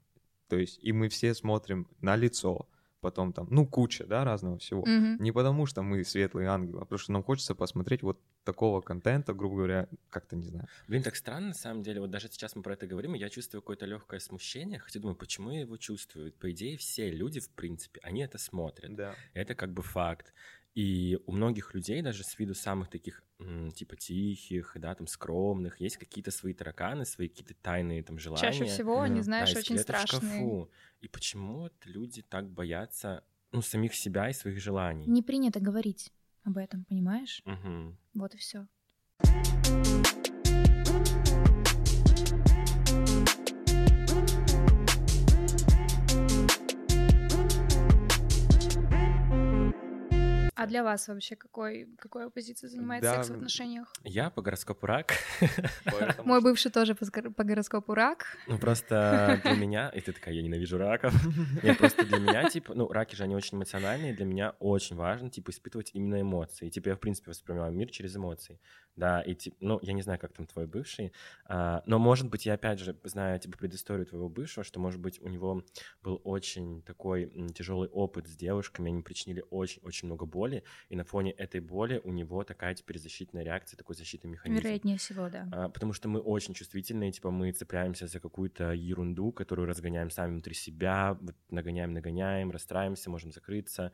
То 0.49 0.57
есть, 0.59 0.79
и 0.83 0.93
мы 0.93 1.09
все 1.09 1.33
смотрим 1.35 1.89
на 2.03 2.15
лицо, 2.17 2.69
потом 3.01 3.33
там, 3.33 3.49
ну, 3.51 3.67
куча, 3.67 4.05
да, 4.05 4.25
разного 4.25 4.59
всего. 4.59 4.85
Не 4.87 5.33
потому, 5.33 5.67
что 5.67 5.83
мы 5.83 6.05
светлые 6.05 6.49
ангелы, 6.49 6.81
а 6.81 6.85
потому 6.85 6.99
что 6.99 7.13
нам 7.13 7.23
хочется 7.23 7.55
посмотреть 7.55 8.03
вот 8.03 8.21
такого 8.45 8.81
контента, 8.81 9.33
грубо 9.35 9.57
говоря, 9.57 9.89
как-то, 10.11 10.37
не 10.37 10.45
знаю. 10.45 10.67
Блин, 10.89 11.03
так 11.03 11.17
странно, 11.17 11.49
на 11.49 11.55
самом 11.55 11.83
деле. 11.83 12.01
Вот 12.01 12.11
даже 12.11 12.29
сейчас 12.29 12.55
мы 12.57 12.63
про 12.63 12.75
это 12.75 12.87
говорим, 12.87 13.15
и 13.15 13.19
я 13.19 13.29
чувствую 13.29 13.63
какое-то 13.63 13.87
легкое 13.87 14.21
смущение. 14.21 14.79
Хотя 14.79 15.01
думаю, 15.01 15.17
почему 15.17 15.51
я 15.51 15.61
его 15.61 15.77
чувствую? 15.77 16.33
По 16.33 16.51
идее, 16.51 16.77
все 16.77 17.11
люди, 17.11 17.41
в 17.41 17.51
принципе, 17.51 18.01
они 18.03 18.23
это 18.23 18.39
смотрят. 18.39 18.95
Да. 18.95 19.15
Это 19.35 19.55
как 19.55 19.73
бы 19.73 19.83
факт. 19.83 20.33
И 20.75 21.19
у 21.27 21.33
многих 21.33 21.75
людей, 21.75 22.01
даже 22.01 22.25
с 22.25 22.39
виду 22.39 22.55
самых 22.55 22.89
таких, 22.89 23.23
типа, 23.75 23.97
тихих, 23.97 24.73
да, 24.77 24.95
там, 24.95 25.07
скромных, 25.07 25.81
есть 25.81 25.99
какие-то 25.99 26.31
свои 26.31 26.55
тараканы, 26.55 27.05
свои 27.05 27.29
какие-то 27.29 27.55
тайные 27.55 28.03
там 28.03 28.19
желания. 28.19 28.41
Чаще 28.41 28.65
всего 28.65 29.01
они, 29.03 29.21
знаешь, 29.21 29.53
да, 29.53 29.61
очень 29.61 29.79
страшные. 29.79 30.21
В 30.21 30.25
шкафу. 30.25 30.71
И 31.01 31.09
почему 31.09 31.69
люди 31.85 32.23
так 32.23 32.49
боятся, 32.49 33.23
ну, 33.51 33.61
самих 33.61 33.95
себя 33.95 34.31
и 34.31 34.33
своих 34.33 34.61
желаний? 34.63 35.07
Не 35.07 35.23
принято 35.23 35.61
говорить 35.61 36.11
об 36.45 36.57
этом, 36.57 36.85
понимаешь? 36.85 37.43
Угу. 37.45 37.97
Вот 38.15 38.35
и 38.35 38.39
все. 38.39 38.67
А 50.63 50.67
для 50.67 50.85
вас 50.85 51.09
вообще 51.09 51.35
какой, 51.35 51.89
какой 51.99 52.31
позиция 52.31 52.71
занимает 52.71 53.03
да, 53.03 53.17
секс 53.17 53.31
в 53.31 53.33
отношениях? 53.35 53.93
Я 54.05 54.31
по 54.31 54.43
гороскопу 54.43 54.87
рак. 54.87 55.15
Мой 56.25 56.41
бывший 56.41 56.71
тоже 56.71 56.95
по 56.95 57.43
гороскопу 57.43 57.95
рак. 57.95 58.37
Ну 58.47 58.59
просто 58.59 59.41
для 59.43 59.55
меня, 59.55 59.89
и 59.89 60.01
ты 60.01 60.13
такая, 60.13 60.35
я 60.35 60.43
ненавижу 60.43 60.79
раков. 60.79 61.13
Нет, 61.65 61.79
просто 61.79 62.07
для 62.07 62.19
меня, 62.19 62.49
типа, 62.49 62.75
ну 62.75 62.87
раки 62.87 63.17
же, 63.17 63.25
они 63.25 63.35
очень 63.35 63.59
эмоциональные, 63.59 64.15
для 64.15 64.25
меня 64.25 64.55
очень 64.61 64.95
важно, 64.95 65.31
типа, 65.31 65.51
испытывать 65.51 65.91
именно 65.95 66.21
эмоции. 66.21 66.69
И 66.69 66.71
типа 66.71 66.91
я, 66.91 66.95
в 66.95 67.01
принципе, 67.01 67.31
воспринимаю 67.31 67.73
мир 67.73 67.91
через 67.91 68.15
эмоции. 68.15 68.61
Да, 68.95 69.23
и 69.23 69.35
типа, 69.35 69.57
ну, 69.61 69.79
я 69.83 69.95
не 69.95 70.03
знаю, 70.03 70.21
как 70.21 70.33
там 70.33 70.47
твой 70.47 70.67
бывший, 70.67 71.13
а, 71.47 71.83
но, 71.87 71.99
может 71.99 72.29
быть, 72.29 72.45
я 72.45 72.55
опять 72.55 72.79
же 72.79 72.95
знаю, 73.05 73.39
типа, 73.41 73.57
предысторию 73.57 74.05
твоего 74.05 74.29
бывшего, 74.29 74.65
что, 74.65 74.81
может 74.81 75.01
быть, 75.01 75.19
у 75.23 75.29
него 75.29 75.65
был 76.03 76.21
очень 76.25 76.83
такой 76.83 77.33
тяжелый 77.55 77.89
опыт 77.89 78.29
с 78.29 78.37
девушками, 78.37 78.91
они 78.91 79.03
причинили 79.03 79.45
очень-очень 79.49 80.09
много 80.09 80.27
боли, 80.27 80.52
боли, 80.53 80.63
и 80.91 80.97
на 80.97 81.05
фоне 81.05 81.33
этой 81.33 81.61
боли 81.61 82.01
у 82.05 82.13
него 82.13 82.45
такая 82.45 82.75
теперь 82.75 82.99
защитная 82.99 83.45
реакция, 83.45 83.77
такой 83.77 83.97
защитный 83.97 84.31
механизм. 84.31 84.61
Вероятнее 84.63 84.97
всего, 84.97 85.29
да. 85.29 85.49
А, 85.53 85.69
потому 85.69 85.93
что 85.93 86.09
мы 86.09 86.21
очень 86.21 86.55
чувствительные, 86.55 87.13
типа 87.13 87.31
мы 87.31 87.53
цепляемся 87.53 88.07
за 88.07 88.21
какую-то 88.21 88.73
ерунду, 88.73 89.33
которую 89.33 89.67
разгоняем 89.67 90.11
сами 90.11 90.33
внутри 90.33 90.55
себя, 90.55 91.17
вот, 91.21 91.35
нагоняем, 91.51 91.93
нагоняем, 91.93 92.51
расстраиваемся, 92.51 93.11
можем 93.11 93.33
закрыться. 93.33 93.93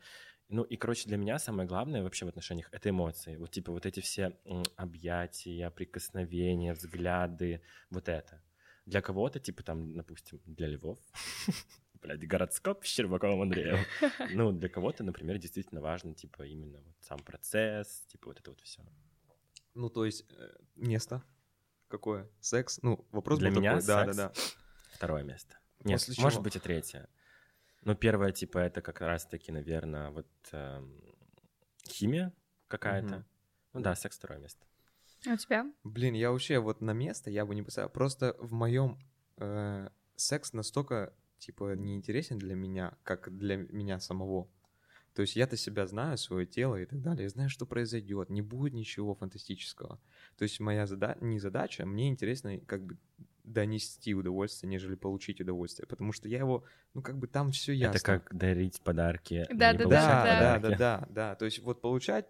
Ну 0.49 0.63
и, 0.63 0.77
короче, 0.77 1.07
для 1.07 1.17
меня 1.17 1.37
самое 1.39 1.67
главное 1.67 2.01
вообще 2.01 2.25
в 2.25 2.29
отношениях— 2.29 2.69
это 2.71 2.89
эмоции. 2.89 3.37
Вот 3.37 3.51
типа 3.51 3.71
вот 3.71 3.85
эти 3.85 3.99
все 3.99 4.33
объятия, 4.75 5.69
прикосновения, 5.69 6.73
взгляды, 6.73 7.61
вот 7.91 8.09
это. 8.09 8.41
Для 8.85 9.01
кого-то, 9.01 9.39
типа 9.39 9.61
там, 9.61 9.93
допустим, 9.93 10.39
для 10.45 10.67
львов, 10.67 10.97
блядь, 12.01 12.27
гороскоп 12.27 12.85
с 12.85 12.87
Щербаковым 12.87 13.41
Андреем. 13.41 13.85
Ну, 14.33 14.51
для 14.51 14.69
кого-то, 14.69 15.03
например, 15.03 15.37
действительно 15.37 15.81
важно, 15.81 16.13
типа, 16.13 16.43
именно 16.43 16.79
вот 16.81 16.95
сам 17.01 17.19
процесс, 17.19 18.05
типа, 18.07 18.29
вот 18.29 18.39
это 18.39 18.51
вот 18.51 18.61
все. 18.61 18.81
Ну, 19.75 19.89
то 19.89 20.05
есть, 20.05 20.25
э, 20.31 20.55
место 20.75 21.23
какое? 21.89 22.29
Секс? 22.39 22.79
Ну, 22.81 23.05
вопрос 23.11 23.39
Для 23.39 23.51
был 23.51 23.59
меня 23.59 23.79
такой. 23.79 23.87
Да, 23.87 24.05
да, 24.05 24.13
да. 24.13 24.33
Второе 24.93 25.23
место. 25.23 25.57
Нет, 25.83 25.99
После 25.99 26.21
может 26.21 26.37
чего? 26.37 26.43
быть 26.43 26.55
и 26.55 26.59
третье. 26.59 27.09
Но 27.83 27.95
первое, 27.95 28.31
типа, 28.31 28.59
это 28.59 28.81
как 28.81 29.01
раз-таки, 29.01 29.51
наверное, 29.51 30.11
вот 30.11 30.27
э, 30.51 30.83
химия 31.87 32.33
какая-то. 32.67 33.15
Угу. 33.15 33.25
Ну 33.73 33.79
да, 33.81 33.95
секс 33.95 34.17
второе 34.17 34.39
место. 34.39 34.65
А 35.27 35.33
у 35.33 35.37
тебя? 35.37 35.71
Блин, 35.83 36.13
я 36.13 36.31
вообще 36.31 36.59
вот 36.59 36.81
на 36.81 36.91
место 36.91 37.29
я 37.29 37.45
бы 37.45 37.55
не 37.55 37.63
поставил. 37.63 37.89
Просто 37.89 38.35
в 38.39 38.53
моем 38.53 38.99
э, 39.37 39.89
секс 40.15 40.53
настолько 40.53 41.13
типа, 41.39 41.75
не 41.75 41.95
интересен 41.95 42.37
для 42.37 42.55
меня, 42.55 42.93
как 43.03 43.35
для 43.35 43.57
меня 43.57 43.99
самого. 43.99 44.47
То 45.13 45.23
есть 45.23 45.35
я-то 45.35 45.57
себя 45.57 45.87
знаю, 45.87 46.17
свое 46.17 46.45
тело 46.45 46.75
и 46.75 46.85
так 46.85 47.01
далее, 47.01 47.23
я 47.23 47.29
знаю, 47.29 47.49
что 47.49 47.65
произойдет, 47.65 48.29
не 48.29 48.41
будет 48.41 48.73
ничего 48.73 49.15
фантастического. 49.15 49.99
То 50.37 50.43
есть 50.43 50.59
моя 50.59 50.85
зада... 50.85 51.17
не 51.19 51.39
задача, 51.39 51.85
мне 51.85 52.09
интересно 52.09 52.59
как 52.59 52.85
бы 52.85 52.97
донести 53.43 54.13
удовольствие, 54.13 54.69
нежели 54.69 54.95
получить 54.95 55.41
удовольствие, 55.41 55.87
потому 55.87 56.13
что 56.13 56.29
я 56.29 56.37
его, 56.37 56.63
ну 56.93 57.01
как 57.01 57.17
бы 57.17 57.27
там 57.27 57.51
все 57.51 57.73
ясно. 57.73 57.97
Это 57.97 58.05
как 58.05 58.35
дарить 58.35 58.79
подарки. 58.81 59.47
Да, 59.49 59.73
да, 59.73 59.85
да, 59.85 59.87
да, 59.87 60.59
да, 60.59 60.77
да, 60.77 61.07
да. 61.09 61.35
То 61.35 61.45
есть 61.45 61.59
вот 61.59 61.81
получать 61.81 62.27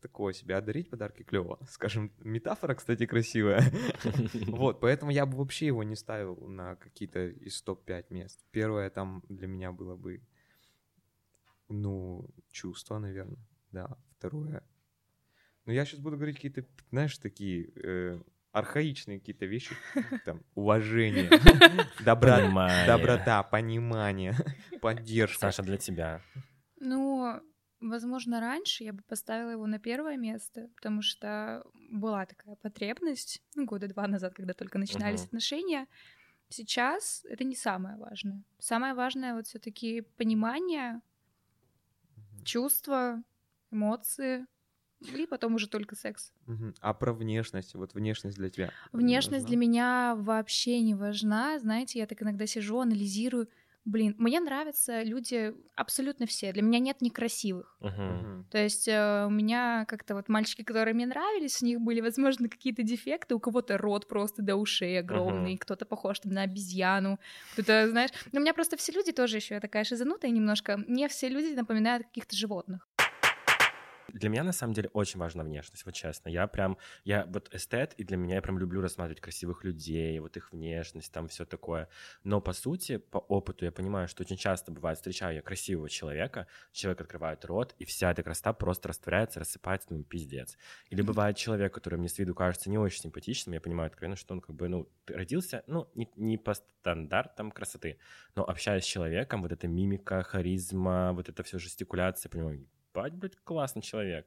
такое 0.00 0.32
себе, 0.32 0.56
а 0.56 0.60
дарить 0.60 0.90
подарки 0.90 1.22
клево. 1.22 1.58
Скажем, 1.68 2.12
метафора, 2.20 2.74
кстати, 2.74 3.06
красивая. 3.06 3.62
Вот, 4.48 4.80
поэтому 4.80 5.10
я 5.10 5.26
бы 5.26 5.36
вообще 5.36 5.66
его 5.66 5.82
не 5.82 5.96
ставил 5.96 6.36
на 6.48 6.76
какие-то 6.76 7.28
из 7.28 7.62
топ-5 7.62 8.06
мест. 8.10 8.40
Первое 8.50 8.90
там 8.90 9.22
для 9.28 9.46
меня 9.46 9.72
было 9.72 9.96
бы, 9.96 10.20
ну, 11.68 12.28
чувство, 12.50 12.98
наверное, 12.98 13.38
да. 13.72 13.96
Второе. 14.18 14.62
Ну, 15.64 15.72
я 15.72 15.84
сейчас 15.84 16.00
буду 16.00 16.16
говорить 16.16 16.36
какие-то, 16.36 16.64
знаешь, 16.90 17.16
такие 17.18 17.70
э, 17.76 18.20
архаичные 18.52 19.20
какие-то 19.20 19.46
вещи, 19.46 19.74
там, 20.24 20.42
уважение, 20.54 21.28
добра, 22.04 22.86
доброта, 22.86 23.42
понимание, 23.42 24.34
поддержка. 24.80 25.40
Саша, 25.40 25.62
для 25.62 25.76
тебя. 25.76 26.22
Ну, 26.80 27.40
Возможно, 27.80 28.40
раньше 28.40 28.84
я 28.84 28.92
бы 28.92 29.02
поставила 29.02 29.50
его 29.50 29.66
на 29.66 29.78
первое 29.78 30.16
место, 30.16 30.68
потому 30.74 31.00
что 31.00 31.64
была 31.90 32.26
такая 32.26 32.56
потребность, 32.56 33.40
ну, 33.54 33.66
года 33.66 33.86
два 33.86 34.08
назад, 34.08 34.34
когда 34.34 34.52
только 34.52 34.78
начинались 34.78 35.20
uh-huh. 35.20 35.26
отношения. 35.26 35.86
Сейчас 36.48 37.24
это 37.28 37.44
не 37.44 37.54
самое 37.54 37.96
важное. 37.96 38.42
Самое 38.58 38.94
важное 38.94 39.34
вот 39.34 39.46
все-таки 39.46 40.00
понимание, 40.16 41.00
uh-huh. 42.16 42.44
чувства, 42.44 43.22
эмоции, 43.70 44.46
и 45.00 45.26
потом 45.26 45.54
уже 45.54 45.68
только 45.68 45.94
секс. 45.94 46.32
Uh-huh. 46.46 46.74
А 46.80 46.94
про 46.94 47.12
внешность, 47.12 47.76
вот 47.76 47.94
внешность 47.94 48.36
для 48.36 48.50
тебя? 48.50 48.72
Внешность 48.90 49.46
для 49.46 49.56
меня 49.56 50.16
вообще 50.16 50.80
не 50.80 50.96
важна. 50.96 51.60
Знаете, 51.60 52.00
я 52.00 52.06
так 52.06 52.20
иногда 52.22 52.46
сижу, 52.46 52.80
анализирую, 52.80 53.48
Блин, 53.88 54.14
мне 54.18 54.38
нравятся 54.38 55.02
люди 55.02 55.54
абсолютно 55.74 56.26
все. 56.26 56.52
Для 56.52 56.60
меня 56.60 56.78
нет 56.78 57.00
некрасивых. 57.00 57.74
Uh-huh. 57.80 58.44
То 58.50 58.58
есть 58.58 58.86
э, 58.86 59.24
у 59.26 59.30
меня 59.30 59.86
как-то 59.88 60.14
вот 60.14 60.28
мальчики, 60.28 60.62
которые 60.62 60.92
мне 60.92 61.06
нравились, 61.06 61.62
у 61.62 61.64
них 61.64 61.80
были, 61.80 62.02
возможно, 62.02 62.50
какие-то 62.50 62.82
дефекты. 62.82 63.34
У 63.34 63.40
кого-то 63.40 63.78
рот 63.78 64.06
просто 64.06 64.42
до 64.42 64.56
ушей 64.56 65.00
огромный, 65.00 65.54
uh-huh. 65.54 65.58
кто-то 65.60 65.86
похож 65.86 66.20
там, 66.20 66.32
на 66.32 66.42
обезьяну, 66.42 67.18
кто-то, 67.54 67.88
знаешь. 67.88 68.10
Но 68.32 68.40
у 68.40 68.42
меня 68.42 68.52
просто 68.52 68.76
все 68.76 68.92
люди 68.92 69.12
тоже 69.12 69.36
еще 69.36 69.58
такая 69.58 69.84
шизанутая 69.84 70.32
немножко. 70.32 70.76
Мне 70.76 71.08
все 71.08 71.30
люди 71.30 71.54
напоминают 71.54 72.06
каких-то 72.08 72.36
животных. 72.36 72.87
Для 74.12 74.30
меня, 74.30 74.42
на 74.42 74.52
самом 74.52 74.72
деле, 74.72 74.88
очень 74.94 75.20
важна 75.20 75.44
внешность, 75.44 75.84
вот 75.84 75.94
честно. 75.94 76.30
Я 76.30 76.46
прям, 76.46 76.78
я 77.04 77.26
вот 77.26 77.54
эстет, 77.54 77.92
и 77.98 78.04
для 78.04 78.16
меня 78.16 78.36
я 78.36 78.42
прям 78.42 78.58
люблю 78.58 78.80
рассматривать 78.80 79.20
красивых 79.20 79.64
людей, 79.64 80.18
вот 80.18 80.36
их 80.36 80.50
внешность, 80.50 81.12
там 81.12 81.28
все 81.28 81.44
такое. 81.44 81.88
Но, 82.24 82.40
по 82.40 82.54
сути, 82.54 82.96
по 82.96 83.18
опыту 83.18 83.66
я 83.66 83.72
понимаю, 83.72 84.08
что 84.08 84.22
очень 84.22 84.38
часто 84.38 84.72
бывает, 84.72 84.96
встречаю 84.96 85.36
я 85.36 85.42
красивого 85.42 85.90
человека, 85.90 86.46
человек 86.72 87.02
открывает 87.02 87.44
рот, 87.44 87.74
и 87.78 87.84
вся 87.84 88.10
эта 88.10 88.22
красота 88.22 88.54
просто 88.54 88.88
растворяется, 88.88 89.40
рассыпается, 89.40 89.88
ну, 89.90 90.02
пиздец. 90.02 90.56
Или 90.88 91.02
бывает 91.02 91.36
человек, 91.36 91.74
который 91.74 91.98
мне 91.98 92.08
с 92.08 92.18
виду 92.18 92.34
кажется 92.34 92.70
не 92.70 92.78
очень 92.78 93.02
симпатичным, 93.02 93.52
я 93.52 93.60
понимаю 93.60 93.88
откровенно, 93.88 94.16
что 94.16 94.32
он 94.32 94.40
как 94.40 94.56
бы, 94.56 94.68
ну, 94.68 94.88
родился, 95.06 95.64
ну, 95.66 95.90
не, 95.94 96.08
не 96.16 96.38
по 96.38 96.54
стандартам 96.54 97.50
красоты, 97.50 97.98
но 98.34 98.48
общаясь 98.48 98.84
с 98.84 98.86
человеком, 98.86 99.42
вот 99.42 99.52
эта 99.52 99.68
мимика, 99.68 100.22
харизма, 100.22 101.12
вот 101.12 101.28
это 101.28 101.42
все 101.42 101.58
жестикуляция, 101.58 102.30
понимаю, 102.30 102.66
ебать, 102.98 103.14
блядь, 103.14 103.36
классный 103.44 103.82
человек. 103.82 104.26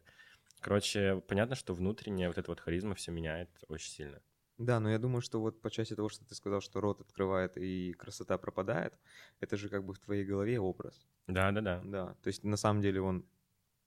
Короче, 0.62 1.21
понятно, 1.27 1.55
что 1.55 1.73
внутренняя 1.73 2.27
вот 2.27 2.38
эта 2.38 2.51
вот 2.51 2.60
харизма 2.60 2.95
все 2.95 3.12
меняет 3.12 3.49
очень 3.67 3.91
сильно. 3.91 4.21
Да, 4.57 4.79
но 4.79 4.91
я 4.91 4.99
думаю, 4.99 5.21
что 5.21 5.41
вот 5.41 5.60
по 5.60 5.71
части 5.71 5.95
того, 5.95 6.10
что 6.10 6.23
ты 6.23 6.36
сказал, 6.36 6.62
что 6.62 6.81
рот 6.81 7.01
открывает 7.01 7.57
и 7.57 7.93
красота 7.93 8.38
пропадает, 8.38 8.93
это 9.39 9.57
же 9.57 9.69
как 9.69 9.84
бы 9.84 9.93
в 9.93 9.99
твоей 9.99 10.23
голове 10.23 10.60
образ. 10.60 11.07
Да, 11.27 11.51
да, 11.51 11.62
да. 11.62 11.81
Да, 11.84 12.15
то 12.21 12.27
есть 12.27 12.43
на 12.43 12.57
самом 12.57 12.81
деле 12.81 13.01
он 13.01 13.25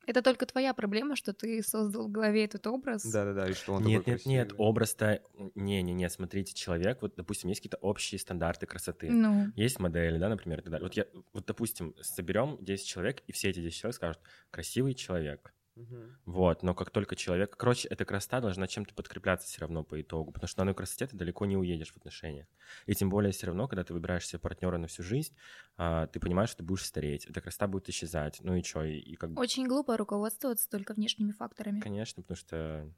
это 0.06 0.22
только 0.22 0.46
твоя 0.46 0.74
проблема, 0.74 1.16
что 1.16 1.32
ты 1.32 1.62
создал 1.62 2.08
в 2.08 2.10
голове 2.10 2.44
этот 2.44 2.66
образ. 2.66 3.04
Да-да-да, 3.04 3.48
и 3.48 3.54
что 3.54 3.74
он 3.74 3.84
Нет, 3.84 4.06
нет, 4.06 4.16
красивый. 4.16 4.34
нет, 4.34 4.52
образ-то... 4.56 5.22
Не-не-не, 5.54 6.08
смотрите, 6.10 6.54
человек, 6.54 7.02
вот, 7.02 7.14
допустим, 7.16 7.48
есть 7.48 7.60
какие-то 7.60 7.78
общие 7.78 8.18
стандарты 8.18 8.66
красоты. 8.66 9.10
Ну. 9.10 9.52
Есть 9.56 9.78
модели, 9.78 10.18
да, 10.18 10.28
например, 10.28 10.60
и 10.60 10.62
так 10.62 10.72
далее. 10.72 10.84
Вот, 10.84 10.94
я, 10.94 11.06
вот, 11.32 11.46
допустим, 11.46 11.94
соберем 12.00 12.58
10 12.60 12.86
человек, 12.86 13.22
и 13.26 13.32
все 13.32 13.50
эти 13.50 13.60
10 13.60 13.76
человек 13.76 13.96
скажут, 13.96 14.20
красивый 14.50 14.94
человек. 14.94 15.52
Угу. 15.76 15.96
Вот, 16.26 16.62
но 16.62 16.74
как 16.74 16.90
только 16.90 17.16
человек... 17.16 17.56
Короче, 17.56 17.88
эта 17.88 18.04
красота 18.04 18.40
должна 18.40 18.66
чем-то 18.66 18.94
подкрепляться 18.94 19.48
все 19.48 19.60
равно 19.60 19.82
по 19.82 20.00
итогу, 20.00 20.30
потому 20.30 20.48
что 20.48 20.60
на 20.60 20.62
одной 20.62 20.74
красоте 20.74 21.06
ты 21.06 21.16
далеко 21.16 21.46
не 21.46 21.56
уедешь 21.56 21.92
в 21.92 21.96
отношениях. 21.96 22.46
И 22.86 22.94
тем 22.94 23.10
более 23.10 23.32
все 23.32 23.46
равно, 23.46 23.66
когда 23.66 23.82
ты 23.82 23.92
выбираешь 23.92 24.26
себе 24.26 24.38
партнера 24.38 24.78
на 24.78 24.86
всю 24.86 25.02
жизнь, 25.02 25.34
а, 25.76 26.06
ты 26.06 26.20
понимаешь, 26.20 26.50
что 26.50 26.58
ты 26.58 26.64
будешь 26.64 26.84
стареть, 26.84 27.26
эта 27.26 27.40
красота 27.40 27.66
будет 27.66 27.88
исчезать. 27.88 28.38
Ну 28.42 28.54
и 28.54 28.62
что? 28.62 28.84
И, 28.84 28.98
и 28.98 29.16
как... 29.16 29.38
Очень 29.38 29.66
глупо 29.66 29.96
руководствоваться 29.96 30.68
только 30.70 30.94
внешними 30.94 31.32
факторами. 31.32 31.80
Конечно, 31.80 32.22
потому 32.22 32.36
что 32.36 32.88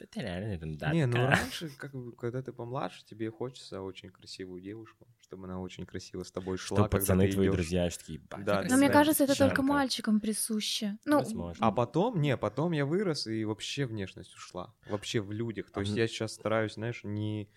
Это 0.00 0.20
реально 0.20 0.52
ерунда 0.52 0.92
Не, 0.92 1.06
ну 1.06 1.16
такая. 1.16 1.36
раньше, 1.40 1.70
как 1.70 1.92
бы, 1.92 2.12
когда 2.12 2.42
ты 2.42 2.52
помладше, 2.52 3.04
тебе 3.04 3.30
хочется 3.30 3.80
очень 3.82 4.10
красивую 4.10 4.60
девушку, 4.60 5.06
чтобы 5.22 5.44
она 5.46 5.60
очень 5.60 5.86
красиво 5.86 6.22
с 6.22 6.30
тобой 6.30 6.56
шла, 6.58 6.66
Что 6.66 6.82
когда 6.84 6.98
пацаны 6.98 7.26
ты 7.26 7.34
твои 7.34 7.46
идёшь. 7.46 7.56
друзья 7.56 7.90
что 7.90 8.00
такие, 8.00 8.18
«Ебать, 8.18 8.44
Да, 8.44 8.62
да, 8.62 8.68
Но 8.68 8.76
мне 8.76 8.90
кажется, 8.90 9.24
это 9.24 9.34
только 9.34 9.62
Жанка». 9.62 9.72
мальчикам 9.72 10.20
присуще. 10.20 10.98
Ну, 11.04 11.18
Возможно. 11.18 11.66
А 11.66 11.72
потом, 11.72 12.20
не, 12.20 12.36
потом 12.36 12.72
я 12.72 12.84
вырос 12.86 13.26
и 13.26 13.44
вообще 13.44 13.86
внешность 13.86 14.34
ушла. 14.34 14.74
Вообще 14.84 15.20
в 15.20 15.32
людях. 15.32 15.70
То 15.70 15.80
А 15.80 15.82
есть 15.82 15.92
м- 15.92 15.98
я 15.98 16.06
сейчас 16.06 16.34
стараюсь, 16.34 16.74
знаешь, 16.74 17.02
не 17.04 17.48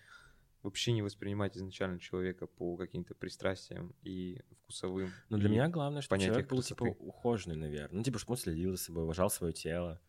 вообще 0.62 0.92
не 0.92 1.02
воспринимать 1.02 1.56
изначально 1.56 1.98
человека 1.98 2.46
по 2.46 2.76
каким-то 2.76 3.14
пристрастиям 3.14 3.94
и 4.02 4.40
вкусовым. 4.62 5.12
Ну, 5.28 5.38
для 5.38 5.48
меня 5.48 5.68
главное, 5.68 6.02
чтобы 6.02 6.18
понятие 6.18 6.32
человек 6.34 6.50
был, 6.50 6.62
типа, 6.62 6.84
красоты. 6.84 7.04
ухоженный, 7.04 7.56
наверное. 7.56 7.98
Ну, 7.98 8.02
типа, 8.04 8.18
чтобы 8.18 8.32
он 8.32 8.38
следил 8.38 8.70
за 8.72 8.78
собой, 8.78 9.04
уважал 9.04 9.28
свое 9.30 9.52
тело. 9.52 10.00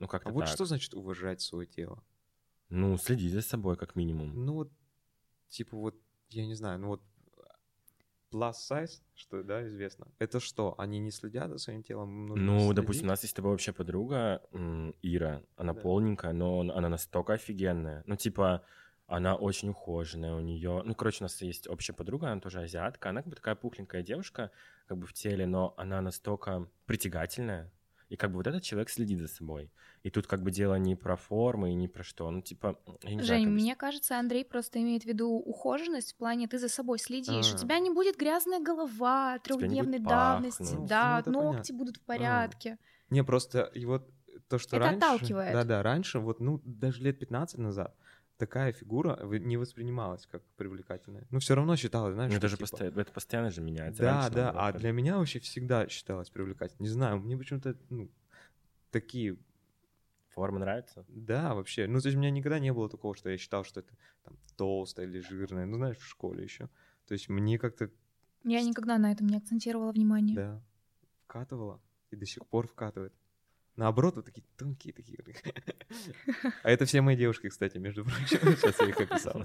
Ну, 0.00 0.08
как-то 0.08 0.30
А 0.30 0.32
вот 0.32 0.40
так. 0.40 0.48
что 0.48 0.64
значит 0.64 0.94
уважать 0.94 1.40
свое 1.40 1.66
тело? 1.66 2.02
Ну, 2.70 2.96
следить 2.98 3.32
за 3.32 3.42
собой, 3.42 3.76
как 3.76 3.94
минимум. 3.96 4.44
Ну 4.44 4.54
вот, 4.54 4.72
типа 5.48 5.76
вот, 5.76 5.94
я 6.30 6.46
не 6.46 6.54
знаю, 6.54 6.78
ну 6.80 6.88
вот 6.88 7.02
plus 8.32 8.52
size, 8.70 9.02
что, 9.14 9.42
да, 9.42 9.66
известно. 9.66 10.06
Это 10.18 10.38
что, 10.40 10.74
они 10.78 11.00
не 11.00 11.10
следят 11.10 11.50
за 11.50 11.58
своим 11.58 11.82
телом? 11.82 12.26
Нужно 12.26 12.44
Ну, 12.44 12.58
следить? 12.60 12.76
допустим, 12.76 13.06
у 13.06 13.08
нас 13.08 13.22
есть 13.22 13.32
с 13.32 13.34
тобой 13.34 13.50
вообще 13.52 13.72
подруга, 13.72 14.40
Ира. 15.02 15.42
Она 15.56 15.72
Да. 15.74 15.80
полненькая, 15.80 16.32
но 16.32 16.58
он- 16.58 16.70
она 16.70 16.88
настолько 16.88 17.32
офигенная. 17.32 18.04
Ну, 18.06 18.14
типа, 18.16 18.62
она 19.08 19.34
очень 19.34 19.70
ухоженная, 19.70 20.34
у 20.34 20.40
нее... 20.40 20.82
Ну, 20.84 20.94
короче, 20.94 21.24
у 21.24 21.24
нас 21.24 21.42
есть 21.42 21.66
общая 21.66 21.92
подруга, 21.92 22.30
она 22.30 22.40
тоже 22.40 22.60
азиатка. 22.60 23.10
Она 23.10 23.22
как 23.22 23.30
бы 23.30 23.34
такая 23.36 23.56
пухленькая 23.56 24.02
девушка, 24.04 24.52
как 24.86 24.96
бы 24.98 25.06
в 25.08 25.12
теле, 25.12 25.46
но 25.46 25.74
она 25.76 26.00
настолько 26.00 26.68
притягательная. 26.86 27.72
И 28.10 28.16
как 28.16 28.30
бы 28.32 28.36
вот 28.38 28.46
этот 28.48 28.62
человек 28.64 28.90
следит 28.90 29.20
за 29.20 29.28
собой. 29.28 29.70
И 30.02 30.10
тут 30.10 30.26
как 30.26 30.42
бы 30.42 30.50
дело 30.50 30.74
не 30.74 30.96
про 30.96 31.14
формы 31.16 31.70
и 31.70 31.74
не 31.74 31.88
про 31.88 32.02
что. 32.02 32.30
Ну, 32.30 32.42
типа, 32.42 32.76
я 33.04 33.14
не 33.14 33.22
знаю, 33.22 33.24
Жень, 33.24 33.44
как 33.44 33.52
бы- 33.54 33.60
мне 33.60 33.76
кажется, 33.76 34.18
Андрей 34.18 34.44
просто 34.44 34.80
имеет 34.82 35.04
в 35.04 35.06
виду 35.06 35.28
ухоженность 35.30 36.12
в 36.14 36.16
плане 36.16 36.48
ты 36.48 36.58
за 36.58 36.68
собой 36.68 36.98
следишь. 36.98 37.52
А. 37.52 37.54
У 37.54 37.58
тебя 37.58 37.78
не 37.78 37.90
будет 37.90 38.16
грязная 38.18 38.58
голова, 38.60 39.38
трехдневной 39.38 40.00
давности, 40.00 40.62
пахнуть. 40.72 40.88
да, 40.88 41.22
Ну, 41.26 41.32
ногти 41.32 41.68
понятно. 41.72 41.78
будут 41.78 41.96
в 41.98 42.00
А. 42.02 42.06
порядке. 42.06 42.78
Не, 43.10 43.22
просто 43.22 43.70
вот 43.86 44.10
то, 44.48 44.58
что 44.58 44.76
Это 44.76 44.86
раньше... 44.86 44.96
отталкивает. 45.06 45.52
Да-да, 45.52 45.82
раньше, 45.84 46.18
вот, 46.18 46.40
ну, 46.40 46.60
даже 46.64 47.02
лет 47.02 47.18
15 47.20 47.58
назад, 47.58 47.94
такая 48.40 48.72
фигура 48.72 49.18
не 49.24 49.56
воспринималась 49.56 50.26
как 50.26 50.42
привлекательная. 50.56 51.26
Ну, 51.30 51.38
все 51.38 51.54
равно 51.54 51.76
считалось, 51.76 52.14
знаешь, 52.14 52.32
Ну, 52.32 52.38
что 52.38 52.46
это 52.46 52.48
же 52.48 52.56
типа- 52.56 52.68
постоянно, 52.70 53.00
это 53.00 53.12
постоянно 53.12 53.50
же 53.50 53.60
меняется. 53.60 54.02
Да, 54.02 54.20
Раньше, 54.22 54.34
да, 54.34 54.50
а 54.50 54.72
как- 54.72 54.80
для 54.80 54.92
меня 54.92 55.18
вообще 55.18 55.38
всегда 55.38 55.88
считалось 55.88 56.30
привлекательной. 56.30 56.82
Не 56.82 56.88
знаю, 56.92 57.18
мне 57.20 57.36
почему-то, 57.38 57.76
ну, 57.90 58.10
такие 58.90 59.36
Форма 60.30 60.60
нравится? 60.60 61.04
Да, 61.08 61.54
вообще. 61.54 61.86
Ну, 61.88 62.00
то 62.00 62.06
есть 62.06 62.16
у 62.16 62.20
меня 62.20 62.30
никогда 62.30 62.60
не 62.60 62.72
было 62.72 62.88
такого, 62.88 63.16
что 63.16 63.28
я 63.30 63.36
считал, 63.36 63.64
что 63.64 63.80
это 63.80 63.92
там 64.22 64.38
толстое 64.56 65.06
или 65.06 65.18
жирное. 65.20 65.66
Ну, 65.66 65.76
знаешь, 65.76 65.98
в 65.98 66.06
школе 66.06 66.44
еще. 66.44 66.68
То 67.06 67.14
есть 67.14 67.28
мне 67.28 67.58
как-то, 67.58 67.90
Я 68.44 68.62
никогда 68.62 68.96
на 68.98 69.10
этом 69.10 69.26
не 69.26 69.36
акцентировала 69.38 69.90
внимание. 69.92 70.36
да, 70.36 70.62
вкатывало. 71.24 71.80
И 72.12 72.16
до 72.16 72.26
сих 72.26 72.46
пор 72.46 72.68
вкатывает. 72.68 73.12
Наоборот, 73.76 74.16
вот 74.16 74.24
такие 74.24 74.44
тонкие 74.56 74.92
такие. 74.92 75.18
А 76.62 76.70
это 76.70 76.84
все 76.84 77.00
мои 77.00 77.16
девушки, 77.16 77.48
кстати, 77.48 77.78
между 77.78 78.04
прочим. 78.04 78.38
Сейчас 78.56 78.80
я 78.80 78.88
их 78.88 79.00
описал. 79.00 79.44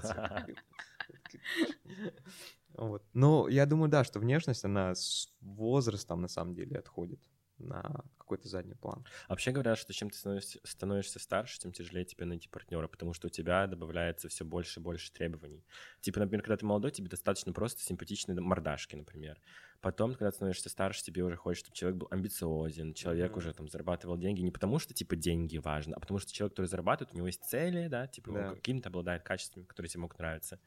Вот. 2.74 3.04
Ну, 3.14 3.48
я 3.48 3.66
думаю, 3.66 3.88
да, 3.88 4.04
что 4.04 4.20
внешность, 4.20 4.64
она 4.64 4.94
с 4.94 5.32
возрастом 5.40 6.20
на 6.20 6.28
самом 6.28 6.54
деле 6.54 6.78
отходит 6.78 7.20
на 7.58 8.04
какой-то 8.18 8.48
задний 8.48 8.74
план. 8.74 9.04
Вообще 9.28 9.50
говорят, 9.50 9.78
что 9.78 9.92
чем 9.92 10.10
ты 10.10 10.18
становишься, 10.18 10.60
становишься 10.64 11.18
старше, 11.18 11.58
тем 11.58 11.72
тяжелее 11.72 12.04
тебе 12.04 12.26
найти 12.26 12.48
партнера, 12.48 12.88
потому 12.88 13.14
что 13.14 13.28
у 13.28 13.30
тебя 13.30 13.66
добавляется 13.66 14.28
все 14.28 14.44
больше 14.44 14.80
и 14.80 14.82
больше 14.82 15.12
требований. 15.12 15.64
Типа, 16.00 16.20
например, 16.20 16.42
когда 16.42 16.56
ты 16.56 16.66
молодой, 16.66 16.90
тебе 16.90 17.08
достаточно 17.08 17.52
просто 17.52 17.82
симпатичной 17.82 18.34
мордашки, 18.40 18.96
например. 18.96 19.40
Потом, 19.86 20.14
когда 20.14 20.32
ты 20.32 20.36
становишься 20.38 20.68
старше, 20.68 21.04
тебе 21.04 21.22
уже 21.22 21.36
хочется, 21.36 21.66
чтобы 21.66 21.76
человек 21.76 22.00
был 22.00 22.08
амбициозен, 22.10 22.92
человек 22.92 23.30
Мгм. 23.30 23.36
уже 23.36 23.54
там 23.54 23.68
зарабатывал 23.68 24.18
деньги 24.18 24.40
не 24.40 24.50
потому, 24.50 24.80
что 24.80 24.92
типа 24.94 25.14
деньги 25.14 25.58
важно, 25.58 25.94
а 25.94 26.00
потому 26.00 26.18
что 26.18 26.32
человек, 26.32 26.54
который 26.54 26.66
зарабатывает, 26.66 27.14
у 27.14 27.16
него 27.16 27.28
есть 27.28 27.44
цели, 27.44 27.86
да, 27.86 28.08
типа 28.08 28.32
Да. 28.32 28.48
он 28.48 28.56
каким-то 28.56 28.88
обладает 28.88 29.22
качествами, 29.22 29.64
которые 29.64 29.88
тебе 29.88 30.00
могут 30.00 30.18
нравиться. 30.18 30.58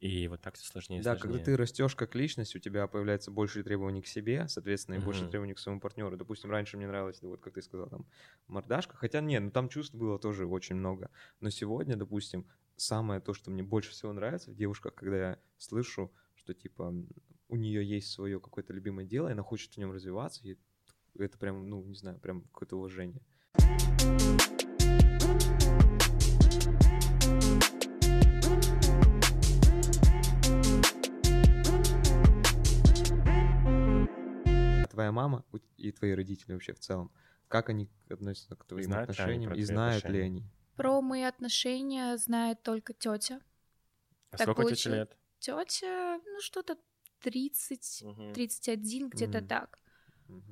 И 0.00 0.28
вот 0.28 0.40
так 0.40 0.54
все 0.54 0.64
сложнее 0.66 1.02
Да, 1.02 1.10
сложнее. 1.10 1.32
когда 1.32 1.44
ты 1.44 1.56
растешь 1.58 1.94
как 1.94 2.14
личность, 2.14 2.56
у 2.56 2.58
тебя 2.58 2.86
появляются 2.86 3.30
больше 3.30 3.62
требований 3.62 4.00
к 4.00 4.06
себе, 4.06 4.48
соответственно, 4.48 4.94
и 4.94 4.98
больше 4.98 5.26
Мгм. 5.26 5.30
требований 5.30 5.52
к 5.52 5.58
своему 5.58 5.78
партнеру. 5.80 6.16
Допустим, 6.16 6.50
раньше 6.50 6.78
мне 6.78 6.86
нравилось, 6.86 7.20
вот 7.20 7.42
как 7.42 7.52
ты 7.52 7.60
сказал, 7.60 7.90
там, 7.90 8.06
мордашка. 8.46 8.96
Хотя 8.96 9.20
нет, 9.20 9.42
ну 9.42 9.50
там 9.50 9.68
чувств 9.68 9.94
было 9.94 10.18
тоже 10.18 10.46
очень 10.46 10.76
много. 10.76 11.10
Но 11.40 11.50
сегодня, 11.50 11.96
допустим, 11.96 12.46
самое 12.76 13.20
то, 13.20 13.34
что 13.34 13.50
мне 13.50 13.62
больше 13.62 13.90
всего 13.90 14.14
нравится 14.14 14.50
в 14.52 14.54
девушках, 14.54 14.94
когда 14.94 15.16
я 15.16 15.38
слышу, 15.58 16.14
что 16.34 16.54
типа 16.54 16.94
у 17.48 17.56
нее 17.56 17.86
есть 17.86 18.10
свое 18.10 18.40
какое-то 18.40 18.72
любимое 18.72 19.06
дело, 19.06 19.28
и 19.28 19.32
она 19.32 19.42
хочет 19.42 19.74
в 19.74 19.76
нем 19.76 19.92
развиваться, 19.92 20.40
и 20.44 20.56
это 21.18 21.38
прям, 21.38 21.68
ну, 21.68 21.84
не 21.84 21.94
знаю, 21.94 22.18
прям 22.18 22.42
какое-то 22.42 22.76
уважение. 22.76 23.22
Твоя 34.90 35.10
мама 35.10 35.44
и 35.76 35.90
твои 35.92 36.12
родители 36.12 36.52
вообще 36.52 36.72
в 36.72 36.78
целом, 36.78 37.12
как 37.48 37.68
они 37.68 37.90
относятся 38.08 38.56
к 38.56 38.64
твоим 38.64 38.86
Знают 38.86 39.08
ли 39.08 39.12
отношениям 39.12 39.54
и 39.54 39.62
знают 39.62 40.04
ли 40.04 40.08
отношения? 40.08 40.24
они? 40.24 40.44
Про 40.76 41.02
мои 41.02 41.22
отношения 41.22 42.16
знает 42.16 42.62
только 42.62 42.92
тетя. 42.92 43.40
А 44.30 44.36
так 44.36 44.46
сколько 44.46 44.62
получилось. 44.62 44.98
лет? 44.98 45.18
Тетя, 45.40 46.20
ну 46.24 46.40
что-то 46.40 46.78
30, 47.24 48.06
Мгм. 48.06 48.32
31, 48.32 49.08
где-то 49.08 49.42
так. 49.42 49.78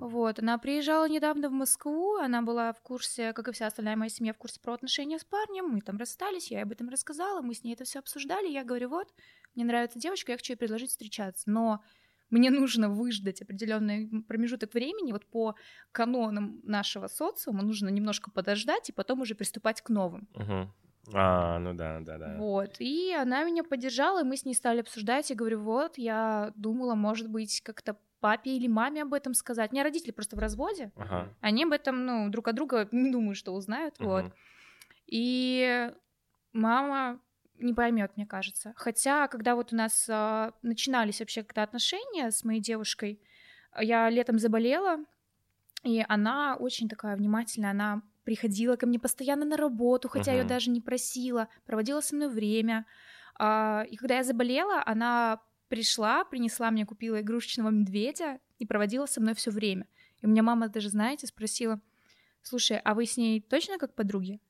Вот, 0.00 0.40
она 0.40 0.58
приезжала 0.58 1.08
недавно 1.08 1.48
в 1.48 1.52
Москву, 1.52 2.16
она 2.16 2.42
была 2.42 2.72
в 2.72 2.82
курсе, 2.82 3.32
как 3.32 3.48
и 3.48 3.52
вся 3.52 3.68
остальная 3.68 3.94
моя 3.96 4.10
семья, 4.10 4.32
в 4.32 4.38
курсе 4.38 4.60
про 4.60 4.74
отношения 4.74 5.18
с 5.18 5.24
парнем, 5.24 5.66
мы 5.68 5.80
там 5.80 5.96
расстались, 5.96 6.50
я 6.50 6.58
ей 6.58 6.64
об 6.64 6.72
этом 6.72 6.88
рассказала, 6.88 7.40
мы 7.40 7.54
с 7.54 7.62
ней 7.62 7.74
это 7.74 7.84
все 7.84 8.00
обсуждали, 8.00 8.48
я 8.48 8.64
говорю, 8.64 8.88
вот, 8.88 9.14
мне 9.54 9.64
нравится 9.64 10.00
девочка, 10.00 10.32
я 10.32 10.38
хочу 10.38 10.54
ей 10.54 10.56
предложить 10.58 10.90
встречаться, 10.90 11.48
но 11.50 11.82
мне 12.30 12.50
нужно 12.50 12.88
выждать 12.88 13.42
определенный 13.42 14.24
промежуток 14.26 14.74
времени, 14.74 15.12
вот 15.12 15.30
по 15.30 15.54
канонам 15.92 16.60
нашего 16.64 17.06
социума 17.06 17.62
нужно 17.62 17.88
немножко 17.88 18.30
подождать 18.32 18.88
и 18.88 18.92
потом 18.92 19.20
уже 19.20 19.34
приступать 19.36 19.82
к 19.82 19.88
новым. 19.88 20.28
Мгм. 20.34 20.72
А, 21.14 21.58
ну 21.58 21.74
да, 21.74 22.00
да, 22.00 22.18
да. 22.18 22.34
Вот, 22.38 22.76
и 22.78 23.12
она 23.12 23.42
меня 23.44 23.64
поддержала, 23.64 24.20
и 24.20 24.24
мы 24.24 24.36
с 24.36 24.44
ней 24.44 24.54
стали 24.54 24.80
обсуждать. 24.80 25.30
Я 25.30 25.36
говорю, 25.36 25.60
вот, 25.60 25.98
я 25.98 26.52
думала, 26.54 26.94
может 26.94 27.28
быть, 27.28 27.60
как-то 27.62 27.98
папе 28.20 28.56
или 28.56 28.68
маме 28.68 29.02
об 29.02 29.12
этом 29.12 29.34
сказать. 29.34 29.72
У 29.72 29.74
меня 29.74 29.82
родители 29.82 30.12
просто 30.12 30.36
в 30.36 30.38
разводе, 30.38 30.92
Ага. 30.96 31.34
они 31.40 31.64
об 31.64 31.72
этом, 31.72 32.06
ну, 32.06 32.28
друг 32.30 32.46
от 32.46 32.54
друга 32.54 32.88
не 32.92 33.10
думаю, 33.10 33.34
что 33.34 33.52
узнают, 33.52 33.96
вот. 33.98 34.26
Мгм. 34.26 34.32
И 35.06 35.92
мама 36.52 37.20
не 37.58 37.74
поймет, 37.74 38.12
мне 38.16 38.26
кажется. 38.26 38.74
Хотя, 38.76 39.28
когда 39.28 39.56
вот 39.56 39.72
у 39.72 39.76
нас 39.76 40.08
а, 40.10 40.54
начинались 40.62 41.20
вообще 41.20 41.42
когда 41.44 41.64
отношения 41.64 42.30
с 42.30 42.44
моей 42.44 42.60
девушкой, 42.60 43.20
я 43.80 44.10
летом 44.10 44.38
заболела, 44.38 44.98
и 45.84 46.04
она 46.08 46.56
очень 46.56 46.88
такая 46.88 47.16
внимательная, 47.16 47.70
она 47.72 48.02
приходила 48.24 48.76
ко 48.76 48.86
мне 48.86 48.98
постоянно 48.98 49.44
на 49.44 49.56
работу, 49.56 50.08
хотя 50.08 50.32
ее 50.32 50.40
Мгм. 50.42 50.48
даже 50.48 50.70
не 50.70 50.80
просила, 50.80 51.48
проводила 51.66 52.00
со 52.00 52.14
мной 52.16 52.28
время. 52.28 52.86
А, 53.38 53.84
И 53.90 53.96
когда 53.96 54.16
я 54.16 54.22
заболела, 54.24 54.82
она 54.86 55.40
пришла, 55.68 56.24
принесла 56.24 56.70
мне, 56.70 56.84
купила 56.86 57.20
игрушечного 57.20 57.70
медведя 57.70 58.38
и 58.58 58.66
проводила 58.66 59.06
со 59.06 59.20
мной 59.20 59.34
все 59.34 59.50
время. 59.50 59.86
И 60.20 60.26
у 60.26 60.28
меня 60.28 60.42
мама 60.42 60.68
даже, 60.68 60.88
знаете, 60.90 61.26
спросила, 61.26 61.80
слушай, 62.42 62.78
а 62.84 62.94
вы 62.94 63.06
с 63.06 63.16
ней 63.16 63.40
точно 63.40 63.78
как 63.78 63.94
подруги? 63.94 64.40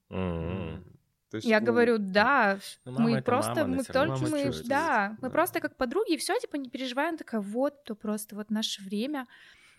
Есть 1.33 1.47
Я 1.47 1.59
у- 1.61 1.65
говорю, 1.65 1.97
да, 1.99 2.59
Ну, 2.85 3.01
мы 3.01 3.23
просто, 3.23 3.55
мама, 3.65 3.77
мы 3.77 3.85
только, 3.85 4.19
мы, 4.19 4.29
чувствует. 4.43 4.69
да, 4.69 5.17
мы 5.23 5.29
Да. 5.29 5.33
просто 5.33 5.61
как 5.61 5.77
подруги, 5.77 6.13
и 6.13 6.17
все, 6.19 6.39
типа, 6.39 6.57
не 6.57 6.69
переживаем, 6.69 7.17
такая, 7.17 7.41
вот, 7.41 7.85
то 7.85 7.95
просто 7.95 8.37
вот 8.37 8.51
наше 8.51 8.83
время, 8.83 9.27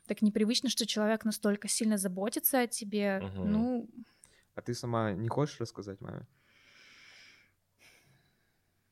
так 0.07 0.21
непривычно, 0.21 0.69
что 0.69 0.85
человек 0.85 1.25
настолько 1.25 1.67
сильно 1.67 1.97
заботится 1.97 2.61
о 2.61 2.67
тебе, 2.67 3.19
Мгм. 3.21 3.51
ну, 3.51 3.89
А 4.55 4.61
ты 4.61 4.73
сама 4.73 5.13
не 5.13 5.29
хочешь 5.29 5.59
рассказать 5.59 5.99
маме? 6.01 6.27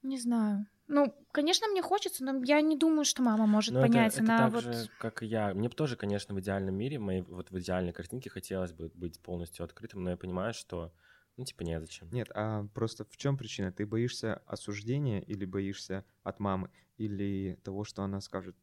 не 0.03 0.17
знаю. 0.17 0.65
Ну, 0.87 1.13
конечно, 1.31 1.67
мне 1.67 1.81
хочется, 1.81 2.25
но 2.25 2.43
я 2.43 2.59
не 2.61 2.75
думаю, 2.75 3.05
что 3.05 3.21
мама 3.21 3.45
может 3.45 3.73
это- 3.75 3.81
понять. 3.81 4.13
это, 4.15 4.23
Она 4.23 4.37
так 4.37 4.51
вот... 4.53 4.63
же, 4.63 4.89
как 4.97 5.23
и 5.23 5.27
я. 5.27 5.53
Мне 5.53 5.69
бы 5.69 5.75
тоже, 5.75 5.95
конечно, 5.95 6.33
в 6.35 6.39
идеальном 6.39 6.75
мире, 6.75 6.99
моей, 6.99 7.21
вот 7.21 7.51
в 7.51 7.59
идеальной 7.59 7.93
картинке 7.93 8.29
хотелось 8.29 8.73
бы 8.73 8.89
быть 8.95 9.19
полностью 9.21 9.63
открытым, 9.63 10.03
но 10.03 10.09
я 10.09 10.17
понимаю, 10.17 10.53
что, 10.53 10.91
ну, 11.37 11.45
типа, 11.45 11.61
незачем. 11.63 12.09
Нет, 12.11 12.29
а 12.33 12.65
просто 12.73 13.05
в 13.05 13.15
чем 13.15 13.37
причина? 13.37 13.71
Ты 13.71 13.85
боишься 13.85 14.41
осуждения 14.47 15.21
или 15.21 15.45
боишься 15.45 16.03
от 16.23 16.39
мамы? 16.39 16.71
Или 16.97 17.57
того, 17.63 17.83
что 17.85 18.03
она 18.03 18.19
скажет, 18.19 18.55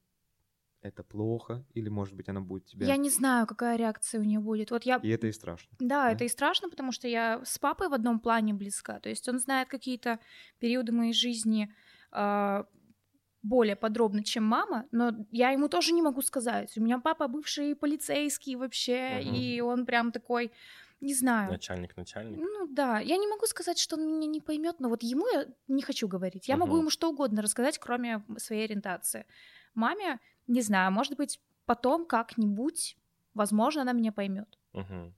это 0.83 1.03
плохо, 1.03 1.65
или, 1.75 1.89
может 1.89 2.15
быть, 2.15 2.29
она 2.29 2.41
будет 2.41 2.67
тебя... 2.67 2.87
Я 2.87 2.97
не 2.97 3.11
знаю, 3.11 3.47
какая 3.47 3.77
реакция 3.77 4.21
у 4.21 4.25
нее 4.25 4.41
будет. 4.41 4.71
Вот 4.71 4.85
я... 4.85 4.97
И 5.03 5.09
это 5.09 5.27
и 5.27 5.33
страшно. 5.33 5.77
Да, 5.81 6.05
да? 6.05 6.13
это 6.13 6.25
и 6.25 6.29
страшно, 6.29 6.69
потому 6.69 6.93
что 6.93 7.09
я 7.09 7.41
с 7.45 7.59
папой 7.59 7.89
в 7.89 7.95
одном 7.95 8.21
плане 8.21 8.55
близка. 8.55 9.01
То 9.01 9.09
есть 9.09 9.29
он 9.29 9.39
знает 9.39 9.69
какие-то 9.69 10.21
периоды 10.61 10.93
моей 10.93 11.13
жизни 11.13 11.75
э, 12.13 12.65
более 13.43 13.77
подробно, 13.77 14.23
чем 14.23 14.45
мама, 14.45 14.87
но 14.93 15.13
я 15.33 15.51
ему 15.51 15.69
тоже 15.69 15.93
не 15.93 16.03
могу 16.03 16.23
сказать. 16.23 16.77
У 16.79 16.83
меня 16.83 16.99
папа 16.99 17.27
бывший 17.29 17.75
полицейский 17.75 18.55
вообще, 18.57 19.21
Мгм. 19.25 19.35
и 19.35 19.61
он 19.61 19.85
прям 19.85 20.13
такой, 20.13 20.53
не 21.01 21.15
знаю. 21.15 21.51
Начальник, 21.51 21.97
начальник. 21.97 22.39
Ну 22.39 22.67
да, 22.69 23.01
я 23.01 23.17
не 23.17 23.27
могу 23.27 23.47
сказать, 23.47 23.79
что 23.79 23.97
он 23.97 24.07
меня 24.07 24.27
не 24.27 24.41
поймет, 24.41 24.81
но 24.81 24.89
вот 24.89 25.03
ему 25.03 25.27
я 25.33 25.47
не 25.67 25.83
хочу 25.83 26.07
говорить. 26.09 26.49
Я 26.49 26.57
могу 26.57 26.73
Мгм. 26.73 26.81
ему 26.81 26.91
что 26.91 27.11
угодно 27.11 27.43
рассказать, 27.43 27.79
кроме 27.79 28.25
своей 28.37 28.65
ориентации. 28.65 29.27
Маме, 29.75 30.19
не 30.49 30.63
знаю, 30.63 30.93
может 30.93 31.17
быть, 31.17 31.41
потом 31.67 32.07
как-нибудь, 32.07 32.97
возможно, 33.35 33.83
она 33.83 33.93
меня 33.93 34.13
поймет. 34.13 34.59
Мгм. 34.73 35.15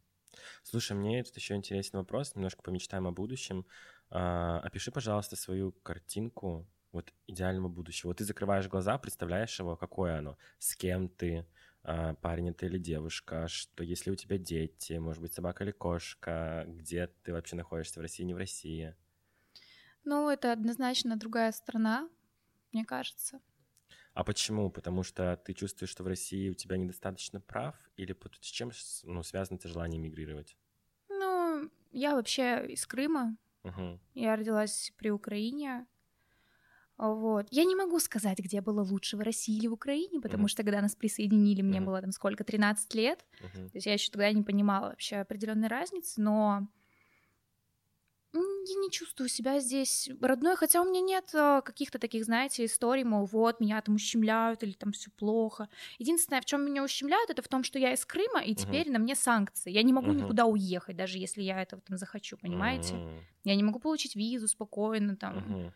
Слушай, 0.64 0.94
мне 0.96 1.22
тут 1.24 1.36
еще 1.36 1.56
интересный 1.56 1.98
вопрос, 2.00 2.34
немножко 2.34 2.62
помечтаем 2.62 3.06
о 3.06 3.12
будущем. 3.12 3.66
А, 4.10 4.60
опиши, 4.60 4.92
пожалуйста, 4.92 5.36
свою 5.36 5.72
картинку 5.72 6.68
вот 6.92 7.12
идеального 7.26 7.68
будущего. 7.68 8.10
Вот 8.10 8.18
ты 8.18 8.24
закрываешь 8.24 8.68
глаза, 8.68 8.98
представляешь 8.98 9.58
его, 9.60 9.76
какое 9.76 10.18
оно, 10.18 10.38
с 10.58 10.76
кем 10.76 11.08
ты, 11.08 11.46
а, 11.84 12.14
парень 12.16 12.50
это 12.50 12.66
или 12.66 12.78
девушка, 12.78 13.48
что 13.48 13.84
если 13.84 14.10
у 14.10 14.16
тебя 14.16 14.38
дети, 14.38 14.94
может 14.94 15.22
быть, 15.22 15.34
собака 15.34 15.64
или 15.64 15.72
кошка, 15.72 16.64
где 16.68 17.08
ты 17.08 17.32
вообще 17.32 17.56
находишься, 17.56 18.00
в 18.00 18.02
России, 18.02 18.24
не 18.24 18.34
в 18.34 18.38
России. 18.38 18.96
Ну, 20.04 20.28
это 20.28 20.52
однозначно 20.52 21.16
другая 21.16 21.52
страна, 21.52 22.08
мне 22.72 22.84
кажется. 22.84 23.40
А 24.20 24.24
почему? 24.24 24.70
Потому 24.70 25.02
что 25.02 25.34
ты 25.38 25.54
чувствуешь, 25.54 25.88
что 25.90 26.02
в 26.04 26.06
России 26.06 26.50
у 26.50 26.54
тебя 26.54 26.76
недостаточно 26.76 27.40
прав, 27.40 27.74
или 27.96 28.14
с 28.42 28.46
чем 28.46 28.70
ну, 29.04 29.22
связано 29.22 29.56
это 29.56 29.66
желание 29.68 29.98
мигрировать? 29.98 30.58
Ну, 31.08 31.70
я 31.92 32.14
вообще 32.14 32.66
из 32.68 32.86
Крыма, 32.86 33.36
Мгм. 33.64 34.00
я 34.14 34.36
родилась 34.36 34.92
при 34.98 35.10
Украине. 35.10 35.86
Вот. 36.98 37.46
Я 37.50 37.64
не 37.64 37.74
могу 37.74 37.98
сказать, 37.98 38.38
где 38.38 38.60
было 38.60 38.82
лучше, 38.82 39.16
в 39.16 39.20
России 39.20 39.56
или 39.56 39.66
в 39.68 39.72
Украине, 39.72 40.20
потому 40.20 40.48
Мгм. 40.48 40.48
что 40.48 40.62
когда 40.62 40.80
нас 40.82 40.94
присоединили, 40.94 41.62
мне 41.62 41.80
Мгм. 41.80 41.90
было 41.90 42.00
там 42.00 42.12
сколько, 42.12 42.44
13 42.44 42.94
лет. 42.94 43.20
Мгм. 43.40 43.70
То 43.72 43.76
есть 43.76 43.86
я 43.86 43.94
еще 43.94 44.10
тогда 44.10 44.30
не 44.32 44.42
понимала 44.42 44.88
вообще 44.88 45.16
определенной 45.16 45.68
разницы, 45.68 46.20
но 46.20 46.68
я 48.32 48.74
не 48.80 48.90
чувствую 48.90 49.28
себя 49.28 49.58
здесь 49.60 50.08
родной, 50.20 50.56
хотя 50.56 50.80
у 50.82 50.84
меня 50.84 51.00
нет 51.00 51.30
э, 51.34 51.62
каких-то 51.64 51.98
таких, 51.98 52.24
знаете, 52.24 52.64
историй, 52.64 53.02
мол, 53.04 53.26
вот, 53.26 53.58
меня 53.60 53.80
там 53.82 53.96
ущемляют 53.96 54.62
или 54.62 54.72
там 54.72 54.92
все 54.92 55.10
плохо. 55.10 55.68
Единственное, 55.98 56.40
в 56.40 56.44
чем 56.44 56.64
меня 56.64 56.84
ущемляют, 56.84 57.30
это 57.30 57.42
в 57.42 57.48
том, 57.48 57.64
что 57.64 57.78
я 57.78 57.92
из 57.92 58.04
Крыма, 58.06 58.40
и 58.42 58.54
теперь 58.54 58.90
на 58.90 58.98
мне 59.00 59.16
санкции. 59.16 59.72
Я 59.72 59.82
не 59.82 59.92
могу 59.92 60.12
Мгм. 60.12 60.12
никуда 60.12 60.46
уехать, 60.46 60.96
даже 60.96 61.18
если 61.18 61.42
я 61.42 61.60
этого 61.60 61.82
там 61.82 61.96
захочу, 61.98 62.36
понимаете? 62.38 63.02
М, 63.06 63.26
Я 63.44 63.56
не 63.56 63.64
могу 63.64 63.80
получить 63.80 64.14
визу 64.14 64.46
спокойно 64.48 65.16
там, 65.16 65.46
мгм. 65.46 65.72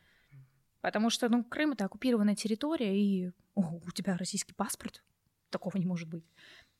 потому 0.81 1.11
что, 1.11 1.29
ну, 1.29 1.45
Крым— 1.45 1.73
это 1.73 1.85
оккупированная 1.87 2.35
территория, 2.37 2.97
и 2.99 3.33
О, 3.55 3.63
у 3.87 3.91
тебя 3.93 4.17
российский 4.17 4.55
паспорт? 4.55 5.03
Такого 5.51 5.77
не 5.79 5.87
может 5.87 6.09
быть. 6.09 6.25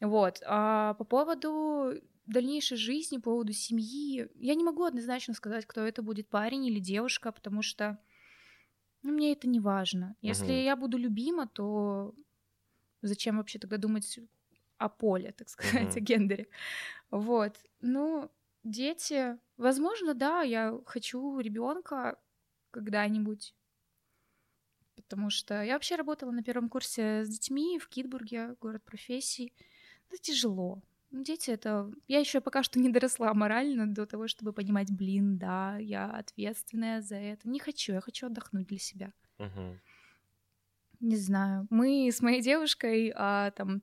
Вот. 0.01 0.43
А 0.47 0.95
по 0.95 1.05
поводу 1.05 1.95
дальнейшей 2.27 2.77
жизни, 2.77 3.19
по 3.19 3.25
поводу 3.31 3.53
семьи, 3.53 4.29
я 4.37 4.55
не 4.55 4.65
могу 4.65 4.85
однозначно 4.85 5.35
сказать, 5.35 5.67
кто 5.67 5.83
это 5.83 6.03
будет, 6.03 6.29
парень 6.29 6.67
или 6.67 6.79
девушка, 6.81 7.33
потому 7.33 7.63
что 7.63 7.99
ну, 9.03 9.13
мне 9.13 9.33
это 9.33 9.49
не 9.49 9.61
важно. 9.61 10.17
Если 10.23 10.53
Мгм. 10.53 10.65
я 10.65 10.77
буду 10.77 10.97
любима, 10.97 11.47
то 11.47 12.15
зачем 13.03 13.37
вообще 13.39 13.59
тогда 13.59 13.77
думать 13.77 14.19
о 14.79 14.89
поле, 14.89 15.33
так 15.33 15.49
сказать, 15.51 15.97
Мгм. 15.97 15.97
о 15.97 16.01
гендере? 16.01 16.49
Вот. 17.11 17.59
Ну, 17.81 18.31
дети, 18.65 19.39
возможно, 19.57 20.15
да, 20.15 20.43
я 20.43 20.79
хочу 20.87 21.39
ребенка 21.41 22.19
когда-нибудь. 22.71 23.55
Потому 24.97 25.29
что 25.31 25.63
я 25.63 25.75
вообще 25.75 25.97
работала 25.97 26.31
на 26.31 26.43
первом 26.43 26.69
курсе 26.69 27.25
с 27.25 27.29
детьми 27.29 27.79
в 27.79 27.89
Китбурге, 27.89 28.57
город 28.61 28.85
профессий. 28.85 29.53
Это 30.09 30.19
тяжело. 30.23 30.83
Ну, 31.15 31.23
Дети 31.23 31.53
это... 31.53 31.93
Я 32.09 32.19
еще 32.19 32.41
пока 32.41 32.65
что 32.65 32.81
не 32.81 32.89
доросла 32.89 33.33
морально 33.35 33.87
до 33.87 34.05
того, 34.05 34.27
чтобы 34.27 34.53
понимать, 34.53 34.91
блин, 34.91 35.39
да, 35.39 35.77
я 35.79 36.11
ответственная 36.11 37.03
за 37.03 37.15
это. 37.15 37.49
Не 37.49 37.61
хочу, 37.61 37.93
я 37.93 38.01
хочу 38.01 38.27
отдохнуть 38.27 38.67
для 38.67 38.79
себя. 38.79 39.13
Мгм. 39.39 39.81
Не 40.99 41.17
знаю. 41.17 41.69
Мы 41.71 42.09
с 42.11 42.21
моей 42.21 42.43
девушкой 42.43 43.13
а, 43.15 43.53
там 43.53 43.83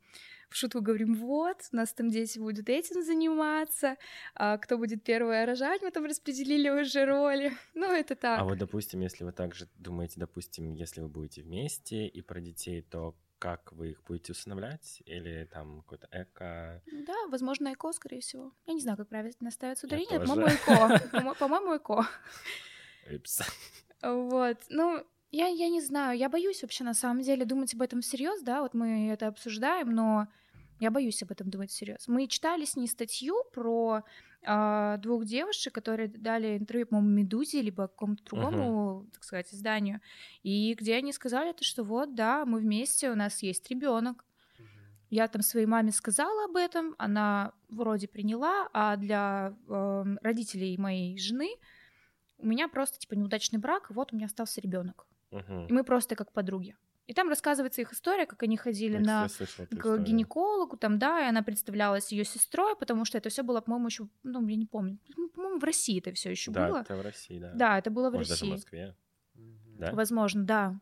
в 0.50 0.58
шутку 0.58 0.82
говорим, 0.82 1.16
вот, 1.16 1.58
у 1.72 1.76
нас 1.78 1.94
там 1.94 2.10
дети 2.10 2.38
будут 2.38 2.68
этим 2.68 3.02
заниматься, 3.02 3.96
а 4.36 4.58
кто 4.58 4.78
будет 4.78 5.02
первая 5.06 5.46
рожать, 5.46 5.82
мы 5.82 5.92
там 5.92 6.04
распределили 6.04 6.70
уже 6.70 7.06
роли. 7.06 7.54
Ну, 7.74 7.86
это 7.86 8.16
так. 8.16 8.42
А 8.42 8.44
вот, 8.44 8.58
допустим, 8.58 9.00
если 9.00 9.24
вы 9.24 9.32
также 9.32 9.70
думаете, 9.78 10.20
допустим, 10.20 10.74
если 10.74 11.00
вы 11.00 11.08
будете 11.08 11.44
вместе 11.44 12.08
и 12.08 12.22
про 12.22 12.42
детей, 12.42 12.82
то 12.82 13.16
как 13.42 13.72
вы 13.74 13.90
их 13.92 14.04
будете 14.04 14.34
усыновлять? 14.34 15.02
Или 15.06 15.50
там 15.52 15.82
какой-то 15.82 16.08
эко... 16.12 16.84
Да, 17.08 17.16
возможно, 17.30 17.74
ЭКО, 17.74 17.92
скорее 17.92 18.20
всего. 18.22 18.54
Я 18.68 18.74
не 18.76 18.82
знаю, 18.82 18.98
как 18.98 19.10
правильно 19.10 19.50
ставится 19.50 19.88
ударение. 19.88 20.20
По-моему, 20.20 20.48
ЭКО. 20.48 21.10
По-мо- 21.12 21.34
По-моему, 21.34 21.76
ЭКО. 21.78 22.08
Вот. 24.04 24.58
Ну, 24.70 25.04
я, 25.32 25.48
я 25.48 25.70
не 25.70 25.82
знаю, 25.82 26.20
я 26.20 26.30
боюсь 26.30 26.62
вообще 26.62 26.84
на 26.84 26.94
самом 26.94 27.24
деле 27.24 27.44
думать 27.46 27.74
об 27.74 27.82
этом 27.82 28.02
всерьез, 28.02 28.44
да, 28.44 28.62
вот 28.62 28.76
мы 28.76 29.10
это 29.10 29.28
обсуждаем, 29.28 29.90
но 29.90 30.28
я 30.80 30.92
боюсь 30.92 31.24
об 31.24 31.32
этом 31.32 31.50
думать 31.50 31.72
всерьез. 31.72 32.08
Мы 32.08 32.28
читали 32.28 32.66
с 32.66 32.76
ней 32.76 32.88
статью 32.88 33.44
про 33.54 34.04
а, 34.44 34.98
двух 34.98 35.26
девушек, 35.26 35.74
которые 35.74 36.08
дали 36.08 36.58
интервью, 36.58 36.88
по-моему, 36.88 37.10
Медузе, 37.10 37.62
либо 37.62 37.88
какому-то 37.88 38.24
другому, 38.24 39.08
так 39.14 39.24
сказать, 39.24 39.54
изданию, 39.54 40.02
и 40.44 40.74
где 40.74 40.96
они 40.96 41.14
сказали 41.14 41.54
то, 41.54 41.64
что 41.64 41.84
вот, 41.84 42.16
да, 42.16 42.46
мы 42.46 42.60
вместе, 42.60 43.12
у 43.12 43.16
нас 43.16 43.44
есть 43.44 43.70
ребенок. 43.70 44.26
Я 45.10 45.28
там 45.28 45.42
своей 45.42 45.66
маме 45.66 45.92
сказала 45.92 46.46
об 46.46 46.56
этом, 46.56 46.96
она 46.98 47.52
вроде 47.68 48.08
приняла, 48.08 48.70
а 48.72 48.96
для 48.96 49.54
эм, 49.68 50.18
родителей 50.22 50.78
моей 50.78 51.18
жены 51.18 51.50
у 52.38 52.48
меня 52.48 52.70
просто 52.70 52.98
типа 52.98 53.16
неудачный 53.16 53.60
брак, 53.60 53.92
и 53.92 53.94
вот 53.94 54.14
у 54.14 54.16
меня 54.16 54.28
остался 54.28 54.62
ребенок. 54.62 55.06
Мгм. 55.32 55.68
И 55.68 55.74
мы 55.74 55.84
просто 55.84 56.16
как 56.16 56.32
подруги. 56.32 56.76
И 57.12 57.14
там 57.14 57.28
рассказывается 57.28 57.82
их 57.82 57.92
история, 57.92 58.26
как 58.26 58.42
они 58.44 58.56
ходили 58.56 58.94
Я, 58.94 59.00
на 59.02 59.28
к 59.28 59.32
историю. 59.32 60.02
гинекологу, 60.06 60.78
там, 60.78 60.98
да, 60.98 61.26
и 61.26 61.28
она 61.28 61.44
представлялась 61.44 62.10
ее 62.14 62.24
сестрой, 62.24 62.78
потому 62.78 63.04
что 63.04 63.18
это 63.18 63.28
все 63.28 63.44
было, 63.44 63.60
по-моему, 63.60 63.88
еще, 63.88 64.08
ну, 64.24 64.48
я 64.48 64.56
не 64.56 64.66
помню, 64.66 64.98
ну, 65.18 65.28
по-моему, 65.28 65.60
в 65.60 65.64
России 65.66 66.00
это 66.00 66.14
все 66.14 66.32
еще 66.32 66.52
Да, 66.52 66.68
было. 66.70 66.78
это 66.78 66.96
в 66.96 67.02
России, 67.02 67.38
да. 67.38 67.52
Да, 67.54 67.78
это 67.80 67.92
было 67.92 68.10
в 68.12 68.14
Может, 68.14 68.30
даже 68.30 68.40
в 68.40 68.42
России. 68.44 68.52
Москве. 68.54 68.96
Да? 69.78 69.92
Возможно, 69.92 70.44
да. 70.46 70.80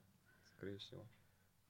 Скорее 0.55 0.77
всего. 0.77 1.03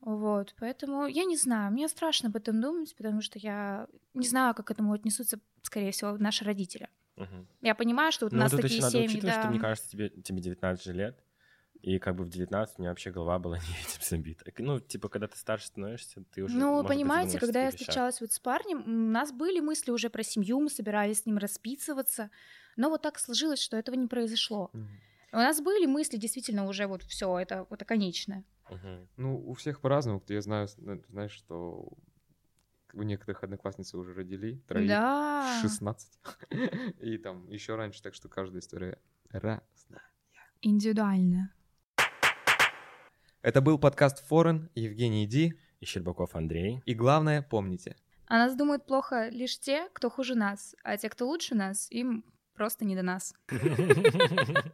Вот, 0.02 0.54
поэтому 0.60 1.08
я 1.08 1.24
не 1.24 1.38
знаю, 1.38 1.72
мне 1.72 1.88
страшно 1.88 2.28
об 2.28 2.36
этом 2.36 2.60
думать, 2.60 2.94
потому 2.98 3.22
что 3.22 3.40
я 3.40 3.88
не 4.14 4.28
знаю, 4.28 4.54
как 4.56 4.68
к 4.68 4.72
этому 4.72 4.92
отнесутся, 4.92 5.40
скорее 5.64 5.92
всего, 5.92 6.18
наши 6.18 6.44
родители. 6.44 6.90
Мгм. 7.16 7.48
Я 7.62 7.76
понимаю, 7.76 8.12
что 8.12 8.26
вот 8.26 8.34
у 8.34 8.36
Ну, 8.36 8.42
нас 8.42 8.52
тут 8.52 8.62
такие 8.64 8.76
еще 8.80 8.86
надо 8.88 8.92
семьи, 8.98 9.08
учитывать, 9.08 9.36
да. 9.36 9.42
что, 9.42 9.50
мне 9.52 9.60
кажется, 9.60 9.90
тебе, 9.90 10.10
тебе 10.10 10.42
19 10.42 10.84
же 10.84 10.92
лет, 10.92 11.24
и 11.82 11.98
как 12.00 12.16
бы 12.16 12.24
в 12.26 12.30
19 12.30 12.78
у 12.78 12.82
меня 12.82 12.92
вообще 12.92 13.12
голова 13.12 13.40
была 13.40 13.58
не 13.60 13.64
этим 13.82 14.02
забита. 14.02 14.52
Ну, 14.58 14.80
типа, 14.80 15.10
когда 15.10 15.28
ты 15.28 15.38
старше 15.38 15.68
становишься, 15.68 16.24
ты 16.32 16.44
уже, 16.44 16.58
Ну, 16.58 16.84
понимаете, 16.84 17.40
когда 17.40 17.62
я 17.62 17.68
вещах. 17.68 17.80
встречалась 17.80 18.22
вот 18.22 18.32
с 18.32 18.40
парнем, 18.40 18.84
у 18.86 19.12
нас 19.12 19.32
были 19.32 19.60
мысли 19.60 19.92
уже 19.92 20.10
про 20.10 20.24
семью, 20.24 20.60
мы 20.60 20.70
собирались 20.70 21.22
с 21.22 21.26
ним 21.26 21.38
расписываться, 21.38 22.30
но 22.76 22.90
вот 22.90 23.02
так 23.02 23.20
сложилось, 23.20 23.62
что 23.62 23.78
этого 23.78 23.96
не 23.96 24.08
произошло. 24.08 24.70
Мгм. 24.74 24.88
У 25.32 25.38
нас 25.38 25.62
были 25.62 25.86
мысли 25.86 26.18
действительно 26.18 26.66
уже 26.68 26.88
вот 26.88 27.04
все, 27.04 27.38
это 27.38 27.66
вот 27.70 27.84
конечное. 27.86 28.44
Мгм. 28.70 29.08
Ну, 29.18 29.38
у 29.50 29.54
всех 29.54 29.80
по-разному. 29.80 30.24
Я 30.28 30.42
знаю, 30.42 30.68
ну, 30.78 31.02
знаешь, 31.10 31.32
что 31.32 31.88
у 32.94 33.04
некоторых 33.04 33.44
одноклассницы 33.44 33.98
уже 33.98 34.14
родили, 34.14 34.56
троих, 34.68 34.90
Да. 34.90 35.60
16. 35.62 36.20
И 37.00 37.18
там 37.20 37.48
еще 37.48 37.76
раньше, 37.76 38.02
так 38.02 38.16
что 38.16 38.28
каждая 38.28 38.60
история 38.62 38.98
разная. 39.30 40.02
Индивидуально. 40.62 41.54
Это 43.42 43.62
был 43.62 43.80
подкаст 43.80 44.22
Форен, 44.28 44.70
Евгений 44.76 45.26
Ди. 45.26 45.54
И 45.80 45.86
Щербаков 45.86 46.36
Андрей. 46.36 46.82
И 46.86 46.94
главное, 46.94 47.42
помните, 47.42 47.96
А 48.28 48.38
нас 48.38 48.54
думают 48.58 48.86
плохо 48.86 49.30
лишь 49.30 49.58
те, 49.58 49.88
кто 49.94 50.10
хуже 50.10 50.36
нас, 50.36 50.76
а 50.84 50.98
те, 50.98 51.08
кто 51.08 51.26
лучше 51.26 51.56
нас, 51.56 51.90
им 51.90 52.26
просто 52.54 52.84
не 52.84 52.98
до 52.98 53.02
нас. 53.02 53.34